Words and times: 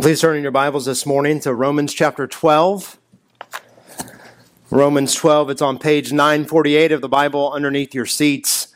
Please 0.00 0.20
turn 0.20 0.36
in 0.36 0.42
your 0.42 0.52
Bibles 0.52 0.84
this 0.84 1.06
morning 1.06 1.40
to 1.40 1.54
Romans 1.54 1.94
chapter 1.94 2.26
12. 2.26 2.98
Romans 4.70 5.14
12, 5.14 5.48
it's 5.48 5.62
on 5.62 5.78
page 5.78 6.12
948 6.12 6.92
of 6.92 7.00
the 7.00 7.08
Bible 7.08 7.50
underneath 7.50 7.94
your 7.94 8.04
seats. 8.04 8.68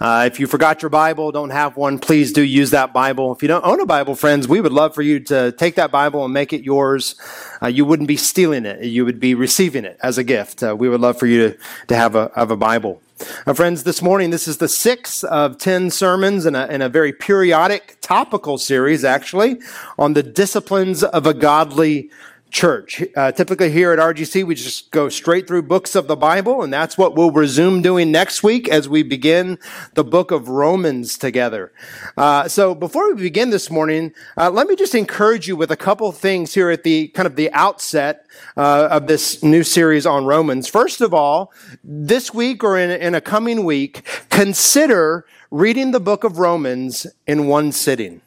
Uh, 0.00 0.24
if 0.30 0.38
you 0.38 0.46
forgot 0.46 0.82
your 0.82 0.90
Bible, 0.90 1.32
don't 1.32 1.50
have 1.50 1.78
one, 1.78 1.98
please 1.98 2.30
do 2.30 2.42
use 2.42 2.72
that 2.72 2.92
Bible. 2.92 3.32
If 3.32 3.40
you 3.40 3.48
don't 3.48 3.64
own 3.64 3.80
a 3.80 3.86
Bible, 3.86 4.14
friends, 4.14 4.46
we 4.46 4.60
would 4.60 4.72
love 4.72 4.94
for 4.94 5.00
you 5.00 5.18
to 5.20 5.52
take 5.52 5.76
that 5.76 5.90
Bible 5.90 6.24
and 6.24 6.34
make 6.34 6.52
it 6.52 6.62
yours. 6.62 7.14
Uh, 7.62 7.68
you 7.68 7.86
wouldn't 7.86 8.08
be 8.08 8.18
stealing 8.18 8.66
it, 8.66 8.84
you 8.84 9.06
would 9.06 9.18
be 9.18 9.34
receiving 9.34 9.86
it 9.86 9.96
as 10.02 10.18
a 10.18 10.24
gift. 10.24 10.62
Uh, 10.62 10.76
we 10.76 10.90
would 10.90 11.00
love 11.00 11.18
for 11.18 11.26
you 11.26 11.52
to, 11.52 11.58
to 11.86 11.96
have, 11.96 12.14
a, 12.14 12.30
have 12.34 12.50
a 12.50 12.56
Bible. 12.56 13.00
Uh, 13.46 13.54
friends, 13.54 13.84
this 13.84 14.02
morning, 14.02 14.28
this 14.28 14.46
is 14.46 14.58
the 14.58 14.68
sixth 14.68 15.24
of 15.24 15.56
10 15.56 15.90
sermons 15.90 16.44
in 16.44 16.54
a, 16.54 16.66
in 16.66 16.82
a 16.82 16.88
very 16.88 17.14
periodic, 17.14 17.96
topical 18.02 18.58
series, 18.58 19.04
actually, 19.04 19.58
on 19.98 20.12
the 20.12 20.22
disciplines 20.22 21.02
of 21.02 21.26
a 21.26 21.32
godly 21.32 22.10
church. 22.56 23.04
Uh, 23.14 23.30
typically 23.30 23.70
here 23.70 23.92
at 23.92 23.98
RGC, 23.98 24.42
we 24.42 24.54
just 24.54 24.90
go 24.90 25.10
straight 25.10 25.46
through 25.46 25.60
books 25.60 25.94
of 25.94 26.08
the 26.08 26.16
Bible, 26.16 26.62
and 26.62 26.72
that's 26.72 26.96
what 26.96 27.14
we'll 27.14 27.30
resume 27.30 27.82
doing 27.82 28.10
next 28.10 28.42
week 28.42 28.66
as 28.66 28.88
we 28.88 29.02
begin 29.02 29.58
the 29.92 30.02
book 30.02 30.30
of 30.30 30.48
Romans 30.48 31.18
together. 31.18 31.70
Uh, 32.16 32.48
so 32.48 32.74
before 32.74 33.12
we 33.12 33.20
begin 33.20 33.50
this 33.50 33.70
morning, 33.70 34.14
uh, 34.38 34.48
let 34.48 34.68
me 34.68 34.74
just 34.74 34.94
encourage 34.94 35.46
you 35.46 35.54
with 35.54 35.70
a 35.70 35.76
couple 35.76 36.10
things 36.12 36.54
here 36.54 36.70
at 36.70 36.82
the 36.82 37.08
kind 37.08 37.26
of 37.26 37.36
the 37.36 37.52
outset 37.52 38.26
uh, 38.56 38.88
of 38.90 39.06
this 39.06 39.42
new 39.42 39.62
series 39.62 40.06
on 40.06 40.24
Romans. 40.24 40.66
First 40.66 41.02
of 41.02 41.12
all, 41.12 41.52
this 41.84 42.32
week 42.32 42.64
or 42.64 42.78
in, 42.78 42.90
in 42.90 43.14
a 43.14 43.20
coming 43.20 43.66
week, 43.66 44.02
consider 44.30 45.26
reading 45.50 45.90
the 45.90 46.00
book 46.00 46.24
of 46.24 46.38
Romans 46.38 47.06
in 47.26 47.48
one 47.48 47.70
sitting. 47.70 48.22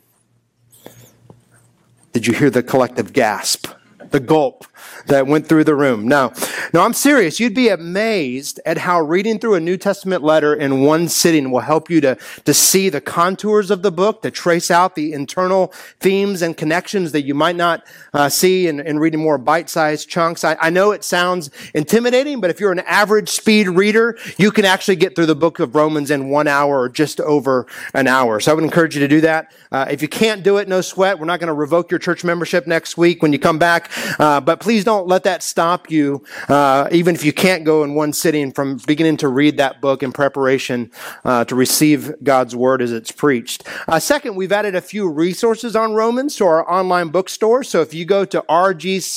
Did 2.13 2.27
you 2.27 2.35
hear 2.35 2.51
the 2.51 2.61
collective 2.61 3.11
gasp? 3.11 3.78
The 4.11 4.19
gulp 4.19 4.65
that 5.07 5.27
went 5.27 5.47
through 5.47 5.63
the 5.63 5.75
room. 5.75 6.07
No, 6.07 6.33
no, 6.73 6.81
I'm 6.81 6.93
serious. 6.93 7.39
You'd 7.39 7.55
be 7.55 7.69
amazed 7.69 8.59
at 8.65 8.77
how 8.77 9.01
reading 9.01 9.39
through 9.39 9.55
a 9.55 9.59
New 9.59 9.77
Testament 9.77 10.23
letter 10.23 10.53
in 10.53 10.81
one 10.81 11.07
sitting 11.07 11.51
will 11.51 11.59
help 11.61 11.89
you 11.89 12.01
to, 12.01 12.17
to 12.45 12.53
see 12.53 12.89
the 12.89 13.01
contours 13.01 13.71
of 13.71 13.81
the 13.81 13.91
book, 13.91 14.21
to 14.21 14.31
trace 14.31 14.69
out 14.71 14.95
the 14.95 15.13
internal 15.13 15.73
themes 15.99 16.41
and 16.41 16.55
connections 16.55 17.11
that 17.11 17.23
you 17.23 17.33
might 17.33 17.55
not 17.55 17.85
uh, 18.13 18.29
see 18.29 18.67
in, 18.67 18.79
in, 18.79 18.99
reading 18.99 19.19
more 19.19 19.37
bite-sized 19.37 20.09
chunks. 20.09 20.43
I, 20.43 20.55
I 20.59 20.69
know 20.69 20.91
it 20.91 21.03
sounds 21.03 21.49
intimidating, 21.73 22.41
but 22.41 22.49
if 22.49 22.59
you're 22.59 22.71
an 22.71 22.79
average 22.79 23.29
speed 23.29 23.67
reader, 23.67 24.17
you 24.37 24.51
can 24.51 24.65
actually 24.65 24.95
get 24.95 25.15
through 25.15 25.25
the 25.25 25.35
book 25.35 25.59
of 25.59 25.75
Romans 25.75 26.11
in 26.11 26.29
one 26.29 26.47
hour 26.47 26.79
or 26.79 26.89
just 26.89 27.19
over 27.21 27.65
an 27.93 28.07
hour. 28.07 28.39
So 28.39 28.51
I 28.51 28.55
would 28.55 28.63
encourage 28.63 28.95
you 28.95 29.01
to 29.01 29.07
do 29.07 29.21
that. 29.21 29.53
Uh, 29.71 29.85
if 29.89 30.01
you 30.01 30.07
can't 30.07 30.43
do 30.43 30.57
it, 30.57 30.67
no 30.67 30.81
sweat. 30.81 31.19
We're 31.19 31.25
not 31.25 31.39
going 31.39 31.47
to 31.47 31.53
revoke 31.53 31.91
your 31.91 31.99
church 31.99 32.23
membership 32.23 32.67
next 32.67 32.97
week 32.97 33.21
when 33.21 33.33
you 33.33 33.39
come 33.39 33.59
back. 33.59 33.91
Uh, 34.19 34.41
but 34.41 34.59
please 34.59 34.68
don't 34.77 35.07
let 35.07 35.23
that 35.23 35.43
stop 35.43 35.89
you, 35.89 36.23
uh, 36.47 36.87
even 36.91 37.15
if 37.15 37.23
you 37.25 37.33
can't 37.33 37.63
go 37.63 37.83
in 37.83 37.95
one 37.95 38.13
sitting, 38.13 38.51
from 38.51 38.77
beginning 38.87 39.17
to 39.17 39.27
read 39.27 39.57
that 39.57 39.81
book 39.81 40.03
in 40.03 40.11
preparation 40.11 40.91
uh, 41.25 41.43
to 41.45 41.55
receive 41.55 42.13
God's 42.23 42.55
word 42.55 42.81
as 42.81 42.91
it's 42.91 43.11
preached. 43.11 43.67
Uh, 43.87 43.99
second, 43.99 44.35
we've 44.35 44.51
added 44.51 44.75
a 44.75 44.81
few 44.81 45.09
resources 45.09 45.75
on 45.75 45.93
Romans 45.93 46.35
to 46.35 46.45
our 46.45 46.69
online 46.69 47.09
bookstore. 47.09 47.63
So 47.63 47.81
if 47.81 47.93
you 47.93 48.05
go 48.05 48.25
to 48.25 48.41
rgcaz.org 48.49 49.09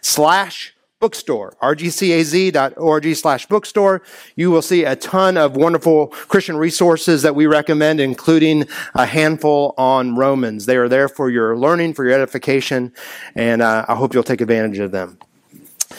slash 0.00 0.74
bookstore, 1.00 1.56
rgcaz.org 1.62 3.16
slash 3.16 3.46
bookstore. 3.46 4.02
You 4.36 4.50
will 4.50 4.62
see 4.62 4.84
a 4.84 4.94
ton 4.94 5.36
of 5.36 5.56
wonderful 5.56 6.08
Christian 6.08 6.56
resources 6.56 7.22
that 7.22 7.34
we 7.34 7.46
recommend, 7.46 8.00
including 8.00 8.66
a 8.94 9.06
handful 9.06 9.74
on 9.78 10.14
Romans. 10.14 10.66
They 10.66 10.76
are 10.76 10.88
there 10.88 11.08
for 11.08 11.30
your 11.30 11.56
learning, 11.56 11.94
for 11.94 12.04
your 12.04 12.14
edification, 12.14 12.92
and 13.34 13.62
uh, 13.62 13.86
I 13.88 13.94
hope 13.94 14.12
you'll 14.14 14.22
take 14.22 14.42
advantage 14.42 14.78
of 14.78 14.92
them. 14.92 15.18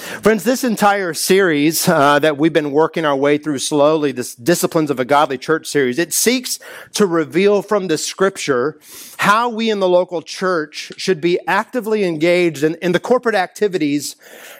Friends, 0.01 0.43
this 0.43 0.63
entire 0.63 1.13
series 1.13 1.87
uh, 1.87 2.17
that 2.17 2.35
we've 2.35 2.51
been 2.51 2.71
working 2.71 3.05
our 3.05 3.15
way 3.15 3.37
through 3.37 3.59
slowly, 3.59 4.11
this 4.11 4.33
Disciplines 4.33 4.89
of 4.89 4.99
a 4.99 5.05
Godly 5.05 5.37
Church 5.37 5.67
series, 5.67 5.99
it 5.99 6.11
seeks 6.11 6.57
to 6.93 7.05
reveal 7.05 7.61
from 7.61 7.87
the 7.87 7.99
scripture 7.99 8.79
how 9.17 9.47
we 9.47 9.69
in 9.69 9.79
the 9.79 9.87
local 9.87 10.23
church 10.23 10.91
should 10.97 11.21
be 11.21 11.39
actively 11.47 12.03
engaged 12.03 12.63
in, 12.63 12.75
in 12.81 12.93
the 12.93 12.99
corporate 12.99 13.35
activities 13.35 14.15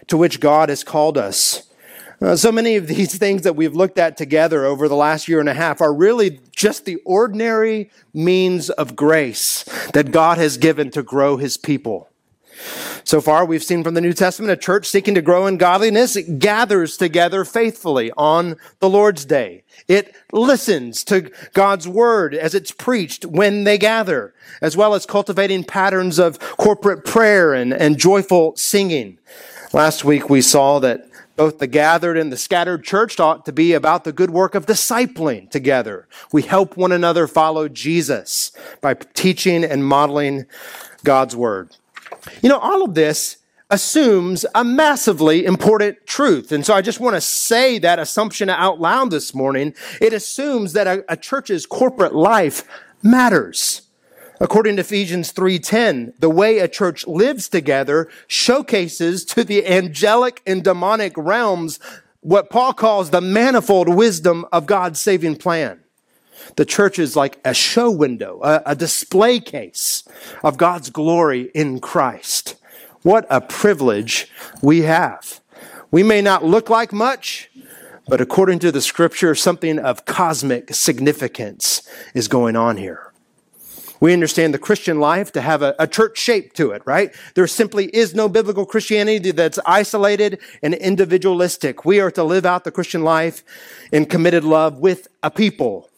to 0.06 0.16
which 0.16 0.40
God 0.40 0.70
has 0.70 0.84
called 0.84 1.18
us. 1.18 1.68
Uh, 2.22 2.36
so 2.36 2.52
many 2.52 2.76
of 2.76 2.86
these 2.86 3.18
things 3.18 3.42
that 3.42 3.56
we've 3.56 3.74
looked 3.74 3.98
at 3.98 4.18
together 4.18 4.64
over 4.64 4.88
the 4.88 4.96
last 4.96 5.28
year 5.28 5.40
and 5.40 5.50
a 5.50 5.56
half 5.56 5.82
are 5.82 5.94
really 5.94 6.40
just 6.56 6.86
the 6.86 6.98
ordinary 6.98 7.90
means 8.14 8.70
of 8.70 8.96
grace 8.96 9.64
that 9.94 10.12
God 10.12 10.38
has 10.38 10.58
given 10.58 10.92
to 10.92 11.02
grow 11.02 11.38
his 11.38 11.58
people. 11.58 12.12
So 13.04 13.20
far, 13.22 13.46
we've 13.46 13.64
seen 13.64 13.84
from 13.84 13.94
the 13.94 14.02
New 14.02 14.14
Testament 14.14 14.52
a 14.52 14.58
church 14.58 14.88
seeking 14.88 15.16
to 15.16 15.22
grow 15.22 15.48
in 15.48 15.58
godliness 15.58 16.18
gathers 16.38 16.98
together 16.98 17.44
faithfully 17.44 18.12
on 18.18 18.58
the 18.80 18.90
Lord's 18.90 19.26
day. 19.26 19.64
It 19.88 20.14
listens 20.32 21.04
to 21.06 21.32
God's 21.54 21.88
word 21.88 22.36
as 22.36 22.54
it's 22.54 22.72
preached 22.72 23.26
when 23.26 23.64
they 23.64 23.78
gather, 23.78 24.34
as 24.62 24.78
well 24.78 24.94
as 24.94 25.06
cultivating 25.06 25.64
patterns 25.64 26.20
of 26.20 26.40
corporate 26.40 27.04
prayer 27.06 27.54
and, 27.54 27.74
and 27.74 27.98
joyful 27.98 28.56
singing. 28.56 29.18
Last 29.74 30.04
week, 30.04 30.30
we 30.30 30.42
saw 30.42 30.80
that 30.80 31.08
both 31.36 31.60
the 31.60 31.68
gathered 31.68 32.18
and 32.18 32.32
the 32.32 32.38
scattered 32.38 32.84
church 32.84 33.20
ought 33.20 33.46
to 33.46 33.52
be 33.52 33.74
about 33.74 34.04
the 34.04 34.12
good 34.12 34.30
work 34.30 34.54
of 34.54 34.66
discipling 34.66 35.50
together. 35.50 36.08
We 36.32 36.44
help 36.44 36.78
one 36.78 36.92
another 36.92 37.26
follow 37.26 37.68
Jesus 37.68 38.52
by 38.82 38.94
teaching 38.94 39.64
and 39.64 39.86
modeling 39.86 40.46
God's 41.04 41.36
word. 41.36 41.76
You 42.42 42.50
know, 42.50 42.58
all 42.58 42.84
of 42.84 42.94
this 42.94 43.38
assumes 43.70 44.46
a 44.54 44.64
massively 44.64 45.46
important 45.46 46.06
truth. 46.06 46.52
And 46.52 46.66
so 46.66 46.74
I 46.74 46.82
just 46.82 47.00
want 47.00 47.16
to 47.16 47.22
say 47.22 47.80
that 47.80 48.00
assumption 48.00 48.50
out 48.50 48.82
loud 48.82 49.12
this 49.12 49.34
morning. 49.34 49.74
It 50.02 50.12
assumes 50.12 50.74
that 50.74 50.88
a, 50.88 51.06
a 51.08 51.16
church's 51.16 51.66
corporate 51.66 52.14
life 52.14 52.64
matters. 53.02 53.84
According 54.42 54.78
to 54.78 54.82
Ephesians 54.82 55.32
3:10, 55.32 56.14
the 56.20 56.30
way 56.30 56.58
a 56.58 56.68
church 56.68 57.06
lives 57.06 57.48
together 57.48 58.10
showcases 58.28 59.24
to 59.26 59.44
the 59.44 59.68
angelic 59.68 60.42
and 60.48 60.64
demonic 60.64 61.14
realms 61.16 61.80
what 62.22 62.50
Paul 62.50 62.74
calls 62.74 63.12
the 63.12 63.22
manifold 63.22 63.88
wisdom 63.88 64.46
of 64.52 64.66
God's 64.66 65.00
saving 65.00 65.36
plan. 65.36 65.81
The 66.56 66.66
church 66.66 67.00
is 67.00 67.16
like 67.16 67.40
a 67.46 67.54
show 67.54 67.92
window, 67.92 68.40
a, 68.44 68.62
a 68.68 68.76
display 68.76 69.40
case 69.40 70.04
of 70.44 70.58
God's 70.58 70.90
glory 70.90 71.52
in 71.54 71.80
Christ. 71.80 72.56
What 73.04 73.26
a 73.30 73.42
privilege 73.42 74.30
we 74.62 74.82
have. 74.82 75.42
We 75.90 76.04
may 76.04 76.22
not 76.22 76.46
look 76.46 76.70
like 76.70 76.94
much, 76.94 77.50
but 78.08 78.22
according 78.22 78.60
to 78.60 78.72
the 78.72 78.82
scripture, 78.82 79.36
something 79.36 79.80
of 79.80 80.06
cosmic 80.06 80.74
significance 80.74 81.88
is 82.14 82.28
going 82.28 82.56
on 82.56 82.78
here. 82.78 83.12
We 84.00 84.14
understand 84.14 84.52
the 84.52 84.60
Christian 84.60 85.00
life 85.00 85.32
to 85.34 85.42
have 85.42 85.62
a, 85.62 85.76
a, 85.78 85.86
church 85.86 86.18
shape 86.18 86.54
to 86.54 86.72
it, 86.72 86.82
right? 86.86 87.14
There 87.36 87.46
simply 87.46 87.86
is 87.96 88.16
no 88.16 88.28
biblical 88.28 88.66
Christianity 88.66 89.30
that's 89.30 89.60
isolated 89.64 90.40
and 90.64 90.74
individualistic. 90.74 91.86
We 91.86 92.00
are 92.00 92.10
to 92.12 92.24
live 92.24 92.44
out 92.44 92.64
the 92.64 92.72
Christian 92.72 93.04
life 93.04 93.44
in 93.92 94.08
committed 94.08 94.44
love 94.44 94.80
with 94.80 95.08
a 95.22 95.30
people 95.30 95.91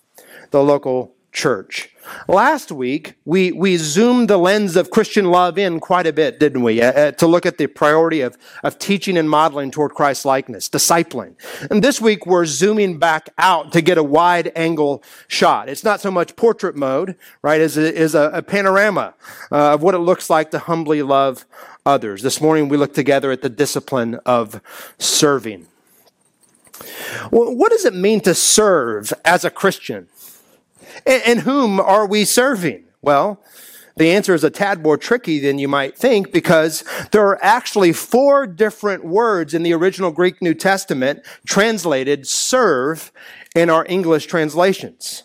the 0.53 0.63
local 0.63 1.13
church. 1.31 1.89
Last 2.27 2.71
week, 2.71 3.15
we, 3.25 3.51
we 3.51 3.75
zoomed 3.77 4.29
the 4.29 4.37
lens 4.37 4.75
of 4.75 4.91
Christian 4.91 5.25
love 5.25 5.57
in 5.57 5.79
quite 5.79 6.05
a 6.05 6.13
bit, 6.13 6.39
didn't 6.39 6.61
we? 6.61 6.79
Uh, 6.79 6.91
uh, 6.91 7.11
to 7.13 7.25
look 7.25 7.47
at 7.47 7.57
the 7.57 7.65
priority 7.65 8.21
of, 8.21 8.37
of 8.63 8.77
teaching 8.77 9.17
and 9.17 9.27
modeling 9.27 9.71
toward 9.71 9.93
Christ 9.93 10.25
likeness, 10.25 10.69
discipling. 10.69 11.33
And 11.71 11.83
this 11.83 11.99
week, 11.99 12.27
we're 12.27 12.45
zooming 12.45 12.99
back 12.99 13.29
out 13.39 13.71
to 13.71 13.81
get 13.81 13.97
a 13.97 14.03
wide 14.03 14.51
angle 14.55 15.01
shot. 15.27 15.69
It's 15.69 15.83
not 15.83 16.01
so 16.01 16.11
much 16.11 16.35
portrait 16.35 16.75
mode, 16.75 17.15
right, 17.41 17.59
as 17.59 17.77
a, 17.77 18.15
a, 18.15 18.37
a 18.37 18.41
panorama 18.43 19.15
uh, 19.51 19.73
of 19.73 19.81
what 19.81 19.95
it 19.95 19.99
looks 19.99 20.29
like 20.29 20.51
to 20.51 20.59
humbly 20.59 21.01
love 21.01 21.45
others. 21.83 22.21
This 22.21 22.39
morning, 22.39 22.69
we 22.69 22.77
look 22.77 22.93
together 22.93 23.31
at 23.31 23.41
the 23.41 23.49
discipline 23.49 24.19
of 24.23 24.61
serving. 24.99 25.65
Well, 27.31 27.55
what 27.55 27.71
does 27.71 27.85
it 27.85 27.95
mean 27.95 28.21
to 28.21 28.35
serve 28.35 29.13
as 29.25 29.43
a 29.43 29.49
Christian? 29.49 30.09
And, 31.05 31.41
whom 31.41 31.79
are 31.79 32.05
we 32.05 32.25
serving? 32.25 32.85
Well, 33.01 33.41
the 33.95 34.11
answer 34.11 34.33
is 34.33 34.43
a 34.43 34.49
tad 34.49 34.81
more 34.81 34.97
tricky 34.97 35.39
than 35.39 35.59
you 35.59 35.67
might 35.67 35.97
think 35.97 36.31
because 36.31 36.83
there 37.11 37.25
are 37.27 37.43
actually 37.43 37.93
four 37.93 38.47
different 38.47 39.05
words 39.05 39.53
in 39.53 39.63
the 39.63 39.73
original 39.73 40.11
Greek 40.11 40.41
New 40.41 40.53
Testament 40.53 41.23
translated 41.45 42.27
serve 42.27 43.11
in 43.55 43.69
our 43.69 43.85
English 43.87 44.25
translations. 44.25 45.23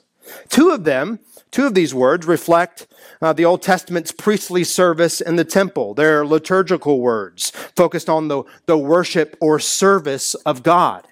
Two 0.51 0.71
of 0.71 0.85
them, 0.85 1.21
two 1.51 1.67
of 1.67 1.75
these 1.75 1.95
words 1.95 2.27
reflect 2.27 2.87
uh, 3.23 3.33
the 3.33 3.45
Old 3.45 3.63
Testament's 3.63 4.13
priestly 4.13 4.65
service 4.65 5.21
in 5.21 5.37
the 5.37 5.45
temple. 5.45 5.95
They're 5.95 6.27
liturgical 6.27 7.01
words 7.01 7.51
focused 7.75 8.11
on 8.11 8.29
the, 8.29 8.45
the 8.67 8.77
worship 8.77 9.37
or 9.41 9.59
service 9.59 10.35
of 10.35 10.63
God. 10.63 11.07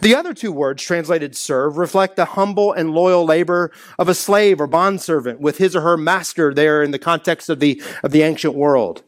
The 0.00 0.14
other 0.14 0.34
two 0.34 0.52
words 0.52 0.82
translated 0.82 1.36
serve 1.36 1.76
reflect 1.76 2.16
the 2.16 2.24
humble 2.24 2.72
and 2.72 2.90
loyal 2.90 3.24
labor 3.24 3.72
of 3.98 4.08
a 4.08 4.14
slave 4.14 4.60
or 4.60 4.66
bondservant 4.66 5.40
with 5.40 5.58
his 5.58 5.74
or 5.74 5.80
her 5.80 5.96
master 5.96 6.52
there 6.54 6.82
in 6.82 6.90
the 6.90 6.98
context 6.98 7.48
of 7.48 7.60
the, 7.60 7.82
of 8.02 8.12
the 8.12 8.22
ancient 8.22 8.54
world. 8.54 9.02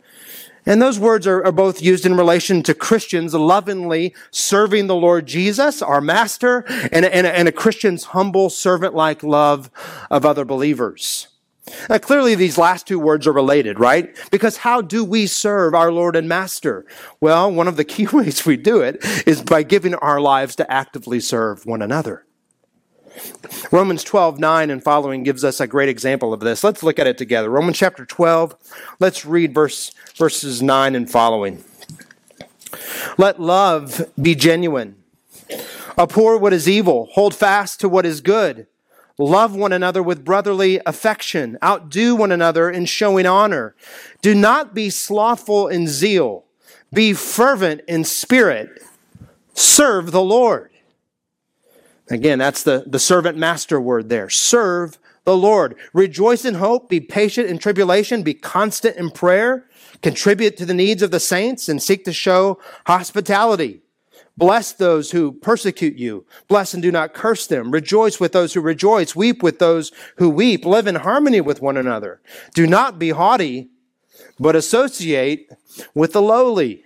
And 0.67 0.83
those 0.83 0.99
words 0.99 1.27
are, 1.27 1.43
are, 1.47 1.53
both 1.53 1.81
used 1.81 2.05
in 2.05 2.15
relation 2.15 2.63
to 2.65 2.75
Christians 2.75 3.33
lovingly 3.33 4.15
serving 4.31 4.87
the 4.87 4.95
Lord 4.95 5.27
Jesus, 5.27 5.81
our 5.81 6.03
master, 6.03 6.65
and, 6.93 7.07
and, 7.07 7.27
and 7.27 7.49
a 7.49 7.53
Christian's 7.53 8.05
humble 8.05 8.51
servant 8.51 8.95
like 8.95 9.23
love 9.23 9.71
of 10.11 10.27
other 10.27 10.45
believers. 10.45 11.29
Now, 11.89 11.99
clearly, 11.99 12.35
these 12.35 12.59
last 12.59 12.87
two 12.87 12.99
words 12.99 13.27
are 13.27 13.33
related, 13.33 13.79
right? 13.79 14.17
Because 14.31 14.59
how 14.59 14.81
do 14.81 15.05
we 15.05 15.27
serve 15.27 15.75
our 15.75 15.93
Lord 15.93 16.17
and 16.17 16.29
Master? 16.29 16.87
Well, 17.21 17.53
one 17.53 17.69
of 17.69 17.77
the 17.77 17.85
key 17.85 18.07
ways 18.13 18.45
we 18.47 18.57
do 18.57 18.81
it 18.81 18.99
is 19.27 19.43
by 19.43 19.63
giving 19.63 19.95
our 19.95 20.21
lives 20.21 20.57
to 20.57 20.71
actively 20.71 21.21
serve 21.21 21.67
one 21.67 21.83
another. 21.83 22.25
Romans 23.73 24.05
12, 24.05 24.39
9 24.39 24.71
and 24.71 24.83
following 24.83 25.23
gives 25.23 25.45
us 25.45 25.61
a 25.61 25.67
great 25.67 25.89
example 25.89 26.33
of 26.33 26.41
this. 26.41 26.63
Let's 26.63 26.83
look 26.83 26.99
at 26.99 27.07
it 27.07 27.19
together. 27.19 27.51
Romans 27.51 27.77
chapter 27.77 28.07
12, 28.07 28.55
let's 29.01 29.25
read 29.25 29.53
verse, 29.55 29.93
verses 30.17 30.63
9 30.63 30.95
and 30.95 31.11
following. 31.11 31.65
Let 33.17 33.41
love 33.41 34.03
be 34.21 34.35
genuine. 34.35 34.97
Abhor 35.97 36.39
what 36.39 36.53
is 36.53 36.69
evil. 36.69 37.09
Hold 37.13 37.35
fast 37.35 37.81
to 37.81 37.89
what 37.89 38.07
is 38.07 38.21
good. 38.21 38.69
Love 39.19 39.55
one 39.55 39.73
another 39.73 40.03
with 40.03 40.25
brotherly 40.25 40.81
affection. 40.87 41.59
Outdo 41.63 42.15
one 42.15 42.31
another 42.31 42.71
in 42.71 42.87
showing 42.87 43.27
honor. 43.27 43.75
Do 44.23 44.33
not 44.35 44.75
be 44.75 44.91
slothful 44.91 45.67
in 45.67 45.89
zeal. 45.89 46.45
Be 46.93 47.13
fervent 47.13 47.81
in 47.89 48.05
spirit. 48.05 48.81
Serve 49.55 50.13
the 50.13 50.23
Lord. 50.23 50.71
Again, 52.11 52.39
that's 52.39 52.63
the, 52.63 52.85
the 52.87 53.01
servant 53.01 53.37
master 53.37 53.81
word 53.81 54.09
there. 54.09 54.31
Serve 54.31 54.99
the 55.25 55.37
Lord. 55.37 55.75
Rejoice 55.93 56.45
in 56.45 56.55
hope. 56.55 56.89
Be 56.89 57.01
patient 57.01 57.49
in 57.49 57.59
tribulation. 57.59 58.23
Be 58.23 58.35
constant 58.35 58.97
in 58.97 59.11
prayer. 59.11 59.67
Contribute 60.01 60.57
to 60.57 60.65
the 60.65 60.73
needs 60.73 61.03
of 61.03 61.11
the 61.11 61.21
saints 61.21 61.69
and 61.69 61.83
seek 61.83 62.05
to 62.05 62.13
show 62.13 62.59
hospitality. 62.87 63.83
Bless 64.39 64.73
those 64.73 65.11
who 65.11 65.33
persecute 65.33 65.97
you. 65.97 66.25
Bless 66.47 66.73
and 66.73 66.81
do 66.81 66.93
not 66.93 67.13
curse 67.13 67.49
them. 67.49 67.73
Rejoice 67.73 68.21
with 68.21 68.31
those 68.31 68.55
who 68.55 68.61
rejoice. 68.61 69.17
Weep 69.17 69.43
with 69.43 69.59
those 69.59 69.91
who 70.19 70.31
weep. 70.31 70.65
Live 70.65 70.87
in 70.87 70.95
harmony 70.95 71.41
with 71.41 71.61
one 71.61 71.77
another. 71.77 72.21
Do 72.55 72.65
not 72.65 73.01
be 73.01 73.11
haughty, 73.11 73.71
but 74.39 74.55
associate 74.55 75.51
with 75.93 76.13
the 76.13 76.23
lowly. 76.23 76.85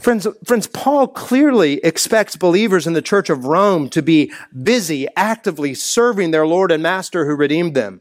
Friends, 0.00 0.26
friends, 0.44 0.66
Paul 0.66 1.06
clearly 1.06 1.74
expects 1.84 2.34
believers 2.34 2.88
in 2.88 2.94
the 2.94 3.00
church 3.00 3.30
of 3.30 3.44
Rome 3.44 3.88
to 3.90 4.02
be 4.02 4.32
busy, 4.60 5.06
actively 5.16 5.72
serving 5.72 6.32
their 6.32 6.48
Lord 6.48 6.72
and 6.72 6.82
Master 6.82 7.26
who 7.26 7.36
redeemed 7.36 7.76
them. 7.76 8.00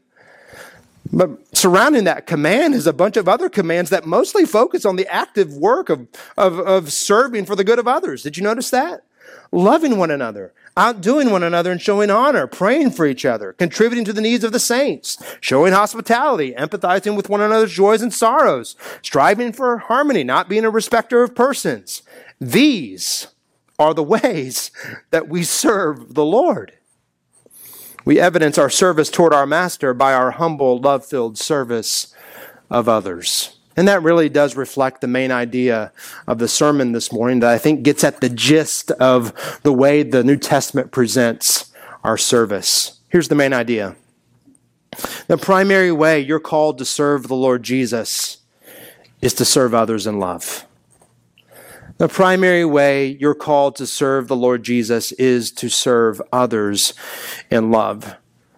But 1.14 1.56
surrounding 1.56 2.06
that 2.06 2.26
command 2.26 2.74
is 2.74 2.88
a 2.88 2.92
bunch 2.92 3.18
of 3.18 3.30
other 3.30 3.48
commands 3.48 3.92
that 3.92 4.08
mostly 4.08 4.46
focus 4.46 4.84
on 4.84 4.96
the 4.96 5.08
active 5.08 5.56
work 5.56 5.90
of, 5.90 6.08
of, 6.36 6.60
of 6.60 6.92
serving 6.92 7.46
for 7.46 7.56
the 7.56 7.64
good 7.64 7.78
of 7.78 7.88
others. 7.88 8.24
Did 8.24 8.36
you 8.36 8.44
notice 8.44 8.72
that? 8.72 9.04
Loving 9.52 9.98
one 9.98 10.10
another, 10.10 10.54
outdoing 10.76 11.30
one 11.30 11.44
another 11.44 11.72
and 11.72 11.80
showing 11.80 12.10
honor, 12.10 12.48
praying 12.48 12.92
for 12.92 13.06
each 13.06 13.26
other, 13.26 13.54
contributing 13.54 14.04
to 14.06 14.14
the 14.14 14.22
needs 14.22 14.44
of 14.44 14.52
the 14.52 14.60
saints, 14.60 15.24
showing 15.40 15.72
hospitality, 15.72 16.54
empathizing 16.54 17.16
with 17.16 17.30
one 17.30 17.42
another's 17.42 17.72
joys 17.72 18.02
and 18.02 18.12
sorrows, 18.12 18.76
striving 19.04 19.54
for 19.54 19.78
harmony, 19.78 20.24
not 20.24 20.50
being 20.50 20.66
a 20.66 20.70
respecter 20.72 21.22
of 21.22 21.36
persons. 21.36 22.02
These 22.42 23.28
are 23.78 23.94
the 23.94 24.04
ways 24.16 24.72
that 25.12 25.30
we 25.30 25.44
serve 25.44 26.16
the 26.16 26.26
Lord. 26.26 26.74
We 28.06 28.20
evidence 28.20 28.58
our 28.58 28.70
service 28.70 29.10
toward 29.10 29.34
our 29.34 29.46
Master 29.46 29.94
by 29.94 30.14
our 30.14 30.32
humble, 30.32 30.78
love 30.80 31.06
filled 31.06 31.38
service 31.38 32.14
of 32.70 32.90
others. 32.90 33.58
And 33.76 33.88
that 33.88 34.04
really 34.04 34.30
does 34.30 34.56
reflect 34.56 35.02
the 35.02 35.08
main 35.08 35.32
idea 35.32 35.92
of 36.28 36.38
the 36.38 36.48
sermon 36.48 36.92
this 36.92 37.12
morning 37.12 37.40
that 37.40 37.50
I 37.50 37.58
think 37.58 37.84
gets 37.84 38.04
at 38.04 38.22
the 38.22 38.30
gist 38.30 38.92
of 38.92 39.60
the 39.64 39.74
way 39.74 40.04
the 40.04 40.24
New 40.24 40.38
Testament 40.38 40.92
presents 40.92 41.72
our 42.04 42.18
service. 42.18 43.00
Here's 43.10 43.30
the 43.30 43.36
main 43.36 43.54
idea 43.54 43.96
the 45.28 45.38
primary 45.38 45.92
way 45.92 46.20
you're 46.20 46.40
called 46.40 46.78
to 46.78 46.86
serve 46.86 47.28
the 47.28 47.36
Lord 47.36 47.64
Jesus 47.64 48.38
is 49.22 49.34
to 49.36 49.46
serve 49.46 49.74
others 49.74 50.06
in 50.06 50.20
love. 50.20 50.66
The 52.00 52.08
primary 52.08 52.66
way 52.66 53.18
you're 53.20 53.36
called 53.36 53.76
to 53.76 53.86
serve 53.86 54.28
the 54.28 54.36
Lord 54.36 54.64
Jesus 54.64 55.12
is 55.14 55.52
to 55.52 55.70
serve 55.70 56.22
others 56.32 56.94
in 57.52 57.70
love. 57.70 58.16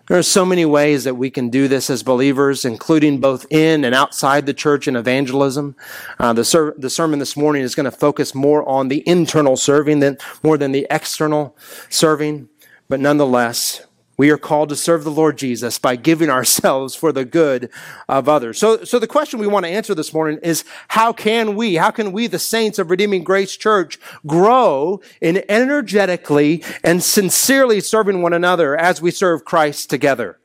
There 0.08 0.18
are 0.18 0.24
so 0.24 0.46
many 0.46 0.66
ways 0.66 1.04
that 1.04 1.16
we 1.16 1.30
can 1.30 1.50
do 1.50 1.68
this 1.68 1.90
as 1.90 2.02
believers, 2.02 2.64
including 2.64 3.20
both 3.20 3.46
in 3.50 3.84
and 3.84 3.94
outside 3.94 4.46
the 4.46 4.54
church 4.54 4.88
in 4.88 4.96
evangelism. 4.96 5.76
Uh, 6.20 6.32
the, 6.32 6.46
ser- 6.46 6.76
the 6.78 6.90
sermon 6.90 7.20
this 7.20 7.36
morning 7.36 7.64
is 7.64 7.76
going 7.76 7.86
to 7.86 7.92
focus 7.92 8.34
more 8.34 8.68
on 8.70 8.88
the 8.88 9.04
internal 9.08 9.58
serving 9.58 10.00
than 10.00 10.18
more 10.42 10.58
than 10.58 10.72
the 10.72 10.88
external 10.90 11.58
serving. 11.90 12.48
But 12.88 13.00
nonetheless, 13.00 13.82
we 14.18 14.30
are 14.30 14.38
called 14.38 14.70
to 14.70 14.76
serve 14.76 15.04
the 15.04 15.12
Lord 15.12 15.38
Jesus 15.38 15.78
by 15.78 15.96
giving 15.96 16.30
ourselves 16.36 16.96
for 16.96 17.12
the 17.12 17.26
good 17.26 17.70
of 18.08 18.30
others. 18.30 18.58
So, 18.58 18.84
so 18.84 19.00
the 19.00 19.08
question 19.08 19.40
we 19.40 19.48
want 19.48 19.66
to 19.66 19.72
answer 19.72 19.96
this 19.96 20.14
morning 20.14 20.40
is 20.44 20.64
how 20.90 21.14
can 21.14 21.56
we, 21.56 21.76
how 21.76 21.92
can 21.92 22.12
we, 22.12 22.28
the 22.28 22.40
saints 22.40 22.80
of 22.80 22.90
Redeeming 22.90 23.24
Grace 23.24 23.56
Church, 23.56 24.00
grow 24.26 25.02
in 25.22 25.44
energetically 25.50 26.64
and 26.84 27.04
sincerely 27.04 27.80
serving 27.80 28.22
one 28.22 28.34
another 28.34 28.78
as 28.78 29.02
we 29.02 29.12
serve 29.12 29.46
Christ 29.46 29.90
together? 29.90 30.40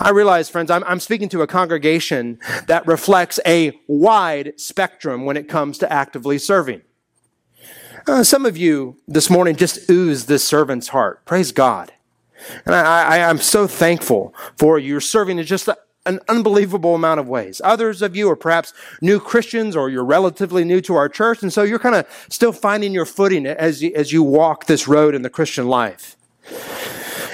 I 0.00 0.10
realize, 0.10 0.48
friends, 0.48 0.70
I'm, 0.70 0.82
I'm 0.84 1.00
speaking 1.00 1.28
to 1.28 1.42
a 1.42 1.46
congregation 1.46 2.38
that 2.66 2.86
reflects 2.86 3.38
a 3.46 3.78
wide 3.86 4.58
spectrum 4.58 5.24
when 5.24 5.36
it 5.36 5.48
comes 5.48 5.78
to 5.78 5.92
actively 5.92 6.38
serving. 6.38 6.82
Uh, 8.08 8.24
some 8.24 8.44
of 8.44 8.56
you 8.56 8.96
this 9.06 9.30
morning 9.30 9.54
just 9.54 9.88
ooze 9.88 10.26
this 10.26 10.42
servant's 10.42 10.88
heart. 10.88 11.24
Praise 11.24 11.52
God. 11.52 11.92
And 12.66 12.74
I, 12.74 13.04
I, 13.04 13.16
am 13.18 13.38
so 13.38 13.66
thankful 13.66 14.34
for 14.56 14.78
you. 14.78 14.88
You're 14.88 15.00
serving 15.00 15.38
in 15.38 15.46
just 15.46 15.68
an 16.06 16.20
unbelievable 16.28 16.94
amount 16.94 17.20
of 17.20 17.28
ways. 17.28 17.60
Others 17.64 18.02
of 18.02 18.16
you 18.16 18.28
are 18.30 18.36
perhaps 18.36 18.72
new 19.00 19.20
Christians 19.20 19.76
or 19.76 19.88
you're 19.88 20.04
relatively 20.04 20.64
new 20.64 20.80
to 20.82 20.94
our 20.94 21.08
church. 21.08 21.42
And 21.42 21.52
so 21.52 21.62
you're 21.62 21.78
kind 21.78 21.94
of 21.94 22.06
still 22.28 22.52
finding 22.52 22.92
your 22.92 23.06
footing 23.06 23.46
as 23.46 23.82
you, 23.82 23.92
as 23.94 24.12
you 24.12 24.22
walk 24.22 24.66
this 24.66 24.88
road 24.88 25.14
in 25.14 25.22
the 25.22 25.30
Christian 25.30 25.68
life. 25.68 26.16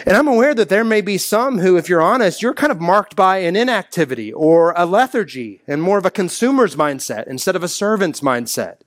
And 0.06 0.16
I'm 0.16 0.28
aware 0.28 0.54
that 0.54 0.68
there 0.70 0.84
may 0.84 1.00
be 1.00 1.18
some 1.18 1.58
who, 1.58 1.76
if 1.76 1.88
you're 1.88 2.00
honest, 2.00 2.40
you're 2.40 2.54
kind 2.54 2.72
of 2.72 2.80
marked 2.80 3.14
by 3.14 3.38
an 3.38 3.56
inactivity 3.56 4.32
or 4.32 4.72
a 4.76 4.86
lethargy 4.86 5.60
and 5.66 5.82
more 5.82 5.98
of 5.98 6.06
a 6.06 6.10
consumer's 6.10 6.76
mindset 6.76 7.26
instead 7.26 7.56
of 7.56 7.62
a 7.62 7.68
servant's 7.68 8.20
mindset. 8.20 8.78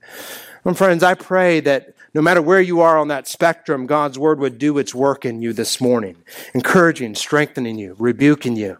And 0.64 0.76
friends, 0.76 1.02
I 1.02 1.14
pray 1.14 1.60
that 1.60 1.94
no 2.14 2.20
matter 2.22 2.42
where 2.42 2.60
you 2.60 2.80
are 2.80 2.98
on 2.98 3.08
that 3.08 3.26
spectrum, 3.26 3.86
God's 3.86 4.18
word 4.18 4.38
would 4.38 4.58
do 4.58 4.78
its 4.78 4.94
work 4.94 5.24
in 5.24 5.40
you 5.40 5.52
this 5.52 5.80
morning, 5.80 6.16
encouraging, 6.54 7.14
strengthening 7.14 7.78
you, 7.78 7.96
rebuking 7.98 8.56
you, 8.56 8.78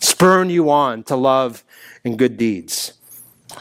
spurring 0.00 0.50
you 0.50 0.70
on 0.70 1.02
to 1.04 1.16
love 1.16 1.64
and 2.04 2.18
good 2.18 2.36
deeds. 2.36 2.92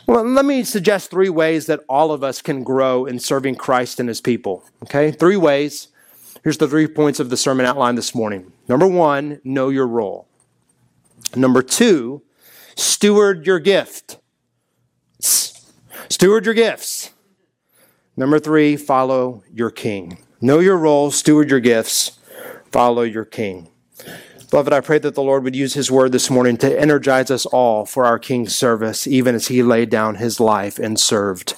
Well, 0.05 0.23
let 0.23 0.45
me 0.45 0.63
suggest 0.63 1.09
three 1.09 1.29
ways 1.29 1.65
that 1.67 1.81
all 1.87 2.11
of 2.11 2.23
us 2.23 2.41
can 2.41 2.63
grow 2.63 3.05
in 3.05 3.19
serving 3.19 3.55
Christ 3.55 3.99
and 3.99 4.09
his 4.09 4.21
people. 4.21 4.63
Okay? 4.83 5.11
Three 5.11 5.37
ways. 5.37 5.87
Here's 6.43 6.57
the 6.57 6.67
three 6.67 6.87
points 6.87 7.19
of 7.19 7.29
the 7.29 7.37
sermon 7.37 7.65
outline 7.65 7.95
this 7.95 8.13
morning. 8.13 8.51
Number 8.67 8.87
one, 8.87 9.41
know 9.43 9.69
your 9.69 9.87
role. 9.87 10.27
Number 11.35 11.61
two, 11.61 12.21
steward 12.75 13.45
your 13.45 13.59
gift. 13.59 14.17
Steward 15.19 16.45
your 16.45 16.53
gifts. 16.53 16.96
Number 18.19 18.39
three, 18.39 18.75
follow 18.75 19.43
your 19.53 19.69
king. 19.69 20.17
Know 20.41 20.57
your 20.57 20.75
role, 20.75 21.11
steward 21.11 21.51
your 21.51 21.59
gifts, 21.59 22.19
follow 22.71 23.03
your 23.03 23.25
king. 23.25 23.69
Beloved, 24.49 24.73
I 24.73 24.81
pray 24.81 24.97
that 24.99 25.13
the 25.13 25.21
Lord 25.21 25.43
would 25.43 25.55
use 25.55 25.75
his 25.75 25.91
word 25.91 26.13
this 26.13 26.29
morning 26.29 26.57
to 26.57 26.79
energize 26.79 27.29
us 27.29 27.45
all 27.45 27.85
for 27.85 28.05
our 28.05 28.17
king's 28.17 28.55
service, 28.55 29.05
even 29.05 29.35
as 29.35 29.49
he 29.49 29.61
laid 29.61 29.91
down 29.91 30.15
his 30.15 30.39
life 30.39 30.79
and 30.79 30.99
served 30.99 31.53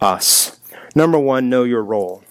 us. 0.00 0.58
Number 0.96 1.18
one, 1.18 1.48
know 1.48 1.62
your 1.62 1.84
role. 1.84 2.24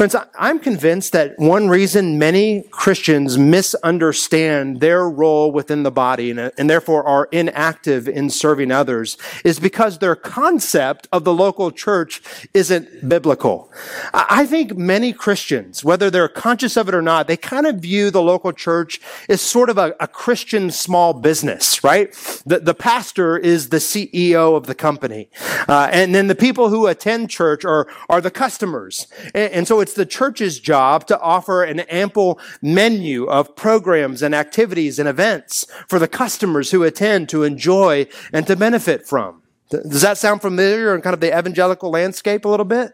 Friends, 0.00 0.16
I'm 0.38 0.58
convinced 0.58 1.12
that 1.12 1.38
one 1.38 1.68
reason 1.68 2.18
many 2.18 2.62
Christians 2.70 3.36
misunderstand 3.36 4.80
their 4.80 5.06
role 5.06 5.52
within 5.52 5.82
the 5.82 5.90
body 5.90 6.30
and, 6.30 6.40
and, 6.40 6.70
therefore 6.70 7.06
are 7.06 7.28
inactive 7.32 8.08
in 8.08 8.30
serving 8.30 8.72
others 8.72 9.18
is 9.44 9.60
because 9.60 9.98
their 9.98 10.16
concept 10.16 11.06
of 11.12 11.24
the 11.24 11.34
local 11.34 11.70
church 11.70 12.22
isn't 12.54 13.10
biblical. 13.10 13.70
I 14.14 14.46
think 14.46 14.74
many 14.74 15.12
Christians, 15.12 15.84
whether 15.84 16.08
they're 16.08 16.28
conscious 16.28 16.78
of 16.78 16.88
it 16.88 16.94
or 16.94 17.02
not, 17.02 17.28
they 17.28 17.36
kind 17.36 17.66
of 17.66 17.76
view 17.76 18.10
the 18.10 18.22
local 18.22 18.52
church 18.54 19.02
as 19.28 19.42
sort 19.42 19.68
of 19.68 19.76
a, 19.76 19.94
a 20.00 20.08
Christian 20.08 20.70
small 20.70 21.12
business, 21.12 21.84
right? 21.84 22.10
The, 22.46 22.60
the 22.60 22.72
pastor 22.74 23.36
is 23.36 23.68
the 23.68 23.76
CEO 23.76 24.56
of 24.56 24.66
the 24.66 24.74
company. 24.74 25.28
Uh, 25.68 25.90
and 25.92 26.14
then 26.14 26.28
the 26.28 26.34
people 26.34 26.70
who 26.70 26.86
attend 26.86 27.28
church 27.28 27.66
are, 27.66 27.86
are 28.08 28.22
the 28.22 28.30
customers. 28.30 29.06
And, 29.34 29.52
and 29.52 29.68
so 29.68 29.80
it's 29.80 29.89
the 29.92 30.06
church's 30.06 30.60
job 30.60 31.06
to 31.06 31.20
offer 31.20 31.62
an 31.62 31.80
ample 31.80 32.38
menu 32.62 33.24
of 33.24 33.56
programs 33.56 34.22
and 34.22 34.34
activities 34.34 34.98
and 34.98 35.08
events 35.08 35.66
for 35.88 35.98
the 35.98 36.08
customers 36.08 36.70
who 36.70 36.82
attend 36.82 37.28
to 37.28 37.42
enjoy 37.42 38.06
and 38.32 38.46
to 38.46 38.56
benefit 38.56 39.06
from. 39.06 39.39
Does 39.70 40.02
that 40.02 40.18
sound 40.18 40.42
familiar 40.42 40.94
in 40.96 41.00
kind 41.00 41.14
of 41.14 41.20
the 41.20 41.36
evangelical 41.36 41.90
landscape 41.90 42.44
a 42.44 42.48
little 42.48 42.66
bit? 42.66 42.92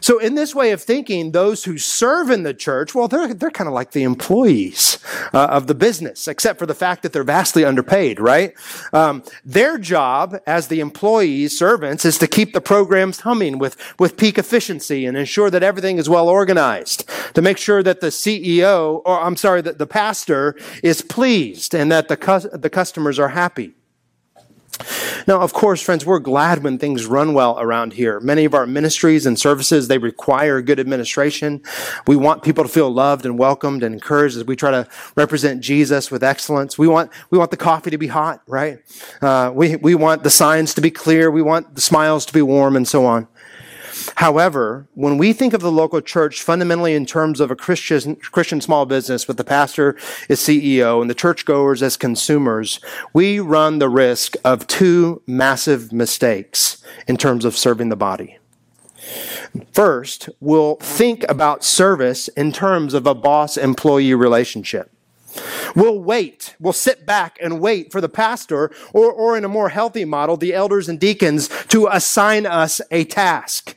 So, 0.00 0.18
in 0.18 0.36
this 0.36 0.54
way 0.54 0.70
of 0.70 0.80
thinking, 0.80 1.32
those 1.32 1.64
who 1.64 1.78
serve 1.78 2.30
in 2.30 2.44
the 2.44 2.54
church, 2.54 2.94
well, 2.94 3.08
they're, 3.08 3.34
they're 3.34 3.50
kind 3.50 3.66
of 3.66 3.74
like 3.74 3.90
the 3.90 4.04
employees 4.04 4.98
uh, 5.34 5.46
of 5.46 5.66
the 5.66 5.74
business, 5.74 6.28
except 6.28 6.60
for 6.60 6.66
the 6.66 6.74
fact 6.74 7.02
that 7.02 7.12
they're 7.12 7.24
vastly 7.24 7.64
underpaid, 7.64 8.20
right? 8.20 8.54
Um, 8.92 9.24
their 9.44 9.78
job 9.78 10.36
as 10.46 10.68
the 10.68 10.78
employees, 10.78 11.58
servants, 11.58 12.04
is 12.04 12.18
to 12.18 12.28
keep 12.28 12.52
the 12.52 12.60
programs 12.60 13.20
humming 13.20 13.58
with, 13.58 13.76
with 13.98 14.16
peak 14.16 14.38
efficiency 14.38 15.06
and 15.06 15.16
ensure 15.16 15.50
that 15.50 15.64
everything 15.64 15.98
is 15.98 16.08
well 16.08 16.28
organized, 16.28 17.08
to 17.34 17.42
make 17.42 17.58
sure 17.58 17.82
that 17.82 18.00
the 18.00 18.08
CEO, 18.08 19.02
or 19.04 19.20
I'm 19.20 19.36
sorry, 19.36 19.60
that 19.62 19.78
the 19.78 19.86
pastor 19.86 20.56
is 20.84 21.02
pleased 21.02 21.74
and 21.74 21.90
that 21.90 22.06
the, 22.06 22.16
cu- 22.16 22.48
the 22.52 22.70
customers 22.70 23.18
are 23.18 23.28
happy. 23.28 23.74
Now, 25.26 25.40
of 25.40 25.52
course, 25.52 25.82
friends, 25.82 26.06
we're 26.06 26.20
glad 26.20 26.62
when 26.62 26.78
things 26.78 27.06
run 27.06 27.34
well 27.34 27.58
around 27.58 27.94
here. 27.94 28.20
Many 28.20 28.44
of 28.44 28.54
our 28.54 28.64
ministries 28.64 29.26
and 29.26 29.36
services, 29.36 29.88
they 29.88 29.98
require 29.98 30.62
good 30.62 30.78
administration. 30.78 31.62
We 32.06 32.14
want 32.14 32.44
people 32.44 32.62
to 32.62 32.68
feel 32.68 32.90
loved 32.90 33.26
and 33.26 33.36
welcomed 33.36 33.82
and 33.82 33.92
encouraged 33.92 34.36
as 34.36 34.44
we 34.44 34.54
try 34.54 34.70
to 34.70 34.86
represent 35.16 35.62
Jesus 35.62 36.12
with 36.12 36.22
excellence. 36.22 36.78
We 36.78 36.86
want, 36.86 37.10
we 37.30 37.38
want 37.38 37.50
the 37.50 37.56
coffee 37.56 37.90
to 37.90 37.98
be 37.98 38.06
hot, 38.06 38.40
right? 38.46 38.78
Uh, 39.20 39.50
we, 39.52 39.74
we 39.76 39.96
want 39.96 40.22
the 40.22 40.30
signs 40.30 40.74
to 40.74 40.80
be 40.80 40.92
clear. 40.92 41.28
We 41.28 41.42
want 41.42 41.74
the 41.74 41.80
smiles 41.80 42.24
to 42.26 42.32
be 42.32 42.42
warm 42.42 42.76
and 42.76 42.86
so 42.86 43.04
on. 43.04 43.26
However, 44.16 44.88
when 44.94 45.18
we 45.18 45.34
think 45.34 45.52
of 45.52 45.60
the 45.60 45.70
local 45.70 46.00
church 46.00 46.40
fundamentally 46.40 46.94
in 46.94 47.04
terms 47.04 47.38
of 47.38 47.50
a 47.50 47.56
Christian, 47.56 48.16
Christian 48.16 48.62
small 48.62 48.86
business 48.86 49.28
with 49.28 49.36
the 49.36 49.44
pastor 49.44 49.94
as 50.30 50.40
CEO 50.40 51.02
and 51.02 51.10
the 51.10 51.14
churchgoers 51.14 51.82
as 51.82 51.98
consumers, 51.98 52.80
we 53.12 53.40
run 53.40 53.78
the 53.78 53.90
risk 53.90 54.34
of 54.42 54.66
two 54.66 55.22
massive 55.26 55.92
mistakes 55.92 56.82
in 57.06 57.18
terms 57.18 57.44
of 57.44 57.58
serving 57.58 57.90
the 57.90 57.96
body. 57.96 58.38
First, 59.72 60.30
we'll 60.40 60.76
think 60.76 61.24
about 61.28 61.62
service 61.62 62.28
in 62.28 62.52
terms 62.52 62.94
of 62.94 63.06
a 63.06 63.14
boss 63.14 63.58
employee 63.58 64.14
relationship. 64.14 64.90
We'll 65.74 66.00
wait. 66.00 66.56
We'll 66.58 66.72
sit 66.72 67.04
back 67.04 67.36
and 67.42 67.60
wait 67.60 67.92
for 67.92 68.00
the 68.00 68.08
pastor, 68.08 68.70
or, 68.94 69.12
or 69.12 69.36
in 69.36 69.44
a 69.44 69.48
more 69.48 69.68
healthy 69.68 70.06
model, 70.06 70.38
the 70.38 70.54
elders 70.54 70.88
and 70.88 70.98
deacons 70.98 71.50
to 71.68 71.88
assign 71.92 72.46
us 72.46 72.80
a 72.90 73.04
task. 73.04 73.76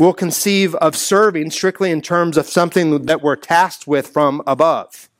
We'll 0.00 0.14
conceive 0.14 0.74
of 0.76 0.96
serving 0.96 1.50
strictly 1.50 1.90
in 1.90 2.00
terms 2.00 2.38
of 2.38 2.46
something 2.46 3.04
that 3.04 3.20
we're 3.20 3.36
tasked 3.36 3.86
with 3.86 4.06
from 4.08 4.42
above. 4.46 5.10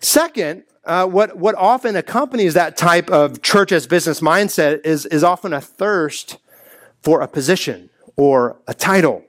Second, 0.00 0.64
uh, 0.84 1.06
what, 1.06 1.36
what 1.36 1.54
often 1.54 1.94
accompanies 1.94 2.54
that 2.54 2.76
type 2.76 3.08
of 3.08 3.40
church 3.40 3.70
as 3.70 3.86
business 3.86 4.18
mindset 4.18 4.84
is, 4.84 5.06
is 5.06 5.22
often 5.22 5.52
a 5.52 5.60
thirst 5.60 6.38
for 7.02 7.20
a 7.20 7.28
position 7.28 7.88
or 8.16 8.56
a 8.66 8.74
title. 8.74 9.22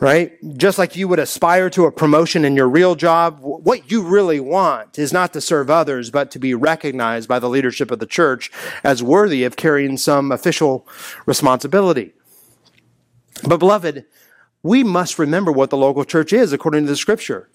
Right? 0.00 0.32
Just 0.56 0.76
like 0.76 0.96
you 0.96 1.06
would 1.06 1.20
aspire 1.20 1.70
to 1.70 1.84
a 1.84 1.92
promotion 1.92 2.44
in 2.44 2.56
your 2.56 2.68
real 2.68 2.96
job, 2.96 3.38
what 3.40 3.88
you 3.88 4.02
really 4.02 4.40
want 4.40 4.98
is 4.98 5.12
not 5.12 5.32
to 5.34 5.40
serve 5.40 5.70
others, 5.70 6.10
but 6.10 6.32
to 6.32 6.40
be 6.40 6.54
recognized 6.54 7.28
by 7.28 7.38
the 7.38 7.48
leadership 7.48 7.92
of 7.92 8.00
the 8.00 8.06
church 8.06 8.50
as 8.82 9.00
worthy 9.00 9.44
of 9.44 9.56
carrying 9.56 9.96
some 9.96 10.32
official 10.32 10.88
responsibility. 11.24 12.14
But, 13.46 13.58
beloved, 13.58 14.04
we 14.62 14.82
must 14.82 15.18
remember 15.18 15.52
what 15.52 15.70
the 15.70 15.76
local 15.76 16.04
church 16.04 16.32
is 16.32 16.52
according 16.52 16.84
to 16.84 16.90
the 16.90 16.96
scripture. 16.96 17.48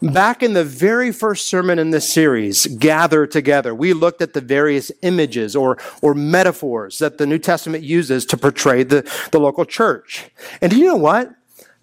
Back 0.00 0.42
in 0.42 0.54
the 0.54 0.64
very 0.64 1.12
first 1.12 1.46
sermon 1.46 1.78
in 1.78 1.90
this 1.90 2.12
series, 2.12 2.66
Gather 2.66 3.26
Together, 3.26 3.72
we 3.72 3.92
looked 3.92 4.20
at 4.20 4.32
the 4.32 4.40
various 4.40 4.90
images 5.02 5.54
or, 5.54 5.78
or 6.00 6.14
metaphors 6.14 6.98
that 6.98 7.18
the 7.18 7.26
New 7.26 7.38
Testament 7.38 7.84
uses 7.84 8.26
to 8.26 8.36
portray 8.36 8.82
the, 8.82 9.08
the 9.30 9.38
local 9.38 9.64
church. 9.64 10.30
And 10.60 10.72
do 10.72 10.78
you 10.78 10.86
know 10.86 10.96
what? 10.96 11.32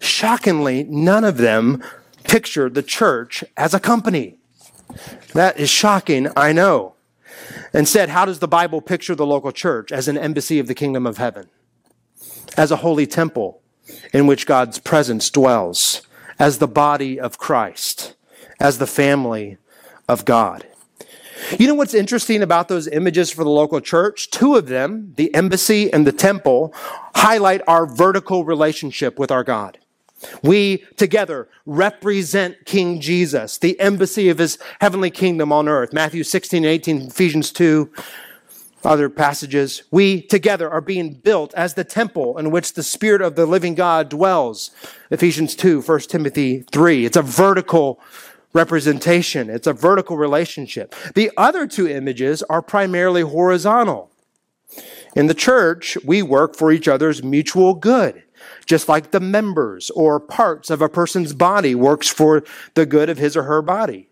Shockingly, 0.00 0.84
none 0.84 1.24
of 1.24 1.38
them 1.38 1.82
pictured 2.24 2.74
the 2.74 2.82
church 2.82 3.42
as 3.56 3.72
a 3.72 3.80
company. 3.80 4.36
That 5.32 5.58
is 5.58 5.70
shocking, 5.70 6.28
I 6.36 6.52
know. 6.52 6.96
Instead, 7.72 8.10
how 8.10 8.26
does 8.26 8.40
the 8.40 8.48
Bible 8.48 8.82
picture 8.82 9.14
the 9.14 9.26
local 9.26 9.52
church? 9.52 9.92
As 9.92 10.08
an 10.08 10.18
embassy 10.18 10.58
of 10.58 10.66
the 10.66 10.74
kingdom 10.74 11.06
of 11.06 11.16
heaven 11.16 11.48
as 12.56 12.70
a 12.70 12.76
holy 12.76 13.06
temple 13.06 13.60
in 14.12 14.26
which 14.26 14.46
God's 14.46 14.78
presence 14.78 15.30
dwells, 15.30 16.02
as 16.38 16.58
the 16.58 16.68
body 16.68 17.18
of 17.18 17.38
Christ, 17.38 18.14
as 18.58 18.78
the 18.78 18.86
family 18.86 19.58
of 20.08 20.24
God. 20.24 20.66
You 21.58 21.66
know 21.66 21.74
what's 21.74 21.94
interesting 21.94 22.42
about 22.42 22.68
those 22.68 22.86
images 22.86 23.30
for 23.30 23.44
the 23.44 23.50
local 23.50 23.80
church? 23.80 24.30
Two 24.30 24.56
of 24.56 24.68
them, 24.68 25.14
the 25.16 25.34
embassy 25.34 25.92
and 25.92 26.06
the 26.06 26.12
temple, 26.12 26.72
highlight 27.14 27.62
our 27.66 27.86
vertical 27.86 28.44
relationship 28.44 29.18
with 29.18 29.30
our 29.30 29.42
God. 29.42 29.78
We 30.42 30.84
together 30.96 31.48
represent 31.64 32.66
King 32.66 33.00
Jesus, 33.00 33.56
the 33.56 33.80
embassy 33.80 34.28
of 34.28 34.38
his 34.38 34.58
heavenly 34.80 35.10
kingdom 35.10 35.50
on 35.50 35.66
earth. 35.66 35.94
Matthew 35.94 36.24
16, 36.24 36.64
18, 36.64 37.02
Ephesians 37.02 37.50
2, 37.52 37.90
other 38.84 39.08
passages, 39.08 39.82
we 39.90 40.22
together 40.22 40.70
are 40.70 40.80
being 40.80 41.14
built 41.14 41.52
as 41.54 41.74
the 41.74 41.84
temple 41.84 42.38
in 42.38 42.50
which 42.50 42.74
the 42.74 42.82
Spirit 42.82 43.22
of 43.22 43.36
the 43.36 43.46
living 43.46 43.74
God 43.74 44.08
dwells. 44.08 44.70
Ephesians 45.10 45.54
2, 45.54 45.82
1 45.82 46.00
Timothy 46.00 46.64
3. 46.72 47.04
It's 47.04 47.16
a 47.16 47.22
vertical 47.22 48.00
representation. 48.52 49.50
It's 49.50 49.66
a 49.66 49.72
vertical 49.72 50.16
relationship. 50.16 50.94
The 51.14 51.30
other 51.36 51.66
two 51.66 51.88
images 51.88 52.42
are 52.44 52.62
primarily 52.62 53.22
horizontal. 53.22 54.10
In 55.16 55.26
the 55.26 55.34
church, 55.34 55.96
we 56.04 56.22
work 56.22 56.56
for 56.56 56.72
each 56.72 56.88
other's 56.88 57.22
mutual 57.22 57.74
good, 57.74 58.22
just 58.66 58.88
like 58.88 59.10
the 59.10 59.20
members 59.20 59.90
or 59.90 60.20
parts 60.20 60.70
of 60.70 60.80
a 60.80 60.88
person's 60.88 61.32
body 61.32 61.74
works 61.74 62.08
for 62.08 62.44
the 62.74 62.86
good 62.86 63.08
of 63.08 63.18
his 63.18 63.36
or 63.36 63.44
her 63.44 63.62
body. 63.62 64.09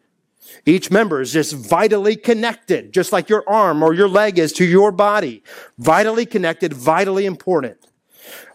Each 0.67 0.91
member 0.91 1.21
is 1.21 1.33
just 1.33 1.55
vitally 1.55 2.17
connected, 2.17 2.93
just 2.93 3.13
like 3.13 3.29
your 3.29 3.49
arm 3.49 3.83
or 3.83 3.95
your 3.95 4.09
leg 4.09 4.39
is 4.39 4.53
to 4.55 4.65
your 4.65 4.93
body. 4.93 5.43
Vitally 5.79 6.27
connected, 6.27 6.73
vitally 6.73 7.27
important. 7.27 7.79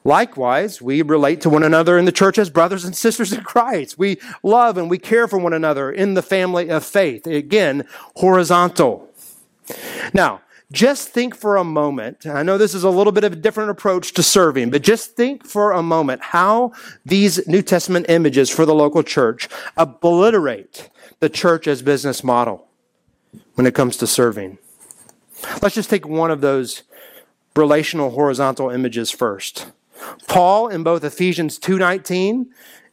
Likewise, 0.04 0.82
we 0.82 1.02
relate 1.02 1.42
to 1.42 1.50
one 1.50 1.64
another 1.64 1.98
in 1.98 2.06
the 2.06 2.12
church 2.12 2.38
as 2.38 2.50
brothers 2.50 2.84
and 2.84 2.96
sisters 2.96 3.32
in 3.32 3.42
Christ. 3.42 3.98
We 3.98 4.20
love 4.44 4.78
and 4.78 4.90
we 4.90 4.98
care 4.98 5.28
for 5.28 5.40
one 5.40 5.54
another 5.54 5.92
in 5.92 6.14
the 6.14 6.22
family 6.22 6.70
of 6.70 6.86
faith. 6.86 7.26
Again, 7.26 7.88
horizontal. 8.16 9.10
Now, 10.14 10.42
just 10.74 11.10
think 11.10 11.36
for 11.36 11.56
a 11.56 11.64
moment. 11.64 12.26
I 12.26 12.42
know 12.44 12.58
this 12.58 12.74
is 12.74 12.84
a 12.84 12.90
little 12.90 13.14
bit 13.14 13.24
of 13.24 13.34
a 13.34 13.38
different 13.38 13.70
approach 13.70 14.14
to 14.14 14.24
serving, 14.24 14.72
but 14.72 14.82
just 14.82 15.16
think 15.16 15.46
for 15.46 15.72
a 15.72 15.84
moment 15.84 16.22
how 16.22 16.72
these 17.06 17.48
New 17.48 17.62
Testament 17.62 18.08
images 18.10 18.50
for 18.50 18.66
the 18.66 18.74
local 18.74 19.04
church 19.04 19.48
obliterate 19.78 20.90
the 21.24 21.30
church 21.30 21.68
as 21.68 21.82
business 21.82 22.22
model 22.22 22.68
when 23.56 23.66
it 23.66 23.74
comes 23.74 23.96
to 23.96 24.06
serving. 24.06 24.58
Let's 25.62 25.74
just 25.74 25.90
take 25.90 26.06
one 26.06 26.30
of 26.30 26.42
those 26.42 26.84
relational 27.56 28.10
horizontal 28.10 28.70
images 28.70 29.10
first. 29.10 29.72
Paul 30.28 30.68
in 30.68 30.84
both 30.84 31.02
Ephesians 31.02 31.58
2:19 31.58 32.48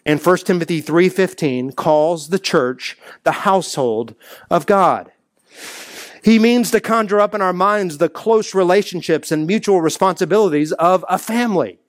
and 0.06 0.20
1 0.20 0.46
Timothy 0.46 0.80
3:15 0.80 1.72
calls 1.72 2.28
the 2.28 2.38
church 2.38 2.96
the 3.24 3.32
household 3.32 4.14
of 4.48 4.64
God. 4.64 5.10
He 6.22 6.38
means 6.38 6.70
to 6.70 6.78
conjure 6.78 7.18
up 7.18 7.34
in 7.34 7.42
our 7.42 7.52
minds 7.52 7.98
the 7.98 8.08
close 8.08 8.54
relationships 8.54 9.32
and 9.32 9.44
mutual 9.44 9.80
responsibilities 9.80 10.70
of 10.74 11.04
a 11.08 11.18
family. 11.18 11.79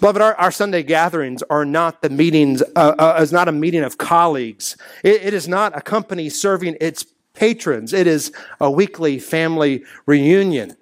Beloved, 0.00 0.20
our, 0.20 0.34
our 0.34 0.50
Sunday 0.50 0.82
gatherings 0.82 1.42
are 1.48 1.64
not 1.64 2.02
the 2.02 2.10
meetings, 2.10 2.62
uh, 2.74 2.94
uh, 2.98 3.18
is 3.20 3.32
not 3.32 3.48
a 3.48 3.52
meeting 3.52 3.82
of 3.82 3.98
colleagues. 3.98 4.76
It, 5.04 5.22
it 5.22 5.34
is 5.34 5.46
not 5.46 5.76
a 5.76 5.80
company 5.80 6.28
serving 6.28 6.76
its 6.80 7.04
patrons. 7.34 7.92
It 7.92 8.06
is 8.06 8.32
a 8.60 8.70
weekly 8.70 9.18
family 9.18 9.84
reunion 10.06 10.76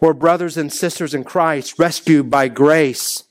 where 0.00 0.14
brothers 0.14 0.56
and 0.56 0.72
sisters 0.72 1.14
in 1.14 1.24
Christ, 1.24 1.78
rescued 1.78 2.30
by 2.30 2.48
grace, 2.48 3.24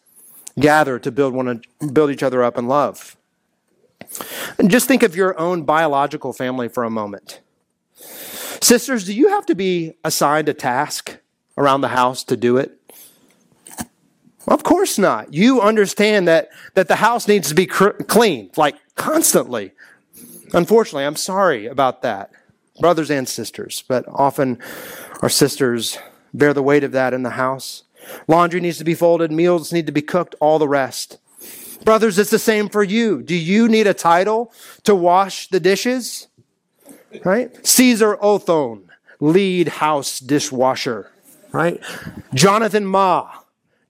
gather 0.57 0.99
to 0.99 1.11
build 1.11 1.33
one 1.33 1.61
build 1.91 2.11
each 2.11 2.23
other 2.23 2.43
up 2.43 2.57
in 2.57 2.67
love. 2.67 3.17
And 4.57 4.71
just 4.71 4.87
think 4.87 5.03
of 5.03 5.15
your 5.15 5.39
own 5.39 5.63
biological 5.63 6.33
family 6.33 6.67
for 6.67 6.83
a 6.83 6.89
moment. 6.89 7.41
Sisters, 8.61 9.05
do 9.05 9.13
you 9.13 9.29
have 9.29 9.45
to 9.47 9.55
be 9.55 9.95
assigned 10.03 10.49
a 10.49 10.53
task 10.53 11.17
around 11.57 11.81
the 11.81 11.89
house 11.89 12.23
to 12.25 12.37
do 12.37 12.57
it? 12.57 12.78
Of 14.47 14.63
course 14.63 14.97
not. 14.97 15.33
You 15.33 15.61
understand 15.61 16.27
that, 16.27 16.49
that 16.73 16.87
the 16.87 16.95
house 16.95 17.27
needs 17.27 17.49
to 17.49 17.55
be 17.55 17.65
cr- 17.65 17.89
clean, 17.89 18.51
like 18.55 18.75
constantly. 18.95 19.73
Unfortunately, 20.53 21.05
I'm 21.05 21.15
sorry 21.15 21.67
about 21.67 22.01
that, 22.01 22.31
brothers 22.79 23.11
and 23.11 23.27
sisters, 23.27 23.83
but 23.87 24.05
often 24.07 24.59
our 25.21 25.29
sisters 25.29 25.99
bear 26.33 26.53
the 26.53 26.63
weight 26.63 26.83
of 26.83 26.91
that 26.93 27.13
in 27.13 27.23
the 27.23 27.31
house. 27.31 27.83
Laundry 28.27 28.59
needs 28.59 28.77
to 28.77 28.83
be 28.83 28.95
folded, 28.95 29.31
meals 29.31 29.73
need 29.73 29.85
to 29.85 29.91
be 29.91 30.01
cooked, 30.01 30.35
all 30.39 30.57
the 30.57 30.67
rest. 30.67 31.19
Brothers, 31.83 32.17
it's 32.17 32.31
the 32.31 32.39
same 32.39 32.69
for 32.69 32.83
you. 32.83 33.21
Do 33.21 33.35
you 33.35 33.67
need 33.67 33.87
a 33.87 33.93
title 33.93 34.51
to 34.83 34.95
wash 34.95 35.47
the 35.47 35.59
dishes? 35.59 36.27
Right? 37.23 37.65
Caesar 37.65 38.17
Othone, 38.17 38.89
lead 39.19 39.67
house 39.67 40.19
dishwasher. 40.19 41.11
Right? 41.51 41.81
Jonathan 42.33 42.85
Ma, 42.85 43.29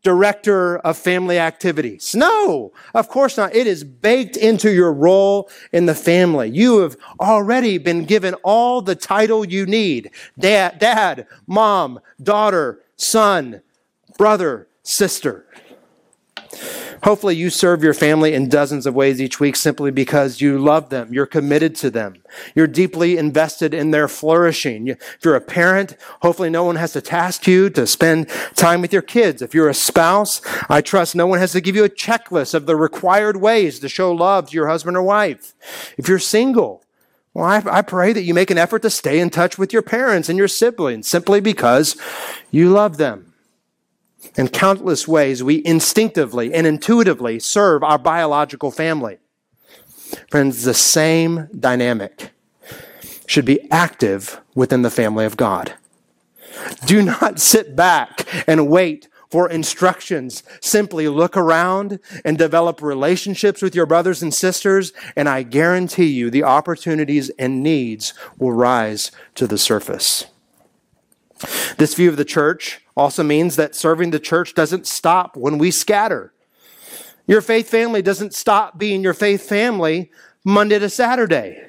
director 0.03 0.77
of 0.79 0.98
family 0.98 1.38
activities. 1.38 2.15
No, 2.15 2.72
of 2.94 3.10
course 3.10 3.38
not. 3.38 3.53
It 3.56 3.68
is 3.68 3.84
baked 3.84 4.38
into 4.38 4.72
your 4.72 4.94
role 4.94 5.50
in 5.74 5.86
the 5.86 5.96
family. 5.96 6.50
You 6.50 6.79
have 6.79 6.96
already 7.20 7.77
been 7.77 8.06
given 8.06 8.34
all 8.36 8.82
the 8.82 8.96
title 8.96 9.46
you 9.46 9.65
need. 9.65 10.12
Dad, 10.38 10.79
dad, 10.79 11.27
mom, 11.48 12.00
daughter, 12.22 12.82
son, 12.96 13.62
brother, 14.18 14.68
sister. 14.84 15.46
Hopefully, 17.03 17.36
you 17.36 17.50
serve 17.50 17.84
your 17.84 17.94
family 17.94 18.34
in 18.34 18.50
dozens 18.50 18.86
of 18.86 18.94
ways 18.94 19.22
each 19.22 19.39
week 19.39 19.56
simply 19.56 19.91
because 19.91 20.41
you 20.41 20.58
love 20.58 20.89
them. 20.89 21.13
You're 21.13 21.25
committed 21.25 21.75
to 21.77 21.89
them. 21.89 22.22
You're 22.56 22.68
deeply 22.68 23.18
invested 23.18 23.74
in 23.74 23.91
their 23.91 24.08
flourishing. 24.08 24.88
If 24.88 25.20
you're 25.24 25.36
a 25.36 25.41
parent, 25.41 25.96
hopefully, 26.22 26.50
no 26.50 26.63
one 26.63 26.75
has 26.75 26.94
to 26.94 27.01
task 27.01 27.48
you 27.48 27.70
to 27.72 27.88
spend 27.88 28.29
time 28.56 28.82
with 28.82 28.94
your 28.94 29.01
kids. 29.01 29.41
If 29.41 29.53
you're 29.53 29.70
a 29.70 29.74
spouse, 29.74 30.41
I 30.70 30.82
trust 30.82 31.15
no 31.15 31.27
one 31.27 31.39
has 31.39 31.53
to 31.53 31.62
give 31.62 31.75
you 31.75 31.84
a 31.84 31.89
checklist 31.89 32.53
of 32.53 32.65
the 32.65 32.75
required 32.75 33.38
ways 33.38 33.79
to 33.79 33.89
show 33.89 34.12
love 34.12 34.50
to 34.50 34.56
your 34.56 34.68
husband 34.68 34.98
or 34.98 35.03
wife. 35.03 35.53
If 35.98 36.08
you're 36.08 36.20
single, 36.20 36.84
well, 37.34 37.46
I, 37.46 37.63
I 37.79 37.82
pray 37.82 38.13
that 38.13 38.24
you 38.24 38.34
make 38.34 38.51
an 38.51 38.58
effort 38.58 38.82
to 38.82 38.89
stay 38.89 39.20
in 39.20 39.29
touch 39.29 39.58
with 39.58 39.72
your 39.72 39.82
parents 39.82 40.29
and 40.29 40.38
your 40.38 40.48
siblings 40.48 41.08
simply 41.08 41.39
because 41.39 41.96
you 42.51 42.70
love 42.70 42.98
them. 42.98 43.29
In 44.36 44.50
countless 44.50 45.08
ways, 45.08 45.44
we 45.44 45.64
instinctively 45.66 46.54
and 46.54 46.68
intuitively 46.68 47.40
serve 47.40 47.84
our 47.84 47.98
biological 47.98 48.72
family. 48.72 49.18
Friends, 50.30 50.64
the 50.64 50.74
same 50.74 51.48
dynamic 51.58 52.32
should 53.26 53.46
be 53.46 53.70
active 53.72 54.42
within 54.56 54.82
the 54.82 54.90
family 54.90 55.26
of 55.26 55.38
God. 55.38 55.74
Do 56.86 57.02
not 57.02 57.40
sit 57.40 57.76
back 57.76 58.28
and 58.48 58.70
wait 58.70 59.08
for 59.30 59.50
instructions. 59.50 60.44
Simply 60.60 61.08
look 61.08 61.38
around 61.38 62.00
and 62.26 62.38
develop 62.38 62.82
relationships 62.82 63.62
with 63.62 63.76
your 63.76 63.86
brothers 63.86 64.24
and 64.24 64.34
sisters, 64.34 64.92
and 65.16 65.30
I 65.30 65.44
guarantee 65.44 66.08
you 66.08 66.30
the 66.30 66.44
opportunities 66.44 67.30
and 67.38 67.62
needs 67.62 68.14
will 68.38 68.52
rise 68.52 69.12
to 69.36 69.46
the 69.46 69.58
surface. 69.58 70.26
This 71.78 71.94
view 71.94 72.10
of 72.10 72.18
the 72.18 72.26
church 72.26 72.82
also 73.00 73.24
means 73.24 73.56
that 73.56 73.75
serving 73.75 74.12
the 74.12 74.20
church 74.20 74.53
doesn't 74.53 74.86
stop 74.86 75.38
when 75.38 75.58
we 75.58 75.72
scatter. 75.72 76.34
Your 77.27 77.39
faith 77.39 77.70
family 77.70 78.01
doesn't 78.01 78.34
stop 78.34 78.77
being 78.77 79.01
your 79.01 79.13
faith 79.13 79.48
family 79.48 80.12
Monday 80.44 80.79
to 80.79 80.89
Saturday. 80.89 81.65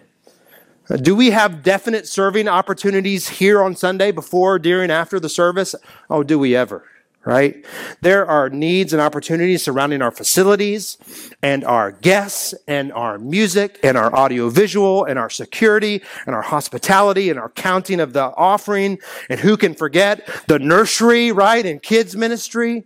Do 1.00 1.14
we 1.14 1.30
have 1.30 1.62
definite 1.62 2.08
serving 2.08 2.48
opportunities 2.48 3.28
here 3.28 3.62
on 3.62 3.76
Sunday 3.76 4.10
before, 4.10 4.58
during, 4.58 4.90
after 4.90 5.20
the 5.20 5.28
service? 5.28 5.76
Oh, 6.10 6.24
do 6.24 6.36
we 6.36 6.56
ever? 6.56 6.84
Right? 7.24 7.64
There 8.00 8.26
are 8.26 8.48
needs 8.48 8.92
and 8.92 9.02
opportunities 9.02 9.62
surrounding 9.62 10.00
our 10.00 10.10
facilities 10.10 10.96
and 11.42 11.64
our 11.64 11.92
guests 11.92 12.54
and 12.66 12.92
our 12.92 13.18
music 13.18 13.78
and 13.82 13.98
our 13.98 14.12
audiovisual 14.14 15.04
and 15.04 15.18
our 15.18 15.28
security 15.28 16.02
and 16.26 16.34
our 16.34 16.42
hospitality 16.42 17.28
and 17.28 17.38
our 17.38 17.50
counting 17.50 18.00
of 18.00 18.14
the 18.14 18.34
offering. 18.36 18.98
And 19.28 19.40
who 19.40 19.56
can 19.56 19.74
forget 19.74 20.26
the 20.48 20.58
nursery, 20.58 21.30
right? 21.30 21.64
And 21.64 21.82
kids 21.82 22.16
ministry. 22.16 22.84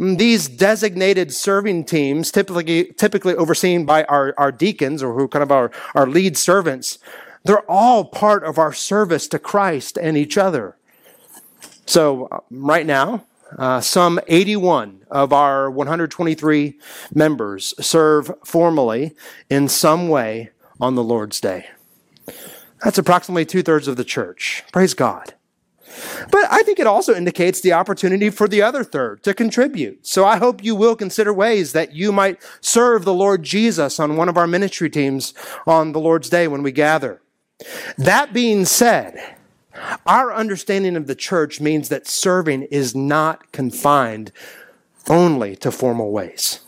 Mm, 0.00 0.16
these 0.16 0.48
designated 0.48 1.32
serving 1.32 1.84
teams, 1.84 2.30
typically, 2.30 2.92
typically 2.96 3.34
overseen 3.34 3.84
by 3.84 4.04
our, 4.04 4.32
our 4.38 4.52
deacons 4.52 5.02
or 5.02 5.12
who 5.14 5.28
kind 5.28 5.42
of 5.42 5.50
our, 5.50 5.70
our 5.94 6.06
lead 6.06 6.36
servants, 6.38 6.98
they're 7.44 7.68
all 7.70 8.04
part 8.04 8.44
of 8.44 8.58
our 8.58 8.72
service 8.72 9.26
to 9.28 9.38
Christ 9.38 9.98
and 10.00 10.16
each 10.16 10.38
other. 10.38 10.76
So, 11.86 12.26
uh, 12.26 12.40
right 12.50 12.86
now, 12.86 13.24
uh, 13.56 13.80
some 13.80 14.20
81 14.26 15.04
of 15.10 15.32
our 15.32 15.70
123 15.70 16.78
members 17.14 17.74
serve 17.80 18.30
formally 18.44 19.14
in 19.48 19.68
some 19.68 20.08
way 20.08 20.50
on 20.80 20.94
the 20.94 21.04
Lord's 21.04 21.40
Day. 21.40 21.66
That's 22.84 22.98
approximately 22.98 23.44
two 23.44 23.62
thirds 23.62 23.88
of 23.88 23.96
the 23.96 24.04
church. 24.04 24.64
Praise 24.72 24.94
God. 24.94 25.34
But 26.30 26.46
I 26.50 26.62
think 26.62 26.78
it 26.78 26.86
also 26.86 27.14
indicates 27.14 27.60
the 27.60 27.72
opportunity 27.72 28.30
for 28.30 28.46
the 28.46 28.62
other 28.62 28.84
third 28.84 29.22
to 29.24 29.34
contribute. 29.34 30.06
So 30.06 30.24
I 30.24 30.36
hope 30.36 30.62
you 30.62 30.74
will 30.74 30.94
consider 30.94 31.32
ways 31.32 31.72
that 31.72 31.94
you 31.94 32.12
might 32.12 32.40
serve 32.60 33.04
the 33.04 33.14
Lord 33.14 33.42
Jesus 33.42 33.98
on 33.98 34.16
one 34.16 34.28
of 34.28 34.36
our 34.36 34.46
ministry 34.46 34.90
teams 34.90 35.34
on 35.66 35.92
the 35.92 36.00
Lord's 36.00 36.28
Day 36.28 36.46
when 36.46 36.62
we 36.62 36.72
gather. 36.72 37.22
That 37.96 38.32
being 38.32 38.64
said, 38.64 39.37
our 40.06 40.32
understanding 40.32 40.96
of 40.96 41.06
the 41.06 41.14
church 41.14 41.60
means 41.60 41.88
that 41.88 42.06
serving 42.06 42.62
is 42.64 42.94
not 42.94 43.52
confined 43.52 44.32
only 45.08 45.56
to 45.56 45.70
formal 45.70 46.10
ways. 46.10 46.60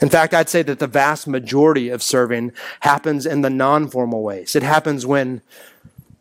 In 0.00 0.08
fact, 0.08 0.32
I'd 0.32 0.48
say 0.48 0.62
that 0.62 0.78
the 0.78 0.86
vast 0.86 1.26
majority 1.26 1.90
of 1.90 2.02
serving 2.02 2.52
happens 2.80 3.26
in 3.26 3.42
the 3.42 3.50
non 3.50 3.88
formal 3.88 4.22
ways. 4.22 4.56
It 4.56 4.62
happens 4.62 5.04
when 5.04 5.42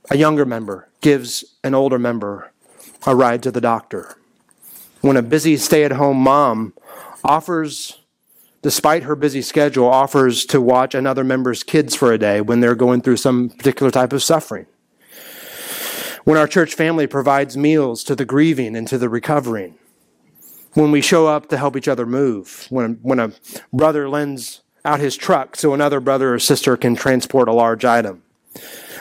a 0.10 0.18
younger 0.18 0.46
member 0.46 0.90
gives 1.02 1.46
an 1.64 1.74
older 1.74 1.98
member 1.98 2.52
a 3.08 3.16
ride 3.16 3.42
to 3.44 3.52
the 3.52 3.62
doctor, 3.62 4.18
when 5.00 5.16
a 5.16 5.22
busy 5.22 5.56
stay 5.56 5.86
at 5.86 5.94
home 5.94 6.18
mom 6.18 6.74
offers, 7.24 8.00
despite 8.62 9.04
her 9.04 9.16
busy 9.16 9.42
schedule, 9.42 9.88
offers 9.88 10.46
to 10.46 10.60
watch 10.60 10.94
another 10.94 11.24
member's 11.24 11.64
kids 11.64 11.96
for 11.96 12.12
a 12.12 12.18
day 12.18 12.42
when 12.42 12.60
they're 12.60 12.76
going 12.76 13.02
through 13.02 13.16
some 13.16 13.50
particular 13.50 13.92
type 13.92 14.12
of 14.12 14.22
suffering 14.22 14.66
when 16.24 16.38
our 16.38 16.48
church 16.48 16.74
family 16.74 17.08
provides 17.08 17.58
meals 17.58 18.04
to 18.06 18.16
the 18.16 18.26
grieving 18.26 18.76
and 18.76 18.88
to 18.88 18.98
the 18.98 19.10
recovering, 19.10 19.76
when 20.74 20.92
we 20.92 21.02
show 21.02 21.28
up 21.28 21.50
to 21.50 21.58
help 21.58 21.76
each 21.76 21.88
other 21.88 22.06
move, 22.06 22.68
when, 22.70 23.00
when 23.02 23.20
a 23.20 23.32
brother 23.74 24.08
lends 24.08 24.62
out 24.86 25.00
his 25.00 25.18
truck 25.18 25.56
so 25.56 25.74
another 25.74 26.00
brother 26.00 26.34
or 26.34 26.40
sister 26.40 26.78
can 26.78 26.96
transport 26.96 27.48
a 27.48 27.54
large 27.54 27.84
item. 27.84 28.24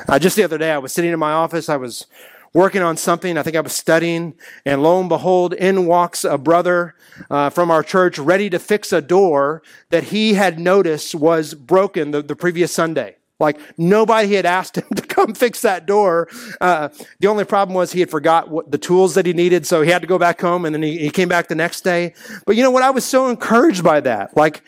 Uh, 0.09 0.19
just 0.19 0.37
the 0.37 0.45
other 0.45 0.59
day, 0.59 0.71
I 0.71 0.79
was 0.79 0.93
sitting 0.93 1.13
in 1.13 1.19
my 1.19 1.33
office, 1.33 1.69
I 1.69 1.77
was 1.77 2.07
working 2.55 2.83
on 2.83 2.97
something, 2.97 3.37
I 3.37 3.43
think 3.43 3.57
I 3.57 3.61
was 3.61 3.75
studying, 3.75 4.35
and 4.65 4.83
lo 4.83 5.01
and 5.01 5.09
behold, 5.09 5.53
in 5.53 5.87
walks 5.87 6.25
a 6.25 6.39
brother 6.39 6.95
uh, 7.31 7.51
from 7.51 7.71
our 7.71 7.83
church 7.83 8.19
ready 8.19 8.49
to 8.51 8.59
fix 8.59 8.93
a 8.93 9.03
door 9.03 9.63
that 9.91 10.05
he 10.05 10.35
had 10.35 10.59
noticed 10.59 11.15
was 11.15 11.55
broken 11.55 12.11
the, 12.11 12.23
the 12.23 12.37
previous 12.37 12.73
Sunday. 12.73 13.18
Like 13.40 13.61
nobody 13.79 14.35
had 14.35 14.46
asked 14.46 14.79
him 14.79 14.87
to 14.96 15.03
come 15.03 15.35
fix 15.35 15.62
that 15.62 15.87
door. 15.87 16.29
Uh, 16.61 16.88
the 17.20 17.29
only 17.29 17.44
problem 17.44 17.74
was 17.74 17.92
he 17.92 18.01
had 18.01 18.11
forgot 18.11 18.51
what 18.51 18.70
the 18.70 18.79
tools 18.79 19.14
that 19.14 19.27
he 19.27 19.33
needed, 19.33 19.66
so 19.66 19.83
he 19.83 19.90
had 19.90 20.03
to 20.03 20.09
go 20.09 20.18
back 20.18 20.40
home, 20.40 20.64
and 20.64 20.74
then 20.74 20.83
he, 20.83 20.98
he 20.98 21.11
came 21.11 21.29
back 21.29 21.48
the 21.48 21.55
next 21.55 21.83
day. 21.83 22.14
But 22.46 22.57
you 22.57 22.62
know 22.62 22.70
what? 22.70 22.83
I 22.83 22.90
was 22.90 23.05
so 23.05 23.29
encouraged 23.29 23.85
by 23.85 24.01
that. 24.01 24.37
Like 24.37 24.62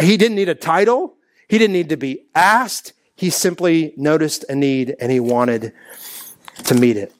he 0.00 0.16
didn't 0.16 0.36
need 0.36 0.48
a 0.48 0.54
title. 0.54 1.16
He 1.48 1.58
didn't 1.58 1.72
need 1.72 1.88
to 1.88 1.96
be 1.96 2.26
asked. 2.34 2.92
He 3.16 3.30
simply 3.30 3.94
noticed 3.96 4.44
a 4.48 4.54
need 4.54 4.94
and 5.00 5.10
he 5.10 5.18
wanted 5.18 5.72
to 6.64 6.74
meet 6.74 6.96
it. 6.96 7.12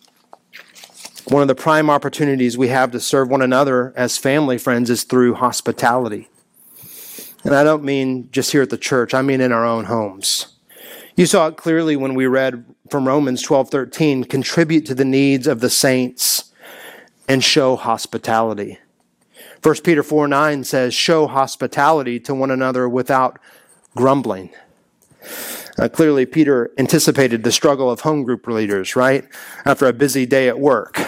One 1.29 1.43
of 1.43 1.49
the 1.49 1.55
prime 1.55 1.91
opportunities 1.91 2.57
we 2.57 2.69
have 2.69 2.93
to 2.93 3.01
serve 3.01 3.29
one 3.29 3.43
another 3.43 3.93
as 3.97 4.17
family 4.17 4.59
friends 4.59 4.91
is 4.91 5.03
through 5.05 5.35
hospitality. 5.35 6.29
And 7.45 7.55
I 7.55 7.65
don't 7.65 7.85
mean 7.85 8.29
just 8.31 8.53
here 8.53 8.63
at 8.63 8.71
the 8.71 8.79
church, 8.79 9.13
I 9.13 9.23
mean 9.23 9.41
in 9.41 9.53
our 9.53 9.65
own 9.65 9.85
homes. 9.85 10.58
You 11.19 11.27
saw 11.27 11.49
it 11.49 11.57
clearly 11.57 11.97
when 11.97 12.15
we 12.15 12.29
read 12.29 12.65
from 12.91 13.09
Romans 13.09 13.43
12:13, 13.43 14.23
contribute 14.23 14.87
to 14.87 14.95
the 14.95 15.05
needs 15.05 15.49
of 15.49 15.59
the 15.59 15.69
saints 15.69 16.53
and 17.27 17.43
show 17.43 17.75
hospitality. 17.75 18.79
1 19.61 19.83
Peter 19.83 20.05
4 20.05 20.29
9 20.29 20.63
says, 20.63 20.95
show 20.95 21.27
hospitality 21.27 22.21
to 22.21 22.37
one 22.37 22.53
another 22.53 22.89
without 22.89 23.41
grumbling. 23.97 24.51
Uh, 25.77 25.89
clearly, 25.89 26.25
Peter 26.25 26.71
anticipated 26.79 27.43
the 27.43 27.51
struggle 27.51 27.91
of 27.91 28.03
home 28.03 28.23
group 28.23 28.47
leaders, 28.47 28.95
right? 28.95 29.25
After 29.65 29.89
a 29.89 29.93
busy 29.93 30.25
day 30.25 30.47
at 30.47 30.61
work. 30.61 31.01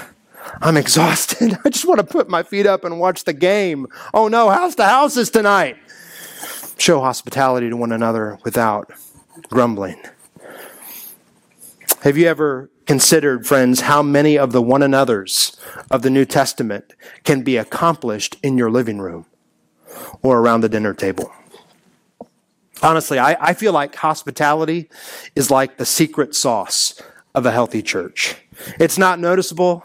I'm 0.61 0.77
exhausted. 0.77 1.57
I 1.65 1.69
just 1.69 1.85
want 1.85 2.01
to 2.01 2.05
put 2.05 2.29
my 2.29 2.43
feet 2.43 2.67
up 2.67 2.83
and 2.83 2.99
watch 2.99 3.23
the 3.23 3.33
game. 3.33 3.87
Oh 4.13 4.27
no, 4.27 4.51
house 4.51 4.75
to 4.75 4.87
houses 4.87 5.31
tonight. 5.31 5.77
Show 6.79 6.99
hospitality 6.99 7.71
to 7.71 7.77
one 7.77 7.93
another 7.93 8.41
without 8.43 8.91
grumbling. 9.49 10.01
Have 12.03 12.17
you 12.17 12.27
ever 12.27 12.71
considered, 12.87 13.47
friends, 13.47 13.83
how 13.83 14.03
many 14.03 14.39
of 14.39 14.53
the 14.53 14.63
one 14.63 14.83
another's 14.83 15.59
of 15.91 16.03
the 16.03 16.11
New 16.11 16.25
Testament 16.25 16.95
can 17.25 17.43
be 17.43 17.57
accomplished 17.57 18.37
in 18.43 18.57
your 18.57 18.71
living 18.71 18.99
room 18.99 19.27
or 20.23 20.39
around 20.39 20.63
the 20.63 20.69
dinner 20.69 20.95
table? 20.95 21.31
Honestly, 22.83 23.19
I, 23.19 23.37
I 23.41 23.55
feel 23.55 23.73
like 23.73 23.95
hospitality 23.97 24.89
is 25.37 25.51
like 25.51 25.77
the 25.77 25.85
secret 25.85 26.35
sauce 26.35 27.01
of 27.35 27.47
a 27.47 27.53
healthy 27.53 27.83
church. 27.83 28.37
It's 28.79 28.99
not 28.99 29.21
noticeable. 29.21 29.85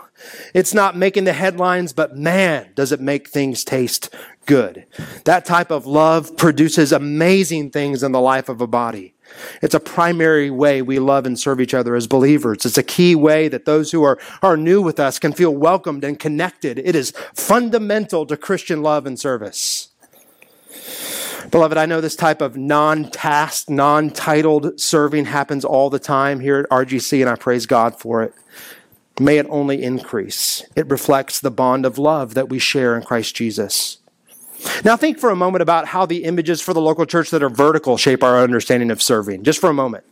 It's 0.53 0.73
not 0.73 0.95
making 0.95 1.25
the 1.25 1.33
headlines, 1.33 1.93
but 1.93 2.15
man, 2.15 2.71
does 2.75 2.91
it 2.91 3.01
make 3.01 3.27
things 3.27 3.63
taste 3.63 4.13
good. 4.45 4.85
That 5.25 5.45
type 5.45 5.71
of 5.71 5.85
love 5.85 6.37
produces 6.37 6.91
amazing 6.91 7.71
things 7.71 8.03
in 8.03 8.11
the 8.11 8.21
life 8.21 8.49
of 8.49 8.61
a 8.61 8.67
body. 8.67 9.14
It's 9.61 9.75
a 9.75 9.79
primary 9.79 10.49
way 10.49 10.81
we 10.81 10.99
love 10.99 11.25
and 11.25 11.39
serve 11.39 11.59
each 11.59 11.73
other 11.73 11.95
as 11.95 12.07
believers. 12.07 12.65
It's 12.65 12.77
a 12.77 12.83
key 12.83 13.15
way 13.15 13.47
that 13.47 13.65
those 13.65 13.91
who 13.91 14.03
are, 14.03 14.19
are 14.41 14.57
new 14.57 14.81
with 14.81 14.99
us 14.99 15.19
can 15.19 15.33
feel 15.33 15.55
welcomed 15.55 16.03
and 16.03 16.19
connected. 16.19 16.79
It 16.79 16.95
is 16.95 17.11
fundamental 17.33 18.25
to 18.25 18.37
Christian 18.37 18.81
love 18.81 19.05
and 19.05 19.19
service. 19.19 19.89
Beloved, 21.51 21.77
I 21.77 21.85
know 21.85 22.01
this 22.01 22.15
type 22.15 22.41
of 22.41 22.57
non 22.57 23.09
tasked, 23.09 23.69
non 23.69 24.09
titled 24.09 24.79
serving 24.79 25.25
happens 25.25 25.63
all 25.63 25.89
the 25.89 25.99
time 25.99 26.39
here 26.39 26.59
at 26.59 26.69
RGC, 26.69 27.21
and 27.21 27.29
I 27.29 27.35
praise 27.35 27.65
God 27.65 27.99
for 27.99 28.23
it. 28.23 28.33
May 29.19 29.37
it 29.37 29.47
only 29.49 29.81
increase. 29.81 30.63
It 30.75 30.89
reflects 30.89 31.39
the 31.39 31.51
bond 31.51 31.85
of 31.85 31.97
love 31.97 32.33
that 32.33 32.49
we 32.49 32.59
share 32.59 32.97
in 32.97 33.03
Christ 33.03 33.35
Jesus. 33.35 33.99
Now, 34.83 34.95
think 34.95 35.19
for 35.19 35.29
a 35.29 35.35
moment 35.35 35.61
about 35.61 35.87
how 35.87 36.05
the 36.05 36.23
images 36.23 36.61
for 36.61 36.73
the 36.73 36.81
local 36.81 37.05
church 37.05 37.29
that 37.31 37.43
are 37.43 37.49
vertical 37.49 37.97
shape 37.97 38.23
our 38.23 38.41
understanding 38.41 38.91
of 38.91 39.01
serving. 39.01 39.43
Just 39.43 39.59
for 39.59 39.69
a 39.69 39.73
moment. 39.73 40.03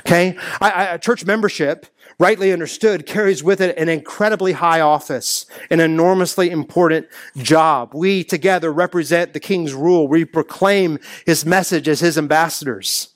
Okay? 0.00 0.36
I, 0.60 0.96
church 0.98 1.24
membership, 1.24 1.86
rightly 2.18 2.52
understood, 2.52 3.06
carries 3.06 3.42
with 3.42 3.60
it 3.60 3.76
an 3.78 3.88
incredibly 3.88 4.52
high 4.52 4.80
office, 4.80 5.46
an 5.70 5.80
enormously 5.80 6.50
important 6.50 7.06
job. 7.36 7.92
We 7.94 8.24
together 8.24 8.72
represent 8.72 9.32
the 9.32 9.40
king's 9.40 9.74
rule. 9.74 10.08
We 10.08 10.24
proclaim 10.24 10.98
his 11.26 11.44
message 11.44 11.88
as 11.88 12.00
his 12.00 12.18
ambassadors. 12.18 13.14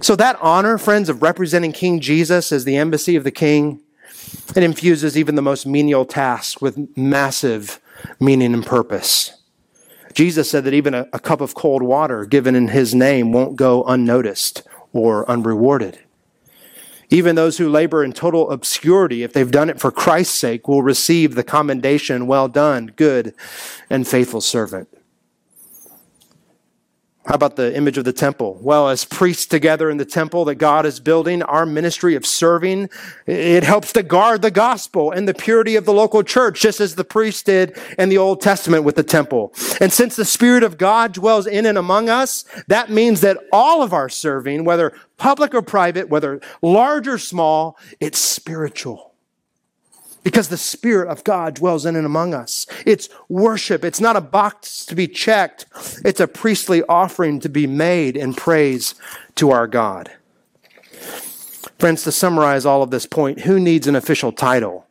So, 0.00 0.16
that 0.16 0.38
honor, 0.40 0.78
friends, 0.78 1.08
of 1.08 1.20
representing 1.20 1.72
King 1.72 2.00
Jesus 2.00 2.52
as 2.52 2.64
the 2.64 2.76
embassy 2.76 3.16
of 3.16 3.24
the 3.24 3.30
king, 3.30 3.82
it 4.54 4.62
infuses 4.62 5.18
even 5.18 5.34
the 5.34 5.42
most 5.42 5.66
menial 5.66 6.06
tasks 6.06 6.60
with 6.60 6.96
massive 6.96 7.80
meaning 8.18 8.54
and 8.54 8.64
purpose. 8.64 9.32
Jesus 10.16 10.50
said 10.50 10.64
that 10.64 10.72
even 10.72 10.94
a, 10.94 11.06
a 11.12 11.18
cup 11.18 11.42
of 11.42 11.54
cold 11.54 11.82
water 11.82 12.24
given 12.24 12.54
in 12.54 12.68
his 12.68 12.94
name 12.94 13.32
won't 13.32 13.54
go 13.54 13.84
unnoticed 13.84 14.62
or 14.94 15.30
unrewarded. 15.30 15.98
Even 17.10 17.36
those 17.36 17.58
who 17.58 17.68
labor 17.68 18.02
in 18.02 18.14
total 18.14 18.50
obscurity, 18.50 19.22
if 19.22 19.34
they've 19.34 19.50
done 19.50 19.68
it 19.68 19.78
for 19.78 19.92
Christ's 19.92 20.34
sake, 20.34 20.66
will 20.66 20.80
receive 20.82 21.34
the 21.34 21.44
commendation, 21.44 22.26
well 22.26 22.48
done, 22.48 22.94
good 22.96 23.34
and 23.90 24.08
faithful 24.08 24.40
servant. 24.40 24.88
How 27.26 27.34
about 27.34 27.56
the 27.56 27.76
image 27.76 27.98
of 27.98 28.04
the 28.04 28.12
temple? 28.12 28.56
Well, 28.62 28.88
as 28.88 29.04
priests 29.04 29.46
together 29.46 29.90
in 29.90 29.96
the 29.96 30.04
temple 30.04 30.44
that 30.44 30.54
God 30.54 30.86
is 30.86 31.00
building, 31.00 31.42
our 31.42 31.66
ministry 31.66 32.14
of 32.14 32.24
serving, 32.24 32.88
it 33.26 33.64
helps 33.64 33.92
to 33.94 34.04
guard 34.04 34.42
the 34.42 34.52
gospel 34.52 35.10
and 35.10 35.26
the 35.26 35.34
purity 35.34 35.74
of 35.74 35.86
the 35.86 35.92
local 35.92 36.22
church, 36.22 36.60
just 36.60 36.80
as 36.80 36.94
the 36.94 37.02
priests 37.02 37.42
did 37.42 37.76
in 37.98 38.10
the 38.10 38.18
Old 38.18 38.40
Testament 38.40 38.84
with 38.84 38.94
the 38.94 39.02
temple. 39.02 39.52
And 39.80 39.92
since 39.92 40.14
the 40.14 40.24
Spirit 40.24 40.62
of 40.62 40.78
God 40.78 41.14
dwells 41.14 41.48
in 41.48 41.66
and 41.66 41.76
among 41.76 42.08
us, 42.08 42.44
that 42.68 42.90
means 42.90 43.22
that 43.22 43.38
all 43.50 43.82
of 43.82 43.92
our 43.92 44.08
serving, 44.08 44.64
whether 44.64 44.92
public 45.16 45.52
or 45.52 45.62
private, 45.62 46.08
whether 46.08 46.40
large 46.62 47.08
or 47.08 47.18
small, 47.18 47.76
it's 47.98 48.20
spiritual 48.20 49.05
because 50.26 50.48
the 50.48 50.56
Spirit 50.56 51.08
of 51.08 51.22
God 51.22 51.54
dwells 51.54 51.86
in 51.86 51.94
and 51.94 52.04
among 52.04 52.34
us. 52.34 52.66
It's 52.84 53.08
worship. 53.28 53.84
It's 53.84 54.00
not 54.00 54.16
a 54.16 54.20
box 54.20 54.84
to 54.86 54.96
be 54.96 55.06
checked. 55.06 55.66
It's 56.04 56.18
a 56.18 56.26
priestly 56.26 56.82
offering 56.88 57.38
to 57.38 57.48
be 57.48 57.68
made 57.68 58.16
in 58.16 58.34
praise 58.34 58.96
to 59.36 59.52
our 59.52 59.68
God. 59.68 60.10
Friends, 61.78 62.02
to 62.02 62.10
summarize 62.10 62.66
all 62.66 62.82
of 62.82 62.90
this 62.90 63.06
point, 63.06 63.42
who 63.42 63.60
needs 63.60 63.86
an 63.86 63.94
official 63.94 64.32
title 64.32 64.88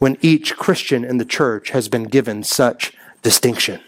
when 0.00 0.18
each 0.20 0.56
Christian 0.56 1.04
in 1.04 1.18
the 1.18 1.24
church 1.24 1.70
has 1.70 1.88
been 1.88 2.02
given 2.02 2.42
such 2.42 2.92
distinction? 3.22 3.80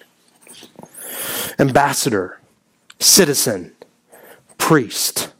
Ambassador, 1.58 2.38
citizen, 3.00 3.72
priest. 4.58 5.32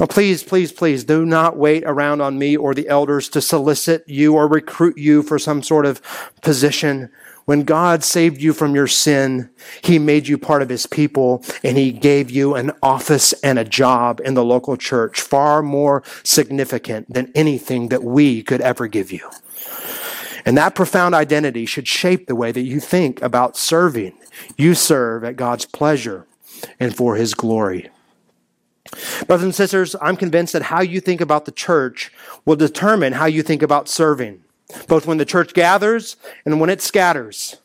Now, 0.00 0.06
please, 0.06 0.42
please, 0.42 0.72
please 0.72 1.04
do 1.04 1.26
not 1.26 1.58
wait 1.58 1.84
around 1.84 2.22
on 2.22 2.38
me 2.38 2.56
or 2.56 2.72
the 2.72 2.88
elders 2.88 3.28
to 3.28 3.42
solicit 3.42 4.02
you 4.08 4.34
or 4.34 4.48
recruit 4.48 4.96
you 4.96 5.22
for 5.22 5.38
some 5.38 5.62
sort 5.62 5.84
of 5.84 6.00
position. 6.40 7.10
When 7.44 7.64
God 7.64 8.02
saved 8.02 8.40
you 8.40 8.54
from 8.54 8.74
your 8.74 8.86
sin, 8.86 9.50
He 9.82 9.98
made 9.98 10.26
you 10.26 10.38
part 10.38 10.62
of 10.62 10.70
His 10.70 10.86
people 10.86 11.44
and 11.62 11.76
He 11.76 11.92
gave 11.92 12.30
you 12.30 12.54
an 12.54 12.72
office 12.82 13.34
and 13.42 13.58
a 13.58 13.64
job 13.64 14.22
in 14.24 14.32
the 14.32 14.44
local 14.44 14.78
church, 14.78 15.20
far 15.20 15.60
more 15.60 16.02
significant 16.22 17.12
than 17.12 17.30
anything 17.34 17.90
that 17.90 18.02
we 18.02 18.42
could 18.42 18.62
ever 18.62 18.86
give 18.86 19.12
you. 19.12 19.28
And 20.46 20.56
that 20.56 20.74
profound 20.74 21.14
identity 21.14 21.66
should 21.66 21.86
shape 21.86 22.26
the 22.26 22.34
way 22.34 22.52
that 22.52 22.62
you 22.62 22.80
think 22.80 23.20
about 23.20 23.54
serving. 23.54 24.14
You 24.56 24.74
serve 24.74 25.24
at 25.24 25.36
God's 25.36 25.66
pleasure 25.66 26.26
and 26.78 26.96
for 26.96 27.16
His 27.16 27.34
glory. 27.34 27.90
Brothers 29.26 29.44
and 29.44 29.54
sisters, 29.54 29.96
I'm 30.00 30.16
convinced 30.16 30.52
that 30.52 30.62
how 30.62 30.80
you 30.80 31.00
think 31.00 31.20
about 31.20 31.44
the 31.44 31.52
church 31.52 32.12
will 32.44 32.56
determine 32.56 33.14
how 33.14 33.26
you 33.26 33.42
think 33.42 33.62
about 33.62 33.88
serving, 33.88 34.42
both 34.88 35.06
when 35.06 35.18
the 35.18 35.24
church 35.24 35.54
gathers 35.54 36.16
and 36.44 36.60
when 36.60 36.70
it 36.70 36.82
scatters. 36.82 37.56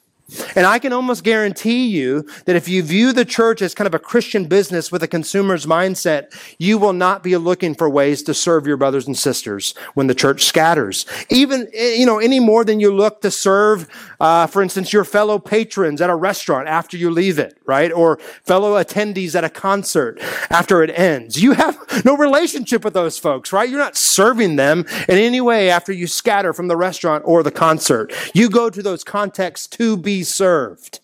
And 0.55 0.65
I 0.65 0.79
can 0.79 0.91
almost 0.91 1.23
guarantee 1.23 1.87
you 1.87 2.25
that 2.45 2.55
if 2.55 2.67
you 2.67 2.81
view 2.81 3.13
the 3.13 3.25
church 3.25 3.61
as 3.61 3.75
kind 3.75 3.85
of 3.85 3.93
a 3.93 3.99
Christian 3.99 4.45
business 4.45 4.91
with 4.91 5.03
a 5.03 5.07
consumer's 5.07 5.67
mindset, 5.67 6.33
you 6.57 6.79
will 6.79 6.93
not 6.93 7.21
be 7.21 7.37
looking 7.37 7.75
for 7.75 7.87
ways 7.87 8.23
to 8.23 8.33
serve 8.33 8.65
your 8.65 8.77
brothers 8.77 9.05
and 9.05 9.15
sisters 9.15 9.75
when 9.93 10.07
the 10.07 10.15
church 10.15 10.43
scatters. 10.43 11.05
Even, 11.29 11.67
eh, 11.73 11.93
you 11.93 12.07
know, 12.07 12.17
any 12.17 12.39
more 12.39 12.65
than 12.65 12.79
you 12.79 12.91
look 12.91 13.21
to 13.21 13.29
serve, 13.29 13.87
uh, 14.19 14.47
for 14.47 14.63
instance, 14.63 14.91
your 14.91 15.03
fellow 15.03 15.37
patrons 15.37 16.01
at 16.01 16.09
a 16.09 16.15
restaurant 16.15 16.67
after 16.67 16.97
you 16.97 17.11
leave 17.11 17.37
it, 17.37 17.59
right? 17.65 17.91
Or 17.91 18.17
fellow 18.45 18.81
attendees 18.83 19.35
at 19.35 19.43
a 19.43 19.49
concert 19.49 20.19
after 20.49 20.81
it 20.81 20.89
ends. 20.97 21.41
You 21.41 21.51
have 21.51 21.77
no 22.03 22.17
relationship 22.17 22.83
with 22.83 22.95
those 22.95 23.19
folks, 23.19 23.53
right? 23.53 23.69
You're 23.69 23.77
not 23.77 23.95
serving 23.95 24.55
them 24.55 24.85
in 25.07 25.17
any 25.19 25.41
way 25.41 25.69
after 25.69 25.93
you 25.93 26.07
scatter 26.07 26.51
from 26.51 26.67
the 26.67 26.77
restaurant 26.77 27.23
or 27.27 27.43
the 27.43 27.51
concert. 27.51 28.11
You 28.33 28.49
go 28.49 28.71
to 28.71 28.81
those 28.81 29.03
contexts 29.03 29.67
to 29.67 29.97
served. 30.23 30.99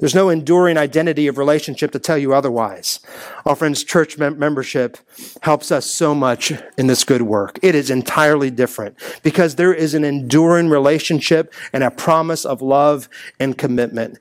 There's 0.00 0.14
no 0.14 0.30
enduring 0.30 0.78
identity 0.78 1.26
of 1.26 1.36
relationship 1.36 1.92
to 1.92 1.98
tell 1.98 2.16
you 2.16 2.32
otherwise. 2.32 3.00
Our 3.44 3.54
friends, 3.54 3.84
church 3.84 4.16
mem- 4.16 4.38
membership 4.38 4.96
helps 5.42 5.70
us 5.70 5.84
so 5.84 6.14
much 6.14 6.52
in 6.78 6.86
this 6.86 7.04
good 7.04 7.22
work. 7.22 7.58
It 7.62 7.74
is 7.74 7.90
entirely 7.90 8.50
different 8.50 8.96
because 9.22 9.56
there 9.56 9.74
is 9.74 9.92
an 9.92 10.04
enduring 10.04 10.70
relationship 10.70 11.52
and 11.74 11.84
a 11.84 11.90
promise 11.90 12.46
of 12.46 12.62
love 12.62 13.10
and 13.38 13.58
commitment. 13.58 14.18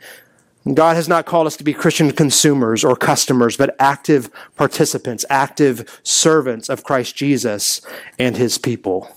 God 0.73 0.97
has 0.97 1.07
not 1.07 1.25
called 1.25 1.47
us 1.47 1.55
to 1.57 1.63
be 1.63 1.73
Christian 1.73 2.11
consumers 2.11 2.83
or 2.83 2.97
customers, 2.97 3.55
but 3.55 3.73
active 3.79 4.29
participants, 4.57 5.23
active 5.29 6.01
servants 6.03 6.67
of 6.67 6.83
Christ 6.83 7.15
Jesus 7.15 7.81
and 8.19 8.35
his 8.35 8.57
people. 8.57 9.09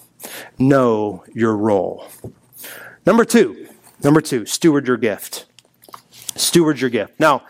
Know 0.61 1.25
your 1.35 1.57
role. 1.57 2.07
Number 3.05 3.25
two, 3.25 3.62
Number 4.05 4.21
two, 4.21 4.47
steward 4.47 4.87
your 4.87 4.97
gift. 4.97 5.47
Steward 6.35 6.81
your 6.81 6.91
gift. 6.91 7.21
Now, 7.21 7.43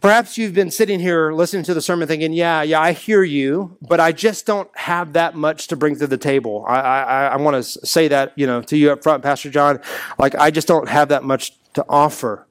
perhaps 0.00 0.38
you've 0.38 0.54
been 0.54 0.70
sitting 0.70 1.00
here 1.00 1.32
listening 1.32 1.64
to 1.64 1.74
the 1.74 1.80
sermon 1.80 2.06
thinking, 2.06 2.32
yeah, 2.32 2.62
yeah, 2.62 2.80
I 2.80 2.92
hear 2.92 3.22
you, 3.22 3.76
but 3.82 4.00
I 4.00 4.12
just 4.12 4.46
don't 4.46 4.68
have 4.76 5.14
that 5.14 5.34
much 5.34 5.68
to 5.68 5.76
bring 5.76 5.96
to 5.96 6.06
the 6.06 6.18
table. 6.18 6.64
I, 6.68 6.78
I, 6.78 7.26
I 7.28 7.36
want 7.36 7.56
to 7.56 7.62
say 7.86 8.08
that, 8.08 8.32
you 8.36 8.46
know, 8.46 8.62
to 8.62 8.76
you 8.76 8.92
up 8.92 9.02
front, 9.02 9.22
Pastor 9.22 9.50
Jon. 9.50 9.80
Like, 10.18 10.34
I 10.34 10.50
just 10.50 10.68
don't 10.68 10.88
have 10.88 11.08
that 11.08 11.24
much 11.24 11.52
to 11.72 11.84
offer. 11.88 12.46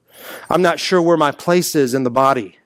I'm 0.50 0.62
not 0.62 0.78
sure 0.78 1.00
where 1.00 1.16
my 1.16 1.30
place 1.30 1.74
is 1.74 1.94
in 1.94 2.02
the 2.02 2.10
body. 2.10 2.58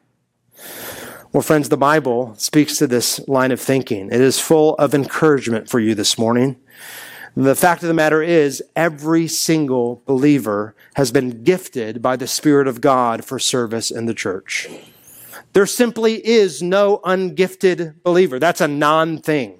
Well, 1.33 1.43
friends, 1.43 1.69
the 1.69 1.77
Bible 1.77 2.35
speaks 2.37 2.79
to 2.79 2.87
this 2.87 3.21
line 3.29 3.53
of 3.53 3.61
thinking. 3.61 4.07
It 4.07 4.21
is 4.21 4.41
full 4.41 4.75
of 4.77 4.95
encouragement 4.95 5.69
for 5.69 5.79
you 5.79 5.95
this 5.95 6.19
morning. 6.19 6.57
The 7.39 7.55
fact 7.55 7.85
of 7.85 7.87
the 7.87 7.95
matter 7.95 8.21
is, 8.21 8.61
every 8.75 9.29
single 9.29 10.03
believer 10.07 10.75
has 10.95 11.13
been 11.13 11.45
gifted 11.45 12.03
by 12.03 12.17
the 12.17 12.27
Spirit 12.27 12.67
of 12.67 12.81
God 12.81 13.25
for 13.25 13.39
service 13.39 13.93
in 13.93 14.07
the 14.07 14.13
church. 14.13 14.67
There 15.53 15.65
simply 15.65 16.15
is 16.27 16.65
no 16.65 16.99
ungifted 17.05 18.03
believer. 18.03 18.41
That's 18.41 18.61
a 18.61 18.67
non 18.67 19.19
thing. 19.19 19.58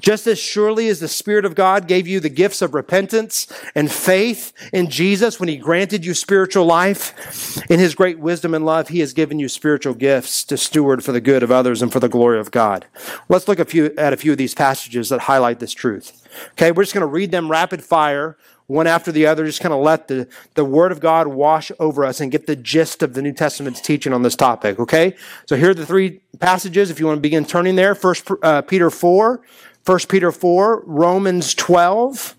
Just 0.00 0.26
as 0.26 0.38
surely 0.38 0.88
as 0.88 1.00
the 1.00 1.08
Spirit 1.08 1.44
of 1.44 1.54
God 1.54 1.88
gave 1.88 2.06
you 2.06 2.20
the 2.20 2.28
gifts 2.28 2.62
of 2.62 2.74
repentance 2.74 3.46
and 3.74 3.90
faith 3.90 4.52
in 4.72 4.90
Jesus 4.90 5.38
when 5.38 5.48
He 5.48 5.56
granted 5.56 6.04
you 6.04 6.14
spiritual 6.14 6.64
life, 6.64 7.58
in 7.70 7.78
His 7.78 7.94
great 7.94 8.18
wisdom 8.18 8.54
and 8.54 8.64
love, 8.64 8.88
He 8.88 9.00
has 9.00 9.12
given 9.12 9.38
you 9.38 9.48
spiritual 9.48 9.94
gifts 9.94 10.44
to 10.44 10.56
steward 10.56 11.04
for 11.04 11.12
the 11.12 11.20
good 11.20 11.42
of 11.42 11.50
others 11.50 11.82
and 11.82 11.92
for 11.92 12.00
the 12.00 12.08
glory 12.08 12.38
of 12.38 12.50
God. 12.50 12.86
Let's 13.28 13.48
look 13.48 13.58
a 13.58 13.64
few, 13.64 13.92
at 13.96 14.12
a 14.12 14.16
few 14.16 14.32
of 14.32 14.38
these 14.38 14.54
passages 14.54 15.08
that 15.08 15.20
highlight 15.20 15.60
this 15.60 15.72
truth. 15.72 16.26
Okay, 16.52 16.72
we're 16.72 16.82
just 16.82 16.94
going 16.94 17.02
to 17.02 17.06
read 17.06 17.30
them 17.30 17.50
rapid 17.50 17.82
fire 17.82 18.36
one 18.68 18.86
after 18.86 19.10
the 19.10 19.26
other, 19.26 19.46
just 19.46 19.60
kind 19.60 19.74
of 19.74 19.80
let 19.80 20.08
the, 20.08 20.28
the 20.54 20.64
Word 20.64 20.92
of 20.92 21.00
God 21.00 21.26
wash 21.26 21.72
over 21.80 22.04
us 22.04 22.20
and 22.20 22.30
get 22.30 22.46
the 22.46 22.54
gist 22.54 23.02
of 23.02 23.14
the 23.14 23.22
New 23.22 23.32
Testament's 23.32 23.80
teaching 23.80 24.12
on 24.12 24.22
this 24.22 24.36
topic, 24.36 24.78
okay? 24.78 25.16
So 25.46 25.56
here 25.56 25.70
are 25.70 25.74
the 25.74 25.86
three 25.86 26.20
passages, 26.38 26.90
if 26.90 27.00
you 27.00 27.06
want 27.06 27.16
to 27.16 27.22
begin 27.22 27.46
turning 27.46 27.76
there. 27.76 27.94
First 27.94 28.30
uh, 28.42 28.62
Peter 28.62 28.90
4, 28.90 29.40
1 29.84 29.98
Peter 30.08 30.30
4, 30.30 30.84
Romans 30.86 31.54
12, 31.54 32.36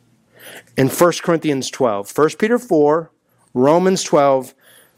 and 0.77 0.91
1 0.91 1.11
Corinthians 1.23 1.71
12. 1.71 2.15
1 2.15 2.29
Peter 2.37 2.59
4, 2.59 3.11
Romans 3.55 4.03
12, 4.03 4.53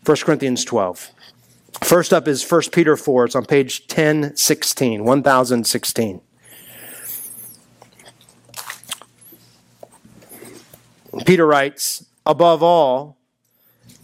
1 0.06 0.18
Corinthians 0.18 0.66
12. 0.66 1.12
First 1.82 2.12
up 2.12 2.28
is 2.28 2.50
1 2.50 2.64
Peter 2.74 2.98
4. 2.98 3.26
It's 3.26 3.36
on 3.36 3.46
page 3.46 3.84
1016, 3.88 5.06
1016. 5.06 6.22
Peter 11.26 11.46
writes, 11.46 12.06
above 12.26 12.64
all, 12.64 13.18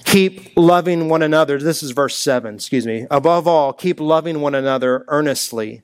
keep 0.05 0.51
loving 0.55 1.09
one 1.09 1.21
another. 1.21 1.57
This 1.59 1.83
is 1.83 1.91
verse 1.91 2.15
7, 2.15 2.55
excuse 2.55 2.85
me. 2.85 3.05
Above 3.09 3.47
all, 3.47 3.73
keep 3.73 3.99
loving 3.99 4.41
one 4.41 4.55
another 4.55 5.05
earnestly, 5.07 5.81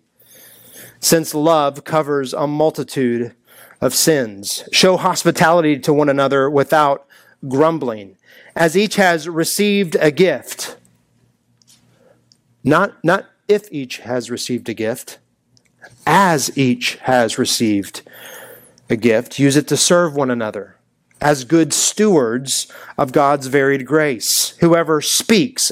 since 1.00 1.34
love 1.34 1.84
covers 1.84 2.34
a 2.34 2.48
multitude 2.48 3.36
of 3.82 3.94
sins. 3.94 4.68
Show 4.72 4.98
hospitality 4.98 5.80
to 5.80 5.94
one 5.94 6.10
another 6.10 6.50
without 6.50 7.06
grumbling, 7.48 8.18
as 8.56 8.78
each 8.78 8.96
has 8.96 9.28
received 9.28 9.96
a 10.00 10.12
gift. 10.12 10.78
Not, 12.64 13.04
not 13.04 13.26
if 13.48 13.68
each 13.72 13.98
has 14.00 14.32
received 14.32 14.70
a 14.70 14.74
gift, 14.74 15.20
as 16.08 16.58
each 16.58 16.96
has 17.04 17.38
received 17.38 18.02
a 18.90 18.96
gift. 18.96 19.38
Use 19.38 19.58
it 19.58 19.68
to 19.68 19.76
serve 19.76 20.16
one 20.16 20.32
another 20.32 20.78
as 21.24 21.46
good 21.46 21.74
stewards 21.74 22.68
of 22.98 23.14
God's 23.14 23.48
varied 23.48 23.88
grace. 23.88 24.56
Whoever 24.60 25.00
speaks 25.00 25.72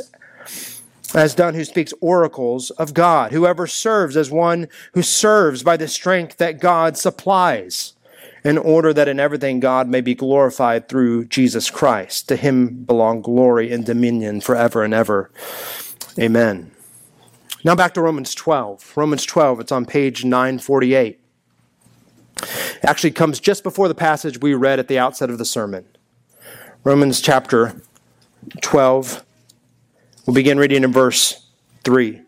as 1.13 1.35
done 1.35 1.55
who 1.55 1.65
speaks 1.65 1.93
oracles 1.99 2.69
of 2.71 2.93
God. 2.93 3.33
Whoever 3.33 3.67
serves 3.67 4.15
as 4.15 4.31
one 4.31 4.69
who 4.93 5.01
serves 5.01 5.61
by 5.61 5.75
the 5.75 5.89
strength 5.89 6.37
that 6.37 6.61
God 6.61 6.95
supplies, 6.95 7.93
in 8.45 8.57
order 8.57 8.93
that 8.93 9.09
in 9.09 9.19
everything 9.19 9.59
God 9.59 9.89
may 9.89 9.99
be 9.99 10.15
glorified 10.15 10.87
through 10.87 11.25
Jesus 11.25 11.69
Christ. 11.69 12.29
To 12.29 12.37
him 12.37 12.85
belong 12.85 13.21
glory 13.21 13.73
and 13.73 13.85
dominion 13.85 14.39
forever 14.39 14.83
and 14.83 14.93
ever. 14.93 15.29
Amen. 16.17 16.71
Now 17.65 17.75
back 17.75 17.93
to 17.95 18.01
Romans 18.01 18.33
12. 18.33 18.93
Romans 18.95 19.25
12, 19.25 19.59
it's 19.59 19.71
on 19.71 19.85
page 19.85 20.23
948 20.23 21.20
actually 22.83 23.11
comes 23.11 23.39
just 23.39 23.63
before 23.63 23.87
the 23.87 23.95
passage 23.95 24.41
we 24.41 24.53
read 24.53 24.79
at 24.79 24.87
the 24.87 24.99
outset 24.99 25.29
of 25.29 25.37
the 25.37 25.45
sermon. 25.45 25.85
Romans 26.83 27.21
chapter 27.21 27.81
12. 28.61 29.23
We'll 30.25 30.33
begin 30.33 30.57
reading 30.57 30.83
in 30.83 30.91
verse 30.91 31.45
3. 31.83 32.21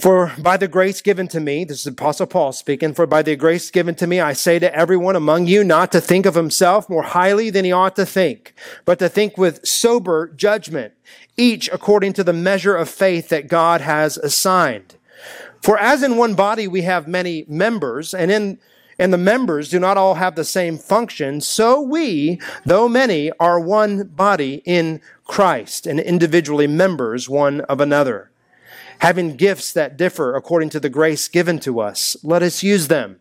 For 0.00 0.32
by 0.38 0.58
the 0.58 0.68
grace 0.68 1.00
given 1.00 1.26
to 1.28 1.40
me, 1.40 1.64
this 1.64 1.80
is 1.80 1.86
Apostle 1.86 2.26
Paul 2.26 2.52
speaking, 2.52 2.92
for 2.92 3.06
by 3.06 3.22
the 3.22 3.34
grace 3.34 3.70
given 3.70 3.94
to 3.96 4.06
me, 4.06 4.20
I 4.20 4.34
say 4.34 4.58
to 4.58 4.74
everyone 4.74 5.16
among 5.16 5.46
you 5.46 5.64
not 5.64 5.90
to 5.92 6.02
think 6.02 6.26
of 6.26 6.34
himself 6.34 6.90
more 6.90 7.02
highly 7.02 7.48
than 7.48 7.64
he 7.64 7.72
ought 7.72 7.96
to 7.96 8.04
think, 8.04 8.52
but 8.84 8.98
to 8.98 9.08
think 9.08 9.38
with 9.38 9.66
sober 9.66 10.28
judgment, 10.28 10.92
each 11.38 11.70
according 11.72 12.12
to 12.14 12.24
the 12.24 12.34
measure 12.34 12.76
of 12.76 12.90
faith 12.90 13.30
that 13.30 13.48
God 13.48 13.80
has 13.80 14.18
assigned. 14.18 14.95
For 15.66 15.80
as 15.80 16.04
in 16.04 16.16
one 16.16 16.36
body 16.36 16.68
we 16.68 16.82
have 16.82 17.08
many 17.08 17.44
members, 17.48 18.14
and 18.14 18.30
in 18.30 18.60
and 19.00 19.12
the 19.12 19.18
members 19.18 19.68
do 19.68 19.80
not 19.80 19.96
all 19.96 20.14
have 20.14 20.36
the 20.36 20.44
same 20.44 20.78
function, 20.78 21.40
so 21.40 21.80
we, 21.80 22.40
though 22.64 22.88
many, 22.88 23.32
are 23.40 23.58
one 23.58 24.04
body 24.04 24.62
in 24.64 25.00
Christ, 25.24 25.84
and 25.84 25.98
individually 25.98 26.68
members 26.68 27.28
one 27.28 27.62
of 27.62 27.80
another. 27.80 28.30
Having 29.00 29.38
gifts 29.38 29.72
that 29.72 29.96
differ 29.96 30.36
according 30.36 30.68
to 30.70 30.78
the 30.78 30.88
grace 30.88 31.26
given 31.26 31.58
to 31.58 31.80
us, 31.80 32.16
let 32.22 32.44
us 32.44 32.62
use 32.62 32.86
them 32.86 33.18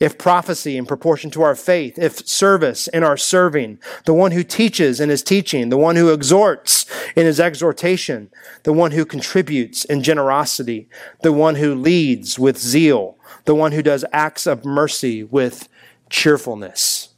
if 0.00 0.16
prophecy 0.16 0.78
in 0.78 0.86
proportion 0.86 1.30
to 1.30 1.42
our 1.42 1.54
faith, 1.54 1.98
if 1.98 2.26
service 2.26 2.88
in 2.88 3.04
our 3.04 3.18
serving, 3.18 3.78
the 4.06 4.14
one 4.14 4.32
who 4.32 4.42
teaches 4.42 4.98
in 4.98 5.10
his 5.10 5.22
teaching, 5.22 5.68
the 5.68 5.76
one 5.76 5.94
who 5.94 6.10
exhorts 6.10 6.86
in 7.14 7.26
his 7.26 7.38
exhortation, 7.38 8.30
the 8.62 8.72
one 8.72 8.92
who 8.92 9.04
contributes 9.04 9.84
in 9.84 10.02
generosity, 10.02 10.88
the 11.22 11.32
one 11.32 11.56
who 11.56 11.74
leads 11.74 12.38
with 12.38 12.56
zeal, 12.56 13.18
the 13.44 13.54
one 13.54 13.72
who 13.72 13.82
does 13.82 14.04
acts 14.10 14.46
of 14.46 14.64
mercy 14.64 15.22
with 15.22 15.68
cheerfulness. 16.08 17.10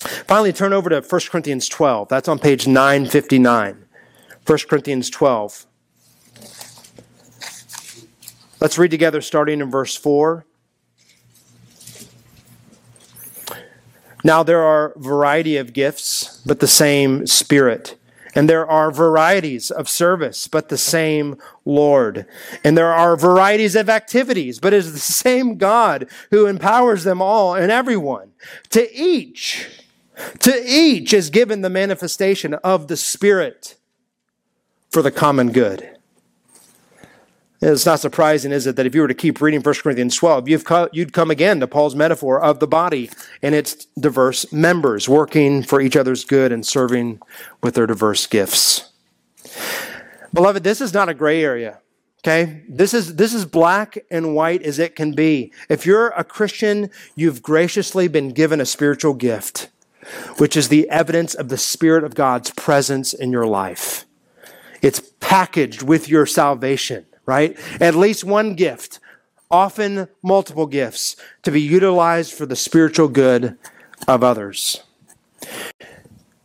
Finally, 0.00 0.52
turn 0.52 0.72
over 0.72 0.90
to 0.90 1.00
1 1.00 1.20
Corinthians 1.30 1.68
12. 1.68 2.08
That's 2.08 2.28
on 2.28 2.38
page 2.38 2.66
959. 2.66 3.84
1 4.44 4.58
Corinthians 4.68 5.08
12. 5.10 5.66
Let's 8.60 8.76
read 8.76 8.90
together 8.90 9.20
starting 9.20 9.60
in 9.60 9.70
verse 9.70 9.94
4. 9.96 10.46
Now 14.24 14.42
there 14.42 14.62
are 14.62 14.94
variety 14.96 15.56
of 15.56 15.72
gifts, 15.72 16.42
but 16.46 16.60
the 16.60 16.68
same 16.68 17.26
Spirit. 17.26 17.96
And 18.34 18.48
there 18.48 18.66
are 18.66 18.92
varieties 18.92 19.70
of 19.70 19.88
service, 19.88 20.46
but 20.46 20.68
the 20.68 20.78
same 20.78 21.36
Lord. 21.64 22.26
And 22.62 22.78
there 22.78 22.92
are 22.92 23.16
varieties 23.16 23.74
of 23.74 23.88
activities, 23.88 24.60
but 24.60 24.72
it 24.72 24.78
is 24.78 24.92
the 24.92 24.98
same 24.98 25.56
God 25.56 26.08
who 26.30 26.46
empowers 26.46 27.04
them 27.04 27.20
all 27.20 27.54
and 27.54 27.72
everyone. 27.72 28.30
To 28.70 28.88
each, 28.94 29.68
to 30.40 30.62
each 30.64 31.12
is 31.12 31.30
given 31.30 31.62
the 31.62 31.70
manifestation 31.70 32.54
of 32.54 32.86
the 32.86 32.96
Spirit 32.96 33.76
for 34.90 35.02
the 35.02 35.10
common 35.10 35.50
good. 35.50 35.96
It's 37.62 37.84
not 37.84 38.00
surprising, 38.00 38.52
is 38.52 38.66
it, 38.66 38.76
that 38.76 38.86
if 38.86 38.94
you 38.94 39.02
were 39.02 39.08
to 39.08 39.14
keep 39.14 39.40
reading 39.40 39.60
1 39.60 39.74
Corinthians 39.82 40.16
12, 40.16 40.48
you've 40.48 40.64
co- 40.64 40.88
you'd 40.92 41.12
come 41.12 41.30
again 41.30 41.60
to 41.60 41.66
Paul's 41.66 41.94
metaphor 41.94 42.40
of 42.40 42.58
the 42.58 42.66
body 42.66 43.10
and 43.42 43.54
its 43.54 43.84
diverse 43.98 44.50
members 44.50 45.10
working 45.10 45.62
for 45.62 45.78
each 45.80 45.94
other's 45.94 46.24
good 46.24 46.52
and 46.52 46.66
serving 46.66 47.20
with 47.62 47.74
their 47.74 47.86
diverse 47.86 48.26
gifts. 48.26 48.90
Beloved, 50.32 50.64
this 50.64 50.80
is 50.80 50.94
not 50.94 51.10
a 51.10 51.14
gray 51.14 51.44
area. 51.44 51.80
Okay? 52.20 52.62
This 52.66 52.94
is, 52.94 53.16
this 53.16 53.34
is 53.34 53.44
black 53.44 53.98
and 54.10 54.34
white 54.34 54.62
as 54.62 54.78
it 54.78 54.96
can 54.96 55.12
be. 55.12 55.52
If 55.68 55.84
you're 55.84 56.08
a 56.08 56.24
Christian, 56.24 56.90
you've 57.14 57.42
graciously 57.42 58.08
been 58.08 58.30
given 58.30 58.60
a 58.60 58.66
spiritual 58.66 59.14
gift, 59.14 59.68
which 60.38 60.56
is 60.56 60.68
the 60.68 60.88
evidence 60.88 61.34
of 61.34 61.50
the 61.50 61.58
Spirit 61.58 62.04
of 62.04 62.14
God's 62.14 62.50
presence 62.52 63.12
in 63.12 63.32
your 63.32 63.46
life. 63.46 64.06
It's 64.80 65.00
packaged 65.20 65.82
with 65.82 66.08
your 66.08 66.24
salvation 66.24 67.04
right? 67.30 67.56
At 67.80 67.94
least 67.94 68.24
one 68.24 68.54
gift, 68.54 68.98
often 69.52 70.08
multiple 70.20 70.66
gifts, 70.66 71.14
to 71.44 71.52
be 71.52 71.60
utilized 71.60 72.32
for 72.32 72.44
the 72.44 72.56
spiritual 72.56 73.06
good 73.06 73.56
of 74.08 74.24
others. 74.24 74.82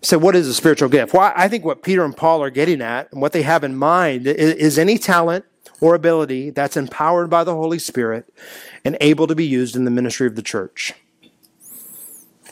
So, 0.04 0.20
what 0.20 0.36
is 0.36 0.48
a 0.48 0.54
spiritual 0.54 0.90
gift? 0.90 1.12
Well, 1.12 1.34
I 1.36 1.48
think 1.48 1.66
what 1.66 1.82
Peter 1.82 2.06
and 2.06 2.16
Paul 2.16 2.44
are 2.44 2.52
getting 2.52 2.84
at 2.84 3.12
and 3.12 3.20
what 3.20 3.32
they 3.32 3.42
have 3.42 3.64
in 3.64 3.76
mind 3.76 4.28
is 4.28 4.78
any 4.78 5.00
talent 5.00 5.46
or 5.82 5.96
ability 5.96 6.52
that's 6.52 6.78
empowered 6.78 7.32
by 7.32 7.44
the 7.44 7.56
Holy 7.56 7.80
Spirit 7.80 8.32
and 8.86 8.96
able 9.02 9.26
to 9.26 9.34
be 9.34 9.46
used 9.46 9.76
in 9.76 9.86
the 9.86 9.92
ministry 9.92 10.28
of 10.28 10.36
the 10.36 10.44
church. 10.44 10.94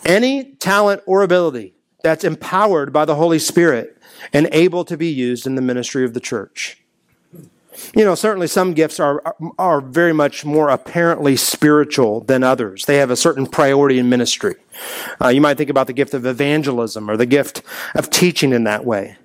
Any 0.04 0.56
talent 0.56 1.04
or 1.06 1.22
ability 1.22 1.76
that's 2.04 2.24
empowered 2.24 2.92
by 2.92 3.06
the 3.06 3.14
Holy 3.14 3.38
Spirit 3.38 3.96
and 4.34 4.50
able 4.52 4.84
to 4.86 4.98
be 4.98 5.08
used 5.08 5.46
in 5.46 5.54
the 5.54 5.62
ministry 5.62 6.04
of 6.04 6.16
the 6.16 6.20
church. 6.20 6.83
You 7.96 8.06
know, 8.06 8.16
certainly 8.16 8.48
some 8.48 8.74
gifts 8.74 9.00
are, 9.00 9.36
are 9.58 9.82
very 9.82 10.14
much 10.14 10.46
more 10.46 10.70
apparently 10.70 11.36
spiritual 11.36 12.22
than 12.22 12.44
others. 12.44 12.86
They 12.86 12.98
have 12.98 13.12
a 13.12 13.16
certain 13.16 13.48
priority 13.48 14.00
in 14.00 14.10
ministry. 14.10 14.56
Uh, 15.22 15.30
you 15.30 15.42
might 15.42 15.58
think 15.58 15.70
about 15.70 15.88
the 15.88 15.94
gift 15.94 16.14
of 16.14 16.26
evangelism 16.26 17.10
or 17.10 17.18
the 17.18 17.26
gift 17.26 17.62
of 17.96 18.10
teaching 18.10 18.54
in 18.54 18.64
that 18.66 18.86
way. 18.86 19.18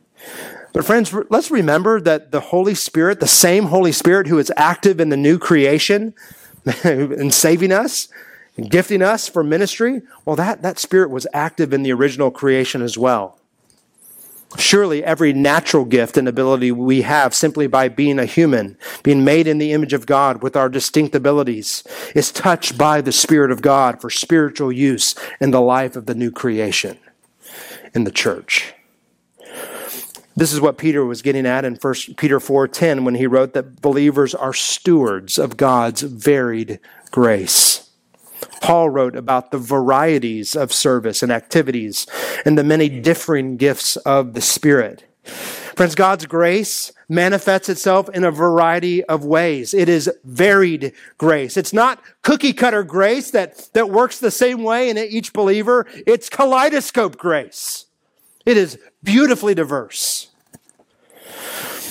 But 0.72 0.84
friends, 0.84 1.14
let's 1.30 1.50
remember 1.50 2.00
that 2.00 2.30
the 2.30 2.40
Holy 2.40 2.74
Spirit, 2.74 3.20
the 3.20 3.26
same 3.26 3.64
Holy 3.66 3.92
Spirit 3.92 4.26
who 4.26 4.38
is 4.38 4.52
active 4.56 5.00
in 5.00 5.08
the 5.08 5.16
new 5.16 5.38
creation 5.38 6.14
and 6.84 7.32
saving 7.32 7.72
us 7.72 8.08
and 8.56 8.70
gifting 8.70 9.02
us 9.02 9.28
for 9.28 9.42
ministry, 9.42 10.02
well, 10.24 10.36
that, 10.36 10.62
that 10.62 10.78
Spirit 10.78 11.10
was 11.10 11.26
active 11.32 11.72
in 11.72 11.82
the 11.82 11.92
original 11.92 12.30
creation 12.30 12.82
as 12.82 12.98
well. 12.98 13.37
Surely 14.56 15.04
every 15.04 15.32
natural 15.32 15.84
gift 15.84 16.16
and 16.16 16.26
ability 16.26 16.72
we 16.72 17.02
have 17.02 17.34
simply 17.34 17.66
by 17.66 17.88
being 17.88 18.18
a 18.18 18.24
human, 18.24 18.78
being 19.02 19.22
made 19.22 19.46
in 19.46 19.58
the 19.58 19.72
image 19.72 19.92
of 19.92 20.06
God 20.06 20.42
with 20.42 20.56
our 20.56 20.70
distinct 20.70 21.14
abilities, 21.14 21.84
is 22.14 22.32
touched 22.32 22.78
by 22.78 23.00
the 23.00 23.12
Spirit 23.12 23.50
of 23.50 23.60
God 23.60 24.00
for 24.00 24.08
spiritual 24.08 24.72
use 24.72 25.14
in 25.38 25.50
the 25.50 25.60
life 25.60 25.96
of 25.96 26.06
the 26.06 26.14
new 26.14 26.30
creation 26.30 26.98
in 27.94 28.04
the 28.04 28.10
church. 28.10 28.72
This 30.34 30.52
is 30.52 30.60
what 30.60 30.78
Peter 30.78 31.04
was 31.04 31.20
getting 31.20 31.46
at 31.46 31.64
in 31.64 31.74
1 31.74 32.16
Peter 32.16 32.38
4:10 32.38 33.04
when 33.04 33.16
he 33.16 33.26
wrote 33.26 33.54
that 33.54 33.82
believers 33.82 34.34
are 34.34 34.54
stewards 34.54 35.36
of 35.36 35.56
God's 35.56 36.02
varied 36.02 36.78
grace. 37.10 37.87
Paul 38.60 38.90
wrote 38.90 39.16
about 39.16 39.50
the 39.50 39.58
varieties 39.58 40.56
of 40.56 40.72
service 40.72 41.22
and 41.22 41.32
activities 41.32 42.06
and 42.44 42.58
the 42.58 42.64
many 42.64 42.88
differing 42.88 43.56
gifts 43.56 43.96
of 43.98 44.34
the 44.34 44.40
Spirit. 44.40 45.04
Friends, 45.24 45.94
God's 45.94 46.26
grace 46.26 46.92
manifests 47.08 47.68
itself 47.68 48.08
in 48.10 48.24
a 48.24 48.30
variety 48.30 49.04
of 49.04 49.24
ways. 49.24 49.72
It 49.72 49.88
is 49.88 50.10
varied 50.24 50.92
grace. 51.16 51.56
It's 51.56 51.72
not 51.72 52.02
cookie 52.22 52.52
cutter 52.52 52.82
grace 52.82 53.30
that, 53.30 53.68
that 53.74 53.88
works 53.88 54.18
the 54.18 54.30
same 54.30 54.62
way 54.62 54.90
in 54.90 54.98
each 54.98 55.32
believer. 55.32 55.86
It's 56.06 56.28
kaleidoscope 56.28 57.16
grace. 57.16 57.86
It 58.44 58.56
is 58.56 58.78
beautifully 59.02 59.54
diverse. 59.54 60.28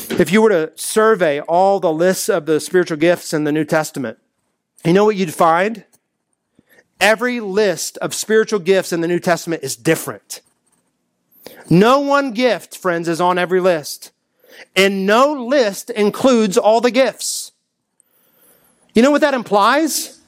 If 0.09 0.31
you 0.31 0.41
were 0.41 0.49
to 0.49 0.71
survey 0.75 1.39
all 1.41 1.79
the 1.79 1.91
lists 1.91 2.29
of 2.29 2.45
the 2.45 2.59
spiritual 2.59 2.97
gifts 2.97 3.33
in 3.33 3.43
the 3.43 3.51
New 3.51 3.65
Testament, 3.65 4.17
you 4.83 4.93
know 4.93 5.05
what 5.05 5.15
you'd 5.15 5.33
find? 5.33 5.85
Every 6.99 7.39
list 7.39 7.97
of 7.99 8.13
spiritual 8.13 8.59
gifts 8.59 8.91
in 8.91 9.01
the 9.01 9.07
New 9.07 9.19
Testament 9.19 9.63
is 9.63 9.75
different. 9.75 10.41
No 11.69 11.99
one 11.99 12.31
gift, 12.31 12.77
friends, 12.77 13.07
is 13.07 13.21
on 13.21 13.37
every 13.37 13.59
list. 13.59 14.11
And 14.75 15.05
no 15.05 15.33
list 15.33 15.89
includes 15.89 16.57
all 16.57 16.81
the 16.81 16.91
gifts. 16.91 17.51
You 18.93 19.03
know 19.03 19.11
what 19.11 19.21
that 19.21 19.35
implies? 19.35 20.19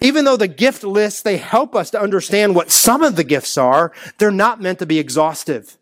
Even 0.00 0.24
though 0.24 0.36
the 0.36 0.46
gift 0.46 0.84
lists, 0.84 1.22
they 1.22 1.36
help 1.36 1.74
us 1.74 1.90
to 1.90 2.00
understand 2.00 2.54
what 2.54 2.70
some 2.70 3.02
of 3.02 3.16
the 3.16 3.24
gifts 3.24 3.58
are, 3.58 3.92
they're 4.18 4.30
not 4.30 4.60
meant 4.60 4.78
to 4.78 4.86
be 4.86 5.00
exhaustive 5.00 5.76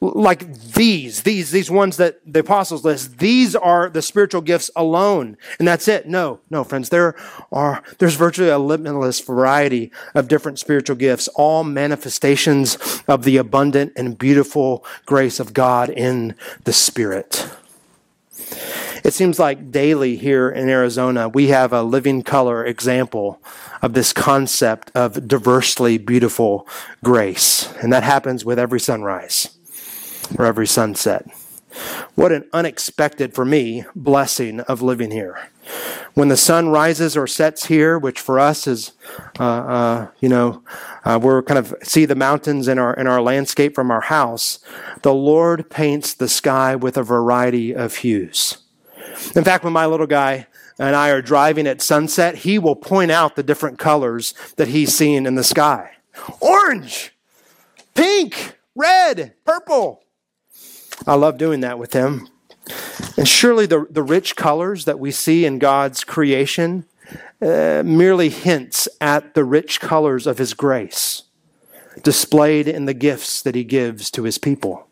like 0.00 0.52
these, 0.72 1.22
these, 1.22 1.50
these 1.50 1.70
ones 1.70 1.96
that 1.96 2.20
the 2.26 2.40
apostles 2.40 2.84
list, 2.84 3.18
these 3.18 3.54
are 3.54 3.88
the 3.88 4.02
spiritual 4.02 4.40
gifts 4.40 4.70
alone. 4.76 5.36
And 5.58 5.66
that's 5.66 5.88
it. 5.88 6.06
No, 6.06 6.40
no, 6.50 6.64
friends, 6.64 6.88
there 6.88 7.14
are, 7.52 7.82
there's 7.98 8.14
virtually 8.14 8.50
a 8.50 8.58
limitless 8.58 9.20
variety 9.20 9.92
of 10.14 10.28
different 10.28 10.58
spiritual 10.58 10.96
gifts, 10.96 11.28
all 11.34 11.64
manifestations 11.64 13.02
of 13.08 13.24
the 13.24 13.36
abundant 13.36 13.92
and 13.96 14.18
beautiful 14.18 14.84
grace 15.06 15.40
of 15.40 15.52
God 15.52 15.90
in 15.90 16.34
the 16.64 16.72
Spirit. 16.72 17.48
It 19.04 19.14
seems 19.14 19.38
like 19.38 19.70
daily 19.70 20.16
here 20.16 20.50
in 20.50 20.68
Arizona, 20.68 21.28
we 21.28 21.48
have 21.48 21.72
a 21.72 21.82
living 21.82 22.22
color 22.22 22.64
example 22.64 23.40
of 23.80 23.92
this 23.92 24.12
concept 24.12 24.90
of 24.94 25.28
diversely 25.28 25.98
beautiful 25.98 26.66
grace. 27.04 27.72
And 27.82 27.92
that 27.92 28.02
happens 28.02 28.44
with 28.44 28.58
every 28.58 28.80
sunrise 28.80 29.57
for 30.34 30.44
every 30.44 30.66
sunset. 30.66 31.26
What 32.14 32.32
an 32.32 32.48
unexpected, 32.52 33.34
for 33.34 33.44
me, 33.44 33.84
blessing 33.94 34.60
of 34.60 34.82
living 34.82 35.10
here. 35.10 35.50
When 36.14 36.28
the 36.28 36.36
sun 36.36 36.70
rises 36.70 37.16
or 37.16 37.26
sets 37.26 37.66
here, 37.66 37.98
which 37.98 38.20
for 38.20 38.40
us 38.40 38.66
is, 38.66 38.92
uh, 39.38 39.44
uh, 39.44 40.08
you 40.20 40.28
know, 40.28 40.62
uh, 41.04 41.18
we're 41.22 41.42
kind 41.42 41.58
of 41.58 41.74
see 41.82 42.06
the 42.06 42.14
mountains 42.14 42.68
in 42.68 42.78
our 42.78 42.94
in 42.94 43.06
our 43.06 43.20
landscape 43.20 43.74
from 43.74 43.90
our 43.90 44.00
house. 44.00 44.60
The 45.02 45.14
Lord 45.14 45.68
paints 45.70 46.14
the 46.14 46.28
sky 46.28 46.74
with 46.74 46.96
a 46.96 47.02
variety 47.02 47.74
of 47.74 47.96
hues. 47.96 48.58
In 49.36 49.44
fact, 49.44 49.62
when 49.62 49.72
my 49.72 49.86
little 49.86 50.06
guy 50.06 50.46
and 50.78 50.96
I 50.96 51.10
are 51.10 51.22
driving 51.22 51.66
at 51.66 51.82
sunset, 51.82 52.36
he 52.36 52.58
will 52.58 52.76
point 52.76 53.10
out 53.10 53.36
the 53.36 53.42
different 53.42 53.78
colors 53.78 54.32
that 54.56 54.68
he's 54.68 54.96
seeing 54.96 55.26
in 55.26 55.34
the 55.34 55.44
sky: 55.44 55.90
orange, 56.40 57.14
pink, 57.94 58.56
red, 58.74 59.34
purple. 59.44 60.02
I 61.06 61.14
love 61.14 61.38
doing 61.38 61.60
that 61.60 61.78
with 61.78 61.92
them. 61.92 62.28
And 63.16 63.26
surely 63.26 63.66
the, 63.66 63.86
the 63.90 64.02
rich 64.02 64.36
colors 64.36 64.84
that 64.84 64.98
we 64.98 65.10
see 65.10 65.44
in 65.44 65.58
God's 65.58 66.04
creation 66.04 66.84
uh, 67.40 67.82
merely 67.84 68.28
hints 68.28 68.88
at 69.00 69.34
the 69.34 69.44
rich 69.44 69.80
colors 69.80 70.26
of 70.26 70.38
His 70.38 70.54
grace 70.54 71.22
displayed 72.02 72.68
in 72.68 72.84
the 72.84 72.94
gifts 72.94 73.42
that 73.42 73.54
He 73.54 73.64
gives 73.64 74.10
to 74.12 74.24
His 74.24 74.38
people. 74.38 74.86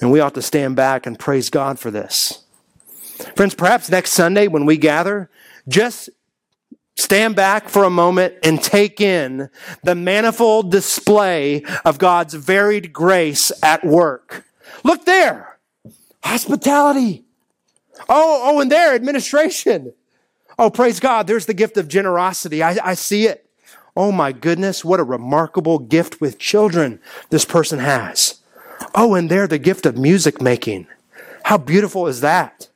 And 0.00 0.10
we 0.12 0.20
ought 0.20 0.34
to 0.34 0.42
stand 0.42 0.76
back 0.76 1.06
and 1.06 1.18
praise 1.18 1.50
God 1.50 1.78
for 1.78 1.90
this. 1.90 2.44
Friends, 3.36 3.54
perhaps 3.54 3.90
next 3.90 4.12
Sunday 4.12 4.48
when 4.48 4.66
we 4.66 4.76
gather, 4.76 5.30
just 5.68 6.10
stand 6.96 7.34
back 7.34 7.68
for 7.68 7.84
a 7.84 7.90
moment 7.90 8.34
and 8.42 8.62
take 8.62 9.00
in 9.00 9.50
the 9.82 9.94
manifold 9.94 10.70
display 10.70 11.64
of 11.84 11.98
God's 11.98 12.34
varied 12.34 12.92
grace 12.92 13.50
at 13.62 13.84
work 13.84 14.44
Look 14.82 15.04
there. 15.04 15.58
Hospitality. 16.22 17.24
Oh, 18.08 18.40
oh, 18.44 18.60
and 18.60 18.70
there, 18.70 18.94
administration. 18.94 19.92
Oh, 20.58 20.70
praise 20.70 21.00
God. 21.00 21.26
There's 21.26 21.46
the 21.46 21.54
gift 21.54 21.76
of 21.76 21.88
generosity. 21.88 22.62
I, 22.62 22.76
I 22.82 22.94
see 22.94 23.26
it. 23.26 23.48
Oh 23.96 24.10
my 24.10 24.32
goodness, 24.32 24.84
what 24.84 24.98
a 24.98 25.04
remarkable 25.04 25.78
gift 25.78 26.20
with 26.20 26.38
children 26.38 27.00
this 27.30 27.44
person 27.44 27.78
has. 27.78 28.40
Oh, 28.94 29.14
and 29.14 29.30
there, 29.30 29.46
the 29.46 29.58
gift 29.58 29.86
of 29.86 29.96
music 29.96 30.40
making. 30.40 30.88
How 31.44 31.58
beautiful 31.58 32.08
is 32.08 32.20
that? 32.20 32.68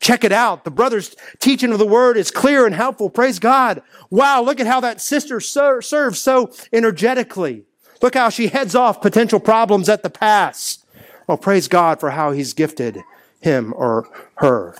Check 0.00 0.24
it 0.24 0.32
out. 0.32 0.64
The 0.64 0.70
brother's 0.70 1.16
teaching 1.38 1.72
of 1.72 1.78
the 1.78 1.86
word 1.86 2.18
is 2.18 2.30
clear 2.30 2.66
and 2.66 2.74
helpful. 2.74 3.08
Praise 3.08 3.38
God. 3.38 3.82
Wow, 4.10 4.42
look 4.42 4.60
at 4.60 4.66
how 4.66 4.80
that 4.80 5.00
sister 5.00 5.40
ser- 5.40 5.80
serves 5.80 6.20
so 6.20 6.52
energetically. 6.72 7.64
Look 8.02 8.14
how 8.14 8.28
she 8.28 8.48
heads 8.48 8.74
off 8.74 9.00
potential 9.00 9.40
problems 9.40 9.88
at 9.88 10.02
the 10.02 10.10
pass. 10.10 10.84
Well, 11.26 11.38
praise 11.38 11.68
God 11.68 12.00
for 12.00 12.10
how 12.10 12.32
He's 12.32 12.54
gifted 12.54 13.02
him 13.40 13.72
or 13.76 14.08
her. 14.36 14.76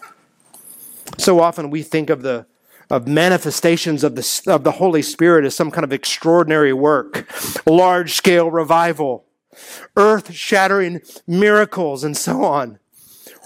So 1.19 1.41
often 1.41 1.71
we 1.71 1.83
think 1.83 2.11
of 2.11 2.23
the 2.23 2.47
of 2.89 3.09
manifestations 3.09 4.05
of 4.05 4.15
the, 4.15 4.43
of 4.47 4.63
the 4.63 4.71
Holy 4.73 5.03
Spirit 5.03 5.45
as 5.45 5.57
some 5.57 5.73
kind 5.73 5.83
of 5.83 5.93
extraordinary 5.93 6.73
work, 6.73 7.29
large 7.67 8.13
scale 8.13 8.49
revival, 8.49 9.25
earth 9.97 10.33
shattering 10.33 11.01
miracles, 11.27 12.05
and 12.05 12.17
so 12.17 12.45
on 12.45 12.79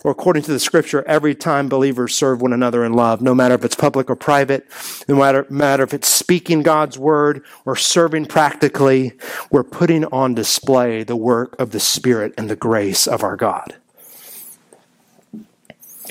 or 0.04 0.10
according 0.10 0.42
to 0.44 0.52
the 0.52 0.60
scripture, 0.60 1.02
every 1.06 1.34
time 1.34 1.68
believers 1.68 2.14
serve 2.14 2.40
one 2.40 2.52
another 2.52 2.84
in 2.84 2.92
love, 2.92 3.20
no 3.20 3.34
matter 3.34 3.54
if 3.54 3.64
it's 3.64 3.74
public 3.74 4.08
or 4.08 4.16
private, 4.16 4.66
no 5.08 5.16
matter, 5.16 5.46
matter 5.50 5.82
if 5.82 5.92
it's 5.92 6.08
speaking 6.08 6.62
God's 6.62 6.98
word 6.98 7.44
or 7.64 7.76
serving 7.76 8.26
practically, 8.26 9.12
we're 9.50 9.64
putting 9.64 10.04
on 10.06 10.34
display 10.34 11.02
the 11.02 11.16
work 11.16 11.58
of 11.60 11.70
the 11.70 11.80
Spirit 11.80 12.32
and 12.38 12.48
the 12.48 12.56
grace 12.56 13.06
of 13.06 13.22
our 13.22 13.36
God. 13.36 13.76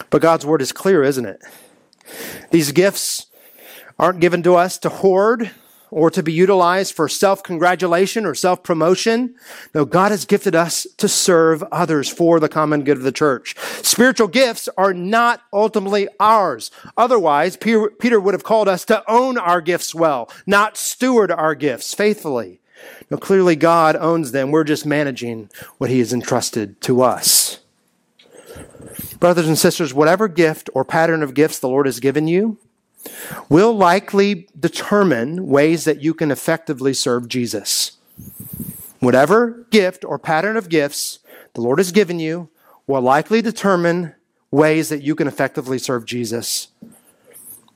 But 0.10 0.22
God's 0.22 0.46
word 0.46 0.62
is 0.62 0.72
clear, 0.72 1.04
isn't 1.04 1.26
it? 1.26 1.42
These 2.52 2.72
gifts 2.72 3.28
aren't 3.98 4.20
given 4.20 4.44
to 4.44 4.56
us 4.56 4.78
to 4.80 4.90
hoard 4.90 5.52
or 5.92 6.10
to 6.12 6.24
be 6.24 6.34
utilized 6.34 6.94
for 6.94 7.08
self 7.08 7.44
congratulation 7.44 8.26
or 8.26 8.36
self 8.36 8.64
promotion. 8.64 9.36
No, 9.74 9.86
God 9.86 10.12
has 10.12 10.26
gifted 10.26 10.56
us 10.56 10.86
to 10.98 11.08
serve 11.08 11.64
others 11.72 12.10
for 12.10 12.40
the 12.40 12.50
common 12.50 12.84
good 12.84 12.98
of 12.98 13.04
the 13.04 13.12
church. 13.12 13.56
Spiritual 13.84 14.28
gifts 14.28 14.70
are 14.78 14.94
not 14.94 15.42
ultimately 15.52 16.08
ours. 16.20 16.72
Otherwise, 16.98 17.58
Peter 17.58 18.20
would 18.20 18.34
have 18.34 18.44
called 18.44 18.68
us 18.68 18.86
to 18.86 19.04
own 19.10 19.38
our 19.38 19.62
gifts 19.62 19.94
well, 19.96 20.30
not 20.46 20.78
steward 20.78 21.32
our 21.32 21.56
gifts 21.56 21.94
faithfully. 21.94 22.60
No, 23.10 23.18
clearly 23.18 23.56
God 23.56 23.96
owns 23.96 24.32
them. 24.32 24.52
We're 24.52 24.64
just 24.64 24.86
managing 24.86 25.50
what 25.78 25.90
he 25.90 26.00
has 26.00 26.14
entrusted 26.14 26.80
to 26.82 27.02
us. 27.02 27.60
Brothers 29.20 29.48
and 29.48 29.58
sisters, 29.58 29.94
whatever 29.94 30.28
gift 30.28 30.70
or 30.74 30.86
pattern 30.86 31.24
of 31.24 31.34
gifts 31.34 31.60
the 31.60 31.68
Lord 31.68 31.86
has 31.86 32.00
given 32.00 32.28
you, 32.28 32.58
will 33.50 33.74
likely 33.74 34.48
determine 34.60 35.48
ways 35.48 35.86
that 35.86 36.02
you 36.02 36.14
can 36.14 36.32
effectively 36.32 36.94
serve 36.94 37.28
Jesus. 37.28 37.98
Whatever 39.00 39.66
gift 39.70 40.04
or 40.04 40.20
pattern 40.20 40.58
of 40.58 40.70
gifts 40.70 41.20
the 41.54 41.62
Lord 41.62 41.80
has 41.80 41.92
given 41.92 42.20
you 42.20 42.50
will 42.88 43.02
likely 43.02 43.42
determine 43.42 44.16
ways 44.52 44.90
that 44.90 45.02
you 45.02 45.16
can 45.16 45.28
effectively 45.28 45.80
serve 45.80 46.06
Jesus. 46.06 46.70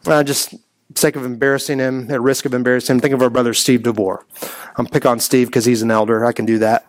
Uh, 0.06 0.24
just 0.24 0.56
sake 0.96 1.16
of 1.16 1.26
embarrassing 1.26 1.80
him, 1.80 2.12
at 2.12 2.22
risk 2.22 2.46
of 2.46 2.54
embarrassing 2.54 2.96
him, 2.96 3.00
think 3.00 3.14
of 3.14 3.22
our 3.22 3.30
brother 3.30 3.54
Steve 3.54 3.82
DeBoer. 3.82 4.24
I'm 4.76 4.86
pick 4.86 5.06
on 5.06 5.20
Steve 5.20 5.48
because 5.48 5.66
he's 5.66 5.82
an 5.82 5.92
elder. 5.92 6.26
I 6.26 6.34
can 6.34 6.46
do 6.46 6.60
that. 6.60 6.86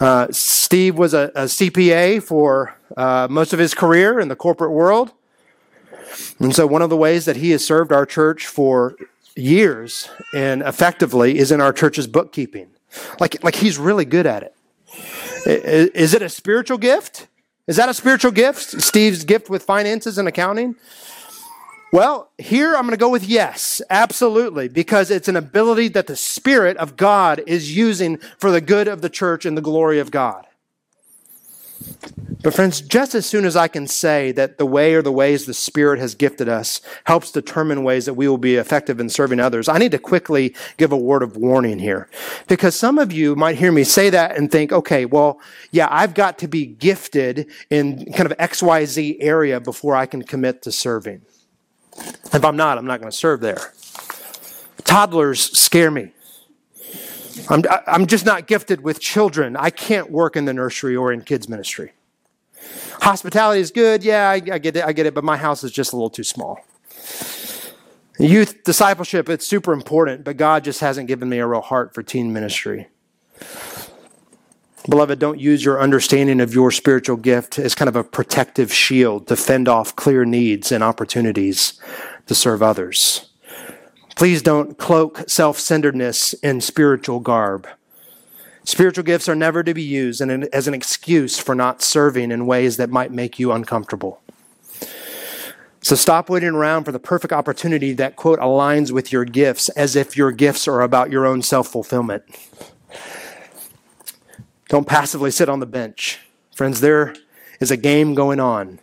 Uh, 0.00 0.28
Steve 0.30 0.96
was 0.96 1.14
a, 1.14 1.30
a 1.34 1.44
CPA 1.44 2.22
for 2.22 2.76
uh, 2.96 3.28
most 3.30 3.52
of 3.52 3.58
his 3.58 3.74
career 3.74 4.18
in 4.18 4.28
the 4.28 4.36
corporate 4.36 4.72
world. 4.72 5.12
And 6.38 6.54
so, 6.54 6.66
one 6.66 6.82
of 6.82 6.90
the 6.90 6.96
ways 6.96 7.24
that 7.24 7.36
he 7.36 7.50
has 7.50 7.64
served 7.64 7.92
our 7.92 8.06
church 8.06 8.46
for 8.46 8.96
years 9.36 10.08
and 10.34 10.62
effectively 10.62 11.38
is 11.38 11.50
in 11.50 11.60
our 11.60 11.72
church's 11.72 12.06
bookkeeping. 12.06 12.68
Like, 13.18 13.42
like 13.42 13.54
he's 13.54 13.78
really 13.78 14.04
good 14.04 14.26
at 14.26 14.42
it. 14.42 14.54
Is 15.46 16.14
it 16.14 16.22
a 16.22 16.28
spiritual 16.28 16.78
gift? 16.78 17.28
Is 17.66 17.76
that 17.76 17.88
a 17.88 17.94
spiritual 17.94 18.32
gift? 18.32 18.82
Steve's 18.82 19.24
gift 19.24 19.48
with 19.48 19.62
finances 19.62 20.18
and 20.18 20.28
accounting? 20.28 20.76
Well, 21.92 22.30
here 22.38 22.74
I'm 22.74 22.82
going 22.82 22.92
to 22.92 22.96
go 22.96 23.10
with 23.10 23.24
yes, 23.24 23.82
absolutely, 23.90 24.68
because 24.68 25.10
it's 25.10 25.28
an 25.28 25.36
ability 25.36 25.88
that 25.88 26.06
the 26.06 26.16
Spirit 26.16 26.76
of 26.78 26.96
God 26.96 27.42
is 27.46 27.76
using 27.76 28.16
for 28.38 28.50
the 28.50 28.62
good 28.62 28.88
of 28.88 29.02
the 29.02 29.10
church 29.10 29.44
and 29.44 29.56
the 29.56 29.62
glory 29.62 29.98
of 29.98 30.10
God. 30.10 30.46
But, 32.42 32.54
friends, 32.54 32.80
just 32.80 33.14
as 33.14 33.24
soon 33.24 33.44
as 33.44 33.54
I 33.54 33.68
can 33.68 33.86
say 33.86 34.32
that 34.32 34.58
the 34.58 34.66
way 34.66 34.94
or 34.94 35.02
the 35.02 35.12
ways 35.12 35.46
the 35.46 35.54
Spirit 35.54 36.00
has 36.00 36.16
gifted 36.16 36.48
us 36.48 36.80
helps 37.04 37.30
determine 37.30 37.84
ways 37.84 38.06
that 38.06 38.14
we 38.14 38.26
will 38.26 38.38
be 38.38 38.56
effective 38.56 38.98
in 38.98 39.08
serving 39.08 39.38
others, 39.38 39.68
I 39.68 39.78
need 39.78 39.92
to 39.92 39.98
quickly 39.98 40.54
give 40.76 40.90
a 40.90 40.96
word 40.96 41.22
of 41.22 41.36
warning 41.36 41.78
here. 41.78 42.08
Because 42.48 42.74
some 42.74 42.98
of 42.98 43.12
you 43.12 43.36
might 43.36 43.56
hear 43.56 43.70
me 43.70 43.84
say 43.84 44.10
that 44.10 44.36
and 44.36 44.50
think, 44.50 44.72
okay, 44.72 45.04
well, 45.04 45.40
yeah, 45.70 45.86
I've 45.88 46.14
got 46.14 46.38
to 46.38 46.48
be 46.48 46.66
gifted 46.66 47.48
in 47.70 48.12
kind 48.12 48.30
of 48.30 48.36
XYZ 48.38 49.18
area 49.20 49.60
before 49.60 49.94
I 49.94 50.06
can 50.06 50.22
commit 50.22 50.62
to 50.62 50.72
serving. 50.72 51.22
If 52.32 52.44
I'm 52.44 52.56
not, 52.56 52.76
I'm 52.76 52.86
not 52.86 53.00
going 53.00 53.10
to 53.10 53.16
serve 53.16 53.40
there. 53.40 53.72
Toddlers 54.84 55.56
scare 55.56 55.90
me. 55.92 56.12
I'm, 57.48 57.62
I'm 57.86 58.06
just 58.06 58.26
not 58.26 58.46
gifted 58.46 58.82
with 58.82 59.00
children. 59.00 59.56
I 59.56 59.70
can't 59.70 60.10
work 60.10 60.36
in 60.36 60.44
the 60.44 60.52
nursery 60.52 60.96
or 60.96 61.12
in 61.12 61.22
kids' 61.22 61.48
ministry. 61.48 61.92
Hospitality 63.00 63.60
is 63.60 63.70
good. 63.70 64.04
Yeah, 64.04 64.28
I, 64.30 64.34
I 64.34 64.58
get 64.58 64.76
it. 64.76 64.84
I 64.84 64.92
get 64.92 65.06
it. 65.06 65.14
But 65.14 65.24
my 65.24 65.36
house 65.36 65.64
is 65.64 65.72
just 65.72 65.92
a 65.92 65.96
little 65.96 66.10
too 66.10 66.24
small. 66.24 66.60
Youth 68.18 68.62
discipleship, 68.62 69.28
it's 69.28 69.46
super 69.46 69.72
important, 69.72 70.22
but 70.22 70.36
God 70.36 70.64
just 70.64 70.80
hasn't 70.80 71.08
given 71.08 71.28
me 71.28 71.38
a 71.38 71.46
real 71.46 71.62
heart 71.62 71.94
for 71.94 72.02
teen 72.02 72.32
ministry. 72.32 72.88
Beloved, 74.88 75.18
don't 75.18 75.40
use 75.40 75.64
your 75.64 75.80
understanding 75.80 76.40
of 76.40 76.54
your 76.54 76.70
spiritual 76.70 77.16
gift 77.16 77.58
as 77.58 77.74
kind 77.74 77.88
of 77.88 77.96
a 77.96 78.04
protective 78.04 78.72
shield 78.72 79.28
to 79.28 79.36
fend 79.36 79.68
off 79.68 79.96
clear 79.96 80.24
needs 80.24 80.70
and 80.70 80.84
opportunities 80.84 81.80
to 82.26 82.34
serve 82.34 82.62
others. 82.62 83.31
Please 84.16 84.42
don't 84.42 84.78
cloak 84.78 85.28
self 85.28 85.58
centeredness 85.58 86.34
in 86.34 86.60
spiritual 86.60 87.20
garb. 87.20 87.66
Spiritual 88.64 89.04
gifts 89.04 89.28
are 89.28 89.34
never 89.34 89.62
to 89.64 89.74
be 89.74 89.82
used 89.82 90.20
as 90.20 90.68
an 90.68 90.74
excuse 90.74 91.38
for 91.38 91.54
not 91.54 91.82
serving 91.82 92.30
in 92.30 92.46
ways 92.46 92.76
that 92.76 92.90
might 92.90 93.10
make 93.10 93.38
you 93.38 93.50
uncomfortable. 93.50 94.20
So 95.80 95.96
stop 95.96 96.30
waiting 96.30 96.50
around 96.50 96.84
for 96.84 96.92
the 96.92 97.00
perfect 97.00 97.32
opportunity 97.32 97.92
that, 97.94 98.14
quote, 98.14 98.38
aligns 98.38 98.92
with 98.92 99.10
your 99.10 99.24
gifts 99.24 99.68
as 99.70 99.96
if 99.96 100.16
your 100.16 100.30
gifts 100.30 100.68
are 100.68 100.80
about 100.80 101.10
your 101.10 101.26
own 101.26 101.42
self 101.42 101.68
fulfillment. 101.68 102.22
Don't 104.68 104.86
passively 104.86 105.32
sit 105.32 105.48
on 105.48 105.58
the 105.58 105.66
bench. 105.66 106.20
Friends, 106.54 106.80
there 106.80 107.14
is 107.58 107.72
a 107.72 107.76
game 107.76 108.14
going 108.14 108.38
on, 108.38 108.78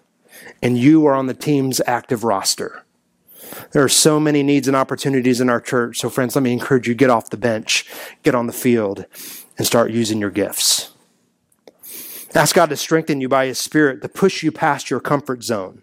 and 0.61 0.77
you 0.77 1.05
are 1.05 1.15
on 1.15 1.27
the 1.27 1.33
team's 1.33 1.79
active 1.87 2.25
roster. 2.25 2.83
There 3.71 3.83
are 3.83 3.89
so 3.89 4.19
many 4.19 4.43
needs 4.43 4.67
and 4.67 4.75
opportunities 4.75 5.41
in 5.41 5.49
our 5.49 5.61
church. 5.61 5.99
So, 5.99 6.09
friends, 6.09 6.35
let 6.35 6.43
me 6.43 6.53
encourage 6.53 6.87
you 6.87 6.93
get 6.93 7.09
off 7.09 7.29
the 7.29 7.37
bench, 7.37 7.85
get 8.23 8.35
on 8.35 8.47
the 8.47 8.53
field, 8.53 9.05
and 9.57 9.65
start 9.65 9.91
using 9.91 10.19
your 10.19 10.29
gifts. 10.29 10.91
Ask 12.35 12.55
God 12.55 12.69
to 12.69 12.77
strengthen 12.77 13.21
you 13.21 13.29
by 13.29 13.47
His 13.47 13.57
Spirit 13.57 14.01
to 14.01 14.09
push 14.09 14.43
you 14.43 14.51
past 14.51 14.89
your 14.89 14.99
comfort 14.99 15.43
zone. 15.43 15.81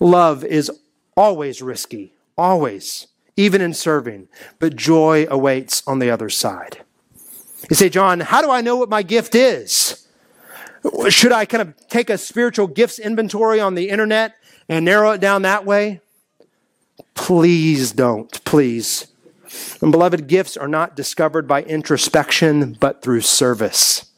Love 0.00 0.44
is 0.44 0.70
always 1.16 1.60
risky, 1.60 2.14
always, 2.36 3.08
even 3.36 3.60
in 3.60 3.74
serving, 3.74 4.28
but 4.58 4.76
joy 4.76 5.26
awaits 5.30 5.82
on 5.86 5.98
the 5.98 6.10
other 6.10 6.30
side. 6.30 6.78
You 7.68 7.76
say, 7.76 7.88
Jon, 7.88 8.20
how 8.20 8.40
do 8.40 8.50
I 8.50 8.60
know 8.60 8.76
what 8.76 8.88
my 8.88 9.02
gift 9.02 9.34
is? 9.34 10.06
Should 11.08 11.32
I 11.32 11.44
kind 11.44 11.60
of 11.60 11.88
take 11.88 12.08
a 12.08 12.16
spiritual 12.16 12.68
gifts 12.68 12.98
inventory 12.98 13.60
on 13.60 13.74
the 13.74 13.90
internet 13.90 14.34
and 14.68 14.84
narrow 14.84 15.10
it 15.10 15.20
down 15.20 15.42
that 15.42 15.66
way? 15.66 16.00
Please 17.14 17.92
don't, 17.92 18.44
please. 18.44 19.08
And 19.80 19.92
beloved, 19.92 20.26
gifts 20.26 20.56
are 20.56 20.68
not 20.68 20.96
discovered 20.96 21.46
by 21.48 21.62
introspection, 21.62 22.76
but 22.78 23.02
through 23.02 23.22
service. 23.22 24.10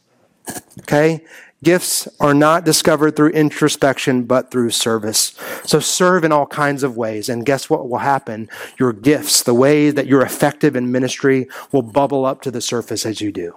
Okay? 0.80 1.24
Gifts 1.62 2.08
are 2.18 2.32
not 2.32 2.64
discovered 2.64 3.16
through 3.16 3.30
introspection, 3.30 4.24
but 4.24 4.50
through 4.50 4.70
service. 4.70 5.34
So 5.64 5.78
serve 5.78 6.24
in 6.24 6.32
all 6.32 6.46
kinds 6.46 6.82
of 6.82 6.96
ways. 6.96 7.28
And 7.28 7.44
guess 7.44 7.68
what 7.68 7.88
will 7.88 7.98
happen? 7.98 8.48
Your 8.78 8.94
gifts, 8.94 9.42
the 9.42 9.54
way 9.54 9.90
that 9.90 10.06
you're 10.06 10.24
effective 10.24 10.74
in 10.74 10.90
ministry, 10.90 11.48
will 11.70 11.82
bubble 11.82 12.24
up 12.24 12.40
to 12.42 12.50
the 12.50 12.62
surface 12.62 13.04
as 13.04 13.20
you 13.20 13.30
do. 13.30 13.56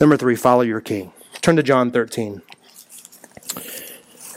Number 0.00 0.16
three, 0.16 0.34
follow 0.34 0.62
your 0.62 0.80
king. 0.80 1.12
Turn 1.42 1.56
to 1.56 1.62
John 1.62 1.90
13. 1.90 2.40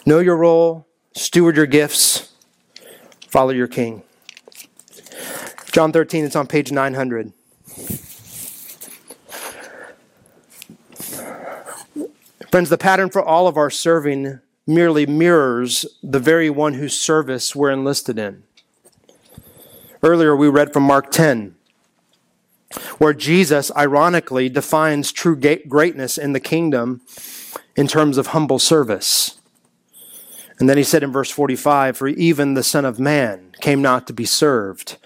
Know 0.06 0.20
your 0.20 0.38
role, 0.38 0.88
steward 1.16 1.56
your 1.56 1.66
gifts, 1.66 2.27
follow 3.38 3.52
your 3.52 3.68
king. 3.68 4.02
John 5.72 5.92
13, 5.92 6.26
it's 6.26 6.36
on 6.36 6.48
page 6.48 6.72
900. 6.72 7.32
Friends, 12.50 12.70
the 12.70 12.80
pattern 12.80 13.12
for 13.12 13.22
all 13.22 13.48
of 13.48 13.56
our 13.56 13.70
serving 13.70 14.40
merely 14.66 15.06
mirrors 15.06 15.86
the 16.02 16.18
very 16.18 16.50
one 16.50 16.74
whose 16.74 17.00
service 17.00 17.56
we're 17.56 17.70
enlisted 17.70 18.18
in. 18.18 18.42
Earlier, 20.02 20.36
we 20.36 20.48
read 20.48 20.74
from 20.74 20.82
Mark 20.82 21.12
10, 21.12 21.54
where 22.98 23.14
Jesus 23.14 23.72
ironically 23.78 24.50
defines 24.50 25.12
true 25.12 25.40
greatness 25.68 26.18
in 26.18 26.34
the 26.34 26.40
kingdom 26.40 27.02
in 27.76 27.86
terms 27.86 28.18
of 28.18 28.28
humble 28.28 28.58
service. 28.58 29.37
And 30.60 30.68
then 30.68 30.78
he 30.78 30.84
said 30.84 31.04
in 31.04 31.12
verse 31.12 31.30
45, 31.30 31.98
For 31.98 32.08
even 32.08 32.54
the 32.54 32.64
Son 32.64 32.86
of 32.86 33.00
Man 33.00 33.52
came 33.62 33.82
not 33.82 34.08
to 34.08 34.14
be 34.14 34.26
served, 34.26 34.98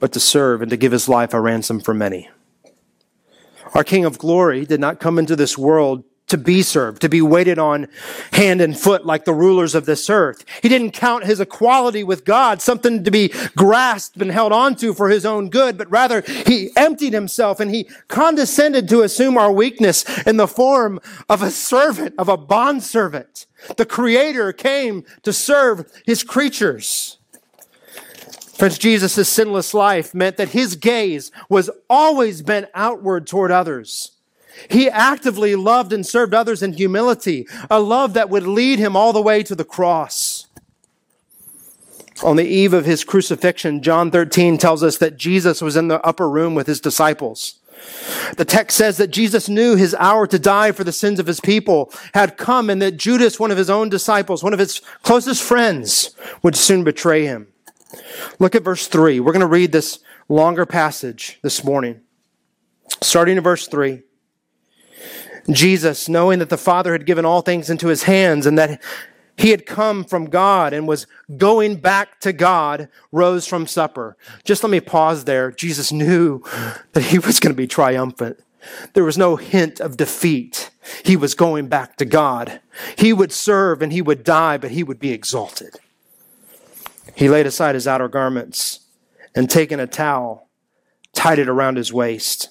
but 0.00 0.12
to 0.12 0.20
serve 0.20 0.62
and 0.62 0.70
to 0.70 0.76
give 0.76 0.92
his 0.92 1.08
life 1.08 1.32
a 1.32 1.40
ransom 1.40 1.80
for 1.80 1.94
many. 1.94 2.28
Our 3.74 3.84
King 3.84 4.04
of 4.04 4.18
glory 4.18 4.64
did 4.66 4.80
not 4.80 4.98
come 4.98 5.18
into 5.18 5.36
this 5.36 5.56
world 5.56 6.02
to 6.30 6.38
be 6.38 6.62
served, 6.62 7.02
to 7.02 7.08
be 7.08 7.20
waited 7.20 7.58
on 7.58 7.88
hand 8.32 8.60
and 8.60 8.78
foot 8.78 9.04
like 9.04 9.24
the 9.24 9.34
rulers 9.34 9.74
of 9.74 9.84
this 9.84 10.08
earth. 10.08 10.44
He 10.62 10.68
didn't 10.68 10.92
count 10.92 11.24
his 11.24 11.40
equality 11.40 12.04
with 12.04 12.24
God 12.24 12.62
something 12.62 13.04
to 13.04 13.10
be 13.10 13.32
grasped 13.56 14.22
and 14.22 14.30
held 14.30 14.52
onto 14.52 14.94
for 14.94 15.08
his 15.08 15.26
own 15.26 15.50
good, 15.50 15.76
but 15.76 15.90
rather 15.90 16.22
he 16.22 16.70
emptied 16.76 17.12
himself 17.12 17.58
and 17.58 17.70
he 17.70 17.88
condescended 18.08 18.88
to 18.88 19.02
assume 19.02 19.36
our 19.36 19.52
weakness 19.52 20.04
in 20.26 20.36
the 20.36 20.46
form 20.46 21.00
of 21.28 21.42
a 21.42 21.50
servant, 21.50 22.14
of 22.16 22.28
a 22.28 22.36
bondservant. 22.36 23.46
The 23.76 23.86
creator 23.86 24.52
came 24.52 25.04
to 25.22 25.32
serve 25.32 25.90
his 26.06 26.22
creatures. 26.22 27.18
Friends, 28.54 28.78
Jesus' 28.78 29.28
sinless 29.28 29.74
life 29.74 30.14
meant 30.14 30.36
that 30.36 30.50
his 30.50 30.76
gaze 30.76 31.32
was 31.48 31.70
always 31.88 32.42
bent 32.42 32.68
outward 32.74 33.26
toward 33.26 33.50
others. 33.50 34.12
He 34.68 34.88
actively 34.88 35.54
loved 35.54 35.92
and 35.92 36.06
served 36.06 36.34
others 36.34 36.62
in 36.62 36.72
humility, 36.72 37.46
a 37.70 37.80
love 37.80 38.14
that 38.14 38.30
would 38.30 38.46
lead 38.46 38.78
him 38.78 38.96
all 38.96 39.12
the 39.12 39.22
way 39.22 39.42
to 39.42 39.54
the 39.54 39.64
cross. 39.64 40.46
On 42.22 42.36
the 42.36 42.46
eve 42.46 42.74
of 42.74 42.84
his 42.84 43.04
crucifixion, 43.04 43.82
John 43.82 44.10
13 44.10 44.58
tells 44.58 44.82
us 44.82 44.98
that 44.98 45.16
Jesus 45.16 45.62
was 45.62 45.76
in 45.76 45.88
the 45.88 46.04
upper 46.04 46.28
room 46.28 46.54
with 46.54 46.66
his 46.66 46.80
disciples. 46.80 47.60
The 48.36 48.44
text 48.44 48.76
says 48.76 48.98
that 48.98 49.10
Jesus 49.10 49.48
knew 49.48 49.74
his 49.74 49.94
hour 49.94 50.26
to 50.26 50.38
die 50.38 50.72
for 50.72 50.84
the 50.84 50.92
sins 50.92 51.18
of 51.18 51.26
his 51.26 51.40
people 51.40 51.90
had 52.12 52.36
come 52.36 52.68
and 52.68 52.82
that 52.82 52.98
Judas, 52.98 53.40
one 53.40 53.50
of 53.50 53.56
his 53.56 53.70
own 53.70 53.88
disciples, 53.88 54.42
one 54.42 54.52
of 54.52 54.58
his 54.58 54.80
closest 55.02 55.42
friends, 55.42 56.14
would 56.42 56.56
soon 56.56 56.84
betray 56.84 57.24
him. 57.24 57.48
Look 58.38 58.54
at 58.54 58.62
verse 58.62 58.86
3. 58.86 59.20
We're 59.20 59.32
going 59.32 59.40
to 59.40 59.46
read 59.46 59.72
this 59.72 60.00
longer 60.28 60.66
passage 60.66 61.38
this 61.42 61.64
morning. 61.64 62.00
Starting 63.00 63.38
in 63.38 63.42
verse 63.42 63.66
3. 63.66 64.02
Jesus, 65.50 66.08
knowing 66.08 66.38
that 66.40 66.50
the 66.50 66.58
Father 66.58 66.92
had 66.92 67.06
given 67.06 67.24
all 67.24 67.40
things 67.40 67.70
into 67.70 67.88
his 67.88 68.04
hands 68.04 68.46
and 68.46 68.58
that 68.58 68.82
he 69.36 69.50
had 69.50 69.64
come 69.64 70.04
from 70.04 70.26
God 70.26 70.72
and 70.72 70.86
was 70.86 71.06
going 71.36 71.76
back 71.76 72.20
to 72.20 72.32
God, 72.32 72.88
rose 73.10 73.46
from 73.46 73.66
supper. 73.66 74.16
Just 74.44 74.62
let 74.62 74.70
me 74.70 74.80
pause 74.80 75.24
there. 75.24 75.50
Jesus 75.50 75.90
knew 75.90 76.42
that 76.92 77.04
he 77.04 77.18
was 77.18 77.40
going 77.40 77.54
to 77.54 77.56
be 77.56 77.66
triumphant. 77.66 78.38
There 78.92 79.04
was 79.04 79.16
no 79.16 79.36
hint 79.36 79.80
of 79.80 79.96
defeat. 79.96 80.70
He 81.04 81.16
was 81.16 81.34
going 81.34 81.68
back 81.68 81.96
to 81.96 82.04
God. 82.04 82.60
He 82.96 83.12
would 83.12 83.32
serve 83.32 83.80
and 83.80 83.92
he 83.92 84.02
would 84.02 84.24
die, 84.24 84.58
but 84.58 84.72
he 84.72 84.82
would 84.82 84.98
be 84.98 85.12
exalted. 85.12 85.76
He 87.14 87.28
laid 87.28 87.46
aside 87.46 87.74
his 87.74 87.88
outer 87.88 88.08
garments 88.08 88.80
and 89.34 89.48
taking 89.48 89.80
a 89.80 89.86
towel, 89.86 90.48
tied 91.14 91.38
it 91.38 91.48
around 91.48 91.76
his 91.76 91.92
waist. 91.92 92.50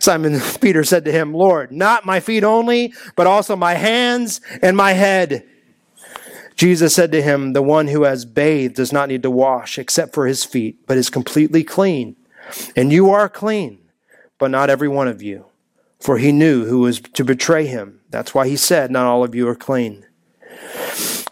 Simon 0.00 0.40
Peter 0.60 0.84
said 0.84 1.04
to 1.04 1.12
him, 1.12 1.34
Lord, 1.34 1.72
not 1.72 2.06
my 2.06 2.20
feet 2.20 2.44
only, 2.44 2.92
but 3.16 3.26
also 3.26 3.56
my 3.56 3.74
hands 3.74 4.40
and 4.62 4.76
my 4.76 4.92
head. 4.92 5.46
Jesus 6.56 6.94
said 6.94 7.12
to 7.12 7.22
him, 7.22 7.52
The 7.52 7.62
one 7.62 7.86
who 7.86 8.02
has 8.02 8.24
bathed 8.24 8.74
does 8.74 8.92
not 8.92 9.08
need 9.08 9.22
to 9.22 9.30
wash 9.30 9.78
except 9.78 10.12
for 10.12 10.26
his 10.26 10.44
feet, 10.44 10.86
but 10.86 10.98
is 10.98 11.10
completely 11.10 11.62
clean. 11.62 12.16
And 12.74 12.92
you 12.92 13.10
are 13.10 13.28
clean, 13.28 13.78
but 14.38 14.50
not 14.50 14.70
every 14.70 14.88
one 14.88 15.06
of 15.06 15.22
you. 15.22 15.46
For 16.00 16.18
he 16.18 16.32
knew 16.32 16.64
who 16.64 16.80
was 16.80 17.00
to 17.00 17.24
betray 17.24 17.66
him. 17.66 18.00
That's 18.10 18.34
why 18.34 18.48
he 18.48 18.56
said, 18.56 18.90
Not 18.90 19.06
all 19.06 19.22
of 19.22 19.34
you 19.34 19.48
are 19.48 19.54
clean. 19.54 20.04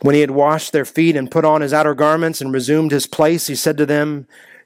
When 0.01 0.15
he 0.15 0.21
had 0.21 0.31
washed 0.31 0.73
their 0.73 0.85
feet 0.85 1.17
and 1.17 1.31
put 1.31 1.45
on 1.45 1.61
his 1.61 1.73
outer 1.73 1.95
garments 1.95 2.41
and 2.41 2.53
resumed 2.53 2.93
his 2.93 3.07
place, 3.07 3.47
he 3.47 3.55
said 3.55 3.77
to 3.79 3.87
them, 3.87 4.29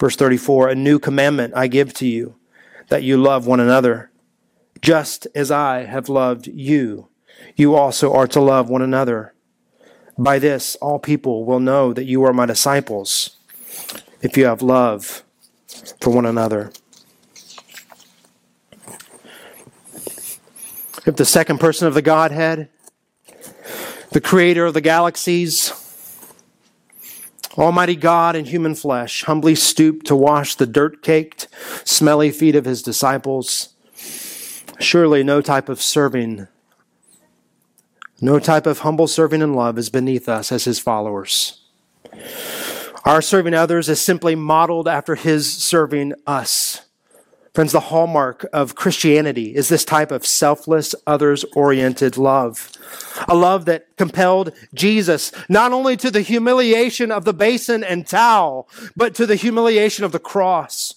Verse 0.00 0.16
34 0.16 0.70
A 0.70 0.74
new 0.74 0.98
commandment 0.98 1.52
I 1.54 1.68
give 1.68 1.92
to 1.94 2.06
you, 2.06 2.36
that 2.88 3.02
you 3.02 3.18
love 3.18 3.46
one 3.46 3.60
another. 3.60 4.10
Just 4.80 5.26
as 5.34 5.50
I 5.50 5.84
have 5.84 6.08
loved 6.08 6.46
you, 6.46 7.08
you 7.54 7.74
also 7.74 8.12
are 8.14 8.26
to 8.28 8.40
love 8.40 8.70
one 8.70 8.80
another. 8.80 9.34
By 10.18 10.38
this, 10.38 10.74
all 10.76 10.98
people 10.98 11.44
will 11.44 11.60
know 11.60 11.92
that 11.92 12.04
you 12.04 12.24
are 12.24 12.32
my 12.32 12.46
disciples, 12.46 13.36
if 14.22 14.36
you 14.36 14.46
have 14.46 14.62
love 14.62 15.22
for 16.00 16.10
one 16.10 16.26
another. 16.26 16.72
If 21.06 21.16
the 21.16 21.24
second 21.24 21.58
person 21.58 21.88
of 21.88 21.94
the 21.94 22.02
Godhead, 22.02 22.68
the 24.12 24.20
creator 24.20 24.66
of 24.66 24.74
the 24.74 24.80
galaxies, 24.80 25.72
Almighty 27.58 27.96
God 27.96 28.36
in 28.36 28.44
human 28.44 28.74
flesh, 28.74 29.24
humbly 29.24 29.54
stooped 29.54 30.06
to 30.06 30.16
wash 30.16 30.54
the 30.54 30.66
dirt 30.66 31.02
caked, 31.02 31.48
smelly 31.84 32.30
feet 32.30 32.54
of 32.54 32.64
his 32.64 32.82
disciples. 32.82 33.74
Surely 34.78 35.22
no 35.22 35.40
type 35.40 35.68
of 35.68 35.82
serving, 35.82 36.46
no 38.20 38.38
type 38.38 38.66
of 38.66 38.80
humble 38.80 39.06
serving 39.06 39.42
and 39.42 39.56
love 39.56 39.78
is 39.78 39.90
beneath 39.90 40.28
us 40.28 40.52
as 40.52 40.64
his 40.64 40.78
followers. 40.78 41.62
Our 43.04 43.22
serving 43.22 43.54
others 43.54 43.88
is 43.88 44.00
simply 44.00 44.34
modeled 44.34 44.86
after 44.86 45.14
his 45.14 45.50
serving 45.50 46.12
us. 46.26 46.82
Friends, 47.54 47.72
the 47.72 47.80
hallmark 47.80 48.46
of 48.52 48.76
Christianity 48.76 49.56
is 49.56 49.68
this 49.68 49.84
type 49.84 50.12
of 50.12 50.24
selfless, 50.24 50.94
others 51.04 51.44
oriented 51.56 52.16
love. 52.16 52.70
A 53.28 53.34
love 53.34 53.64
that 53.64 53.96
compelled 53.96 54.52
Jesus 54.72 55.32
not 55.48 55.72
only 55.72 55.96
to 55.96 56.12
the 56.12 56.20
humiliation 56.20 57.10
of 57.10 57.24
the 57.24 57.34
basin 57.34 57.82
and 57.82 58.06
towel, 58.06 58.68
but 58.94 59.16
to 59.16 59.26
the 59.26 59.34
humiliation 59.34 60.04
of 60.04 60.12
the 60.12 60.20
cross. 60.20 60.94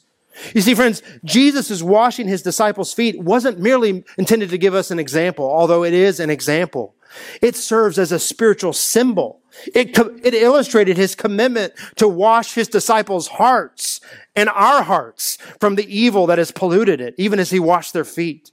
You 0.53 0.61
see, 0.61 0.75
friends, 0.75 1.01
Jesus' 1.23 1.81
washing 1.81 2.27
his 2.27 2.43
disciples' 2.43 2.93
feet 2.93 3.19
wasn't 3.19 3.59
merely 3.59 4.03
intended 4.17 4.49
to 4.49 4.57
give 4.57 4.75
us 4.75 4.91
an 4.91 4.99
example, 4.99 5.45
although 5.45 5.83
it 5.83 5.93
is 5.93 6.19
an 6.19 6.29
example. 6.29 6.95
It 7.41 7.55
serves 7.55 7.97
as 7.97 8.11
a 8.11 8.19
spiritual 8.19 8.73
symbol. 8.73 9.41
It, 9.73 9.97
it 10.23 10.33
illustrated 10.33 10.97
his 10.97 11.15
commitment 11.15 11.73
to 11.97 12.07
wash 12.07 12.53
his 12.53 12.67
disciples' 12.67 13.27
hearts 13.27 14.01
and 14.35 14.49
our 14.49 14.83
hearts 14.83 15.37
from 15.59 15.75
the 15.75 15.95
evil 15.95 16.27
that 16.27 16.37
has 16.37 16.51
polluted 16.51 16.99
it, 16.99 17.15
even 17.17 17.39
as 17.39 17.51
he 17.51 17.59
washed 17.59 17.93
their 17.93 18.05
feet. 18.05 18.51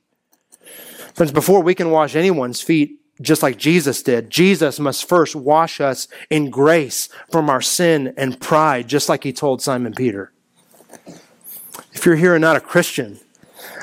Friends, 1.14 1.32
before 1.32 1.62
we 1.62 1.74
can 1.74 1.90
wash 1.90 2.14
anyone's 2.14 2.60
feet, 2.60 3.00
just 3.20 3.42
like 3.42 3.58
Jesus 3.58 4.02
did, 4.02 4.30
Jesus 4.30 4.80
must 4.80 5.08
first 5.08 5.36
wash 5.36 5.80
us 5.80 6.08
in 6.30 6.48
grace 6.48 7.08
from 7.30 7.50
our 7.50 7.60
sin 7.60 8.14
and 8.16 8.40
pride, 8.40 8.88
just 8.88 9.08
like 9.08 9.24
he 9.24 9.32
told 9.32 9.60
Simon 9.60 9.92
Peter. 9.92 10.32
If 11.92 12.06
you're 12.06 12.16
here 12.16 12.34
and 12.34 12.40
not 12.40 12.56
a 12.56 12.60
Christian, 12.60 13.20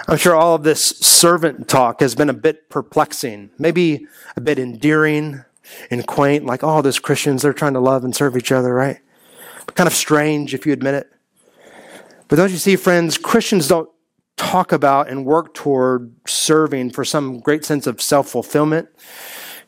I'm 0.08 0.18
sure 0.18 0.36
all 0.36 0.56
of 0.56 0.64
this 0.64 0.84
servant 0.84 1.68
talk 1.68 2.00
has 2.00 2.16
been 2.16 2.30
a 2.30 2.34
bit 2.34 2.70
perplexing, 2.70 3.52
maybe 3.60 4.08
a 4.36 4.42
bit 4.42 4.58
endearing 4.58 5.44
and 5.90 6.06
quaint, 6.08 6.46
like, 6.46 6.64
oh, 6.64 6.82
those 6.82 7.00
Christians, 7.00 7.42
they're 7.42 7.54
trying 7.54 7.74
to 7.74 7.80
love 7.80 8.04
and 8.04 8.16
serve 8.16 8.38
each 8.38 8.52
other, 8.52 8.74
right? 8.74 9.00
But 9.66 9.76
kind 9.76 9.88
of 9.88 9.94
strange 9.94 10.54
if 10.54 10.66
you 10.66 10.74
admit 10.74 10.96
it. 10.96 11.12
But 12.28 12.38
don't 12.38 12.52
you 12.52 12.58
see, 12.58 12.76
friends, 12.76 13.18
Christians 13.18 13.68
don't 13.68 13.90
talk 14.36 14.72
about 14.72 15.10
and 15.10 15.26
work 15.26 15.54
toward 15.54 16.14
serving 16.28 16.92
for 16.92 17.04
some 17.04 17.40
great 17.40 17.66
sense 17.66 17.88
of 17.88 18.02
self 18.02 18.30
fulfillment, 18.30 18.90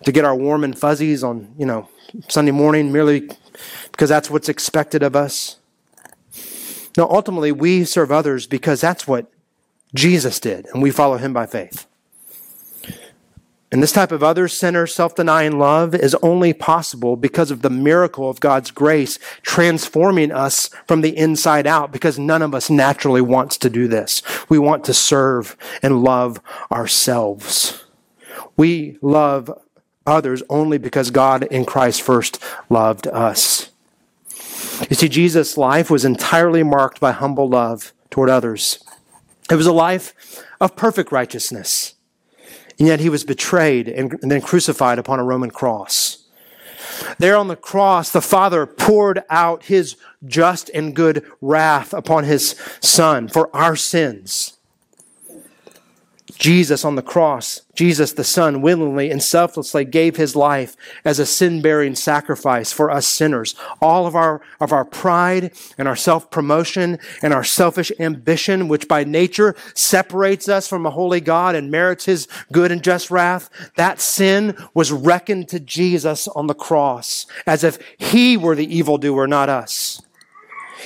to 0.03 0.11
get 0.11 0.25
our 0.25 0.35
warm 0.35 0.63
and 0.63 0.77
fuzzies 0.77 1.23
on, 1.23 1.53
you 1.57 1.65
know, 1.65 1.89
Sunday 2.27 2.51
morning 2.51 2.91
merely 2.91 3.29
because 3.91 4.09
that's 4.09 4.29
what's 4.29 4.49
expected 4.49 5.03
of 5.03 5.15
us. 5.15 5.57
No, 6.97 7.07
ultimately, 7.09 7.51
we 7.51 7.83
serve 7.83 8.11
others 8.11 8.47
because 8.47 8.81
that's 8.81 9.07
what 9.07 9.31
Jesus 9.93 10.39
did, 10.39 10.67
and 10.73 10.81
we 10.81 10.91
follow 10.91 11.17
him 11.17 11.33
by 11.33 11.45
faith. 11.45 11.85
And 13.71 13.83
this 13.83 13.91
type 13.91 14.11
of 14.11 14.23
other 14.23 14.47
centered, 14.47 14.87
self 14.87 15.13
denying 15.15 15.59
love 15.59 15.93
is 15.93 16.15
only 16.23 16.53
possible 16.53 17.15
because 17.15 17.51
of 17.51 17.61
the 17.61 17.69
miracle 17.69 18.29
of 18.29 18.39
God's 18.39 18.71
grace 18.71 19.19
transforming 19.43 20.31
us 20.31 20.71
from 20.87 21.01
the 21.01 21.15
inside 21.15 21.67
out, 21.67 21.91
because 21.91 22.17
none 22.17 22.41
of 22.41 22.55
us 22.55 22.69
naturally 22.69 23.21
wants 23.21 23.57
to 23.57 23.69
do 23.69 23.87
this. 23.87 24.23
We 24.49 24.57
want 24.57 24.85
to 24.85 24.93
serve 24.93 25.55
and 25.83 26.03
love 26.03 26.41
ourselves. 26.71 27.83
We 28.57 28.97
love 29.01 29.51
others 30.05 30.41
only 30.49 30.79
because 30.79 31.11
God 31.11 31.43
in 31.43 31.63
Christ 31.63 32.01
first 32.01 32.41
loved 32.69 33.05
us. 33.05 33.69
You 34.89 34.95
see, 34.95 35.09
Jesus' 35.09 35.57
life 35.57 35.91
was 35.91 36.05
entirely 36.05 36.63
marked 36.63 36.99
by 36.99 37.11
humble 37.11 37.47
love 37.47 37.93
toward 38.09 38.29
others. 38.29 38.83
It 39.51 39.55
was 39.55 39.67
a 39.67 39.73
life 39.73 40.43
of 40.59 40.75
perfect 40.75 41.11
righteousness. 41.11 41.95
And 42.79 42.87
yet 42.87 43.01
he 43.01 43.09
was 43.09 43.23
betrayed 43.23 43.87
and, 43.87 44.17
then 44.21 44.41
crucified 44.41 44.99
upon 44.99 45.19
a 45.19 45.23
Roman 45.23 45.51
cross. 45.51 46.25
There 47.17 47.35
on 47.35 47.47
the 47.47 47.55
cross, 47.55 48.11
the 48.11 48.21
Father 48.21 48.65
poured 48.65 49.23
out 49.29 49.65
his 49.65 49.97
just 50.25 50.69
and 50.73 50.95
good 50.95 51.25
wrath 51.41 51.93
upon 51.93 52.23
his 52.23 52.55
Son 52.79 53.27
for 53.27 53.53
our 53.55 53.75
sins. 53.75 54.58
Jesus 56.37 56.85
on 56.85 56.95
the 56.95 57.01
cross, 57.01 57.61
Jesus 57.73 58.13
the 58.13 58.23
Son, 58.23 58.61
willingly 58.61 59.09
and 59.09 59.21
selflessly 59.21 59.85
gave 59.85 60.15
his 60.15 60.35
life 60.35 60.75
as 61.03 61.19
a 61.19 61.25
sin 61.25 61.61
bearing 61.61 61.95
sacrifice 61.95 62.71
for 62.71 62.91
us 62.91 63.07
sinners. 63.07 63.55
All 63.81 64.05
of 64.05 64.15
our, 64.15 64.41
of 64.59 64.71
our 64.71 64.85
pride 64.85 65.53
and 65.77 65.87
our 65.87 65.95
self 65.95 66.29
promotion 66.29 66.99
and 67.21 67.33
our 67.33 67.43
selfish 67.43 67.91
ambition, 67.99 68.67
which 68.67 68.87
by 68.87 69.03
nature 69.03 69.55
separates 69.73 70.47
us 70.47 70.67
from 70.67 70.85
a 70.85 70.91
holy 70.91 71.21
God 71.21 71.55
and 71.55 71.71
merits 71.71 72.05
his 72.05 72.27
good 72.51 72.71
and 72.71 72.83
just 72.83 73.09
wrath, 73.09 73.49
that 73.75 73.99
sin 73.99 74.55
was 74.73 74.91
reckoned 74.91 75.49
to 75.49 75.59
Jesus 75.59 76.27
on 76.27 76.47
the 76.47 76.53
cross 76.53 77.25
as 77.45 77.63
if 77.63 77.79
he 77.97 78.37
were 78.37 78.55
the 78.55 78.75
evildoer, 78.75 79.27
not 79.27 79.49
us. 79.49 80.01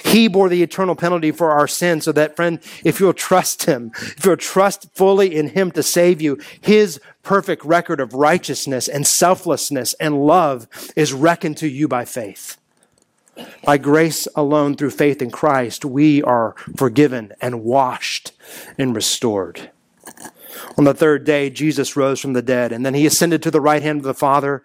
He 0.04 0.28
bore 0.28 0.50
the 0.50 0.64
eternal 0.64 0.96
penalty 0.96 1.32
for 1.32 1.52
our 1.52 1.68
sins 1.68 2.06
so 2.06 2.12
that, 2.14 2.36
friend, 2.36 2.60
if 2.84 3.00
you'll 3.00 3.14
trust 3.14 3.64
Him, 3.64 3.92
if 3.96 4.26
you'll 4.26 4.38
trust 4.38 4.94
fully 4.94 5.36
in 5.36 5.50
Him 5.50 5.72
to 5.72 5.84
save 5.84 6.22
you, 6.22 6.40
His 6.62 7.00
perfect 7.22 7.64
record 7.66 8.00
of 8.00 8.14
righteousness 8.14 8.88
and 8.88 9.06
selflessness 9.06 9.94
and 9.96 10.26
love 10.26 10.68
is 10.96 11.14
reckoned 11.14 11.58
to 11.58 11.68
you 11.68 11.88
by 11.88 12.06
faith. 12.06 12.58
By 13.64 13.78
grace 13.78 14.28
alone, 14.36 14.76
through 14.76 14.92
faith 14.92 15.22
in 15.22 15.32
Christ, 15.32 15.84
we 15.84 16.22
are 16.22 16.56
forgiven 16.76 17.34
and 17.42 17.64
washed 17.64 18.32
and 18.78 18.96
restored. 18.96 19.72
On 20.78 20.86
the 20.86 20.94
third 20.94 21.24
day, 21.24 21.50
Jesus 21.50 21.96
rose 21.96 22.20
from 22.20 22.34
the 22.34 22.42
dead, 22.42 22.72
and 22.72 22.86
then 22.86 22.96
he 22.96 23.06
ascended 23.06 23.44
to 23.44 23.52
the 23.52 23.62
right 23.62 23.82
hand 23.82 24.00
of 24.00 24.06
the 24.06 24.14
Father, 24.14 24.64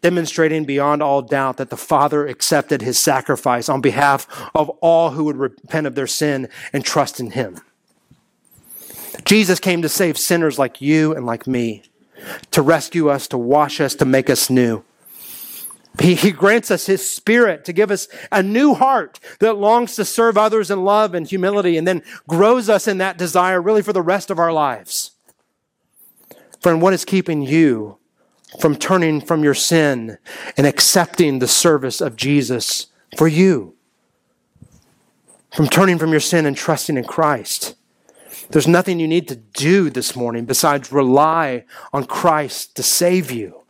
demonstrating 0.00 0.64
beyond 0.64 1.02
all 1.02 1.20
doubt 1.20 1.58
that 1.58 1.68
the 1.68 1.76
Father 1.76 2.26
accepted 2.26 2.80
his 2.80 2.98
sacrifice 2.98 3.68
on 3.68 3.80
behalf 3.82 4.26
of 4.54 4.70
all 4.80 5.10
who 5.10 5.24
would 5.24 5.36
repent 5.36 5.86
of 5.86 5.94
their 5.94 6.06
sin 6.06 6.48
and 6.72 6.84
trust 6.84 7.20
in 7.20 7.32
him. 7.32 7.60
Jesus 9.24 9.60
came 9.60 9.82
to 9.82 9.88
save 9.88 10.16
sinners 10.16 10.58
like 10.58 10.80
you 10.80 11.14
and 11.14 11.26
like 11.26 11.46
me. 11.46 11.82
to 12.52 12.62
rescue 12.62 13.08
us, 13.08 13.26
to 13.26 13.36
wash 13.36 13.80
us, 13.80 13.96
to 13.96 14.04
make 14.04 14.30
us 14.30 14.48
new. 14.48 14.84
He, 16.00 16.14
he, 16.14 16.30
grants 16.30 16.70
us 16.70 16.86
His 16.86 17.08
Spirit 17.08 17.64
to 17.66 17.72
give 17.72 17.90
us 17.90 18.08
a 18.30 18.42
new 18.42 18.74
heart 18.74 19.20
that 19.40 19.54
longs 19.54 19.96
to 19.96 20.04
serve 20.04 20.38
others 20.38 20.70
in 20.70 20.84
love 20.84 21.14
and 21.14 21.26
humility 21.26 21.76
and 21.76 21.86
then 21.86 22.02
grows 22.28 22.68
us 22.68 22.88
in 22.88 22.98
that 22.98 23.18
desire 23.18 23.60
really 23.60 23.82
for 23.82 23.92
the 23.92 24.02
rest 24.02 24.30
of 24.30 24.38
our 24.38 24.52
lives. 24.52 25.10
Friend, 26.62 26.80
what 26.80 26.92
is 26.92 27.04
keeping 27.04 27.42
you 27.42 27.98
from 28.60 28.76
turning 28.76 29.20
from 29.20 29.42
your 29.42 29.54
sin 29.54 30.18
and 30.56 30.64
accepting 30.64 31.40
the 31.40 31.48
service 31.48 32.00
of 32.00 32.14
Jesus 32.14 32.86
for 33.16 33.26
you? 33.26 33.74
From 35.52 35.66
turning 35.66 35.98
from 35.98 36.12
your 36.12 36.20
sin 36.20 36.46
and 36.46 36.56
trusting 36.56 36.96
in 36.96 37.04
Christ? 37.04 37.74
There's 38.50 38.68
nothing 38.68 39.00
you 39.00 39.08
need 39.08 39.26
to 39.28 39.36
do 39.36 39.90
this 39.90 40.14
morning 40.14 40.44
besides 40.44 40.92
rely 40.92 41.64
on 41.92 42.04
Christ 42.04 42.76
to 42.76 42.82
save 42.82 43.32
you, 43.32 43.62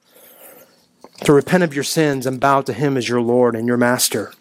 to 1.24 1.32
repent 1.32 1.62
of 1.62 1.74
your 1.74 1.84
sins 1.84 2.26
and 2.26 2.38
bow 2.38 2.60
to 2.60 2.74
Him 2.74 2.98
as 2.98 3.08
your 3.08 3.22
Lord 3.22 3.56
and 3.56 3.66
your 3.66 3.78
Master. 3.78 4.32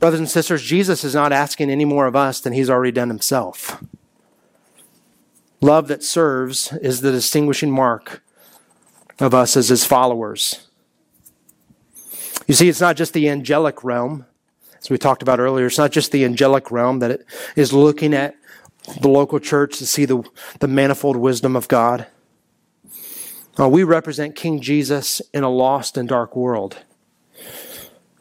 Brothers 0.00 0.20
and 0.20 0.30
sisters, 0.30 0.62
Jesus 0.62 1.04
is 1.04 1.14
not 1.14 1.32
asking 1.32 1.70
any 1.70 1.84
more 1.84 2.06
of 2.06 2.16
us 2.16 2.40
than 2.40 2.54
He's 2.54 2.70
already 2.70 2.92
done 2.92 3.08
Himself. 3.08 3.82
Love 5.60 5.88
that 5.88 6.04
serves 6.04 6.72
is 6.74 7.00
the 7.00 7.10
distinguishing 7.10 7.70
mark 7.70 8.22
of 9.18 9.34
us 9.34 9.56
as 9.56 9.68
His 9.68 9.84
followers. 9.84 10.66
You 12.46 12.54
see, 12.54 12.68
it's 12.68 12.80
not 12.80 12.96
just 12.96 13.12
the 13.12 13.28
angelic 13.28 13.84
realm 13.84 14.24
as 14.80 14.90
we 14.90 14.98
talked 14.98 15.22
about 15.22 15.40
earlier, 15.40 15.66
it's 15.66 15.78
not 15.78 15.92
just 15.92 16.12
the 16.12 16.24
angelic 16.24 16.70
realm 16.70 17.00
that 17.00 17.22
is 17.56 17.72
looking 17.72 18.14
at 18.14 18.36
the 19.00 19.08
local 19.08 19.38
church 19.38 19.78
to 19.78 19.86
see 19.86 20.04
the, 20.04 20.22
the 20.60 20.68
manifold 20.68 21.16
wisdom 21.16 21.56
of 21.56 21.68
God. 21.68 22.06
Uh, 23.58 23.68
we 23.68 23.82
represent 23.82 24.36
King 24.36 24.60
Jesus 24.60 25.20
in 25.34 25.42
a 25.42 25.50
lost 25.50 25.96
and 25.96 26.08
dark 26.08 26.36
world. 26.36 26.78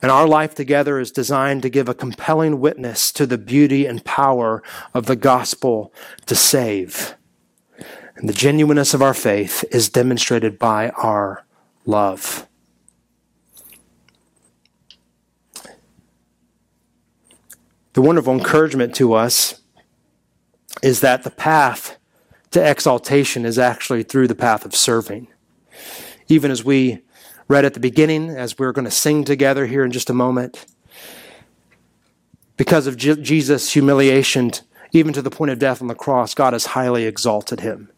And 0.02 0.12
our 0.12 0.28
life 0.28 0.56
together 0.56 1.00
is 1.00 1.12
designed 1.12 1.62
to 1.62 1.70
give 1.70 1.90
a 1.90 1.94
compelling 1.94 2.60
witness 2.60 3.12
to 3.14 3.26
the 3.26 3.38
beauty 3.38 3.86
and 3.86 4.04
power 4.04 4.64
of 4.94 5.06
the 5.06 5.16
gospel 5.16 5.94
to 6.26 6.36
save. 6.36 7.16
And 8.18 8.28
the 8.28 8.34
genuineness 8.34 8.95
of 8.95 9.01
our 9.03 9.13
faith 9.13 9.63
is 9.72 9.89
demonstrated 9.89 10.57
by 10.57 10.89
our 10.89 11.45
love. 11.86 12.47
The 17.93 18.01
wonderful 18.01 18.34
encouragement 18.34 18.95
to 18.95 19.13
us 19.13 19.61
is 20.82 21.01
that 21.01 21.24
the 21.24 21.30
path 21.30 21.97
to 22.51 22.68
exaltation 22.68 23.45
is 23.45 23.59
actually 23.59 24.01
through 24.01 24.28
the 24.28 24.36
path 24.36 24.65
of 24.65 24.76
serving. 24.76 25.28
Even 26.28 26.49
as 26.49 26.63
we 26.63 27.03
read 27.47 27.65
at 27.65 27.76
the 27.76 27.80
beginning, 27.80 28.32
as 28.32 28.57
we're 28.57 28.72
going 28.72 28.86
to 28.86 28.91
sing 28.91 29.26
together 29.26 29.68
here 29.68 29.86
in 29.86 29.91
just 29.91 30.09
a 30.09 30.13
moment, 30.13 30.65
because 32.55 32.88
of 32.88 32.97
Jesus' 32.97 33.74
humiliation, 33.74 34.51
even 34.91 35.13
to 35.13 35.22
the 35.22 35.30
point 35.30 35.51
of 35.51 35.59
death 35.59 35.82
on 35.84 35.88
the 35.88 35.95
cross, 35.95 36.34
God 36.34 36.53
has 36.53 36.68
highly 36.68 37.05
exalted 37.05 37.59
him 37.59 37.91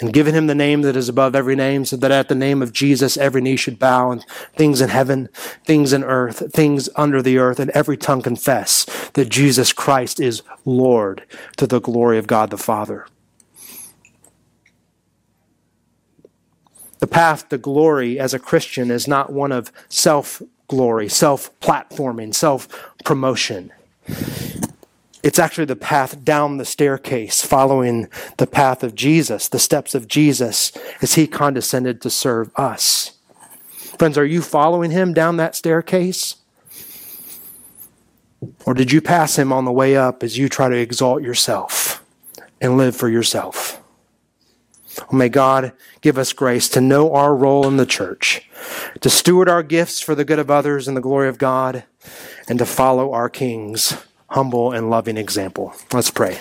and 0.00 0.12
given 0.12 0.34
him 0.34 0.46
the 0.46 0.54
name 0.54 0.82
that 0.82 0.96
is 0.96 1.08
above 1.08 1.34
every 1.34 1.56
name, 1.56 1.84
so 1.84 1.96
that 1.96 2.10
at 2.10 2.28
the 2.28 2.34
name 2.34 2.62
of 2.62 2.72
Jesus 2.72 3.16
every 3.16 3.40
knee 3.40 3.56
should 3.56 3.78
bow, 3.78 4.10
and 4.10 4.24
things 4.54 4.80
in 4.80 4.88
heaven, 4.88 5.28
things 5.64 5.92
in 5.92 6.04
earth, 6.04 6.52
things 6.52 6.88
under 6.96 7.22
the 7.22 7.38
earth, 7.38 7.58
and 7.58 7.70
every 7.70 7.96
tongue 7.96 8.22
confess 8.22 8.84
that 9.14 9.28
Jesus 9.28 9.72
Christ 9.72 10.20
is 10.20 10.42
Lord 10.64 11.24
to 11.56 11.66
the 11.66 11.80
glory 11.80 12.18
of 12.18 12.26
God 12.26 12.50
the 12.50 12.58
Father. 12.58 13.06
The 17.00 17.08
path 17.08 17.48
to 17.48 17.58
glory 17.58 18.20
as 18.20 18.32
a 18.32 18.38
Christian 18.38 18.90
is 18.90 19.08
not 19.08 19.32
one 19.32 19.50
of 19.50 19.72
self 19.88 20.40
glory, 20.68 21.08
self 21.08 21.58
platforming, 21.60 22.32
self 22.32 22.68
promotion. 23.04 23.72
It's 25.22 25.38
actually 25.38 25.66
the 25.66 25.76
path 25.76 26.24
down 26.24 26.56
the 26.56 26.64
staircase, 26.64 27.44
following 27.44 28.08
the 28.38 28.46
path 28.46 28.82
of 28.82 28.94
Jesus, 28.94 29.48
the 29.48 29.58
steps 29.58 29.94
of 29.94 30.08
Jesus, 30.08 30.72
as 31.00 31.14
he 31.14 31.26
condescended 31.26 32.00
to 32.02 32.10
serve 32.10 32.50
us. 32.56 33.12
Friends, 33.98 34.18
are 34.18 34.26
you 34.26 34.42
following 34.42 34.90
him 34.90 35.14
down 35.14 35.36
that 35.36 35.54
staircase? 35.54 36.36
Or 38.66 38.74
did 38.74 38.90
you 38.90 39.00
pass 39.00 39.38
him 39.38 39.52
on 39.52 39.64
the 39.64 39.72
way 39.72 39.96
up 39.96 40.24
as 40.24 40.36
you 40.36 40.48
try 40.48 40.68
to 40.68 40.76
exalt 40.76 41.22
yourself 41.22 42.02
and 42.60 42.76
live 42.76 42.96
for 42.96 43.08
yourself? 43.08 43.78
may 45.10 45.28
God 45.28 45.72
give 46.00 46.18
us 46.18 46.32
grace 46.32 46.68
to 46.70 46.80
know 46.80 47.14
our 47.14 47.34
role 47.34 47.66
in 47.66 47.76
the 47.76 47.86
church, 47.86 48.48
to 49.00 49.08
steward 49.08 49.48
our 49.48 49.62
gifts 49.62 50.00
for 50.00 50.14
the 50.14 50.24
good 50.24 50.38
of 50.38 50.50
others 50.50 50.86
and 50.86 50.94
the 50.96 51.00
glory 51.00 51.28
of 51.28 51.38
God, 51.38 51.84
and 52.48 52.58
to 52.58 52.66
follow 52.66 53.12
our 53.12 53.30
kings 53.30 53.96
humble, 54.32 54.72
and 54.72 54.90
loving 54.90 55.16
example. 55.16 55.74
Let's 55.92 56.10
pray. 56.10 56.38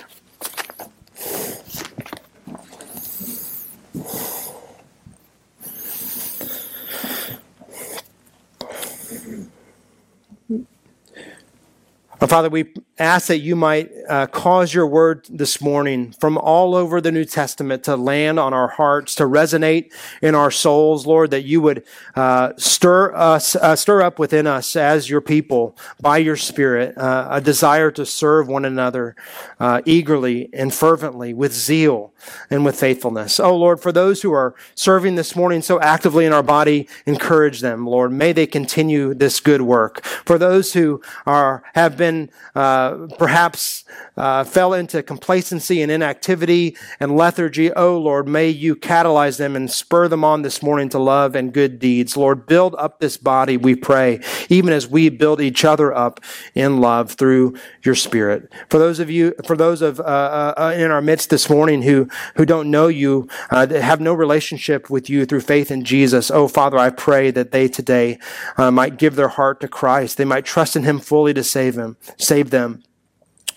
Father, 12.28 12.52
we 12.52 12.72
ask 13.00 13.30
that 13.30 13.40
you 13.40 13.56
might 13.56 13.90
uh, 14.08 14.28
cause 14.28 14.76
your 14.76 14.86
word 14.86 15.26
this 15.28 15.60
morning 15.60 16.12
from 16.12 16.38
all 16.38 16.76
over 16.76 17.02
the 17.02 17.12
New 17.12 17.26
Testament 17.26 17.84
to 17.86 17.96
land 17.96 18.40
on 18.40 18.54
our 18.54 18.68
hearts, 18.68 19.16
to 19.16 19.24
resonate 19.24 19.92
in 20.22 20.36
our 20.36 20.52
souls, 20.52 21.08
Lord, 21.08 21.32
that 21.32 21.46
you 21.46 21.62
would 21.62 21.84
uh, 22.16 22.54
stir 22.58 23.12
us, 23.16 23.56
uh, 23.56 23.76
stir 23.76 24.04
up 24.04 24.20
within 24.20 24.46
us 24.46 24.76
as 24.76 25.10
your 25.10 25.20
people 25.20 25.76
by 26.00 26.20
your 26.20 26.36
Spirit 26.36 26.96
uh, 26.96 27.28
a 27.32 27.42
desire 27.42 27.90
to 27.90 28.06
serve 28.06 28.48
one 28.48 28.66
another 28.66 29.16
uh, 29.60 29.82
eagerly 29.86 30.48
and 30.54 30.72
fervently 30.76 31.34
with 31.34 31.54
zeal 31.54 32.14
and 32.52 32.64
with 32.64 32.80
faithfulness. 32.80 33.40
Oh, 33.40 33.58
Lord, 33.58 33.80
for 33.80 33.92
those 33.92 34.22
who 34.22 34.32
are 34.32 34.54
serving 34.76 35.16
this 35.16 35.36
morning 35.36 35.64
so 35.64 35.80
actively 35.80 36.26
in 36.26 36.34
our 36.34 36.44
body, 36.44 36.88
encourage 37.08 37.62
them, 37.62 37.88
Lord. 37.88 38.12
May 38.12 38.32
they 38.32 38.46
continue 38.46 39.16
this 39.16 39.40
good 39.40 39.64
work. 39.64 40.04
For 40.04 40.38
those 40.38 40.74
who 40.74 41.02
are 41.26 41.64
have 41.74 41.98
been 41.98 42.11
uh, 42.56 43.08
perhaps 43.18 43.84
uh, 44.18 44.44
fell 44.44 44.74
into 44.74 45.02
complacency 45.02 45.82
and 45.82 45.92
inactivity 45.92 46.76
and 47.00 47.16
lethargy. 47.16 47.72
Oh 47.74 47.98
Lord, 47.98 48.28
may 48.28 48.50
you 48.50 48.76
catalyze 48.76 49.38
them 49.38 49.56
and 49.56 49.70
spur 49.70 50.08
them 50.08 50.24
on 50.24 50.42
this 50.42 50.62
morning 50.62 50.90
to 50.90 51.00
love 51.00 51.36
and 51.36 51.54
good 51.54 51.80
deeds. 51.80 52.18
Lord, 52.18 52.46
build 52.46 52.76
up 52.76 53.00
this 53.00 53.18
body, 53.18 53.58
we 53.58 53.76
pray, 53.76 54.20
even 54.50 54.74
as 54.74 54.88
we 54.88 55.10
build 55.10 55.42
each 55.42 55.64
other 55.66 55.94
up 55.94 56.20
in 56.56 56.82
love 56.82 57.12
through 57.14 57.56
your 57.84 57.96
Spirit. 57.96 58.52
For 58.70 58.78
those 58.78 59.00
of 59.00 59.10
you, 59.10 59.34
for 59.46 59.56
those 59.56 59.82
of 59.82 60.00
uh, 60.00 60.04
uh, 60.04 60.54
uh 60.58 60.74
in 60.76 60.92
our 60.92 61.02
midst 61.02 61.30
this 61.30 61.50
morning 61.50 61.82
who 61.82 62.08
who 62.36 62.46
don't 62.46 62.70
know 62.70 62.88
you, 62.88 63.28
uh, 63.50 63.68
have 63.68 64.02
no 64.02 64.14
relationship 64.14 64.90
with 64.90 65.10
you 65.10 65.26
through 65.26 65.42
faith 65.42 65.72
in 65.72 65.84
Jesus, 65.84 66.32
oh 66.32 66.48
Father, 66.48 66.78
I 66.78 66.90
pray 66.90 67.32
that 67.32 67.52
they 67.52 67.68
today 67.68 68.20
might 68.58 68.98
give 68.98 69.16
their 69.16 69.30
heart 69.30 69.62
to 69.62 69.68
Christ. 69.68 70.18
They 70.18 70.26
might 70.26 70.46
trust 70.46 70.76
in 70.76 70.84
Him 70.84 71.00
fully 71.00 71.34
to 71.34 71.44
save 71.44 71.76
Him, 71.76 71.98
save 72.18 72.50
them. 72.50 72.84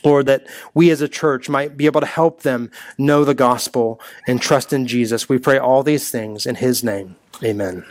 Lord, 0.04 0.26
that 0.26 0.46
we 0.74 0.90
as 0.90 1.00
a 1.00 1.08
church 1.08 1.48
might 1.48 1.76
be 1.76 1.86
able 1.86 2.02
to 2.02 2.06
help 2.06 2.42
them 2.42 2.70
know 2.98 3.24
the 3.24 3.34
gospel 3.34 4.00
and 4.26 4.40
trust 4.40 4.72
in 4.72 4.86
Jesus. 4.86 5.28
We 5.28 5.38
pray 5.38 5.58
all 5.58 5.82
these 5.82 6.10
things 6.10 6.44
in 6.44 6.56
his 6.56 6.84
name. 6.84 7.16
Amen. 7.42 7.84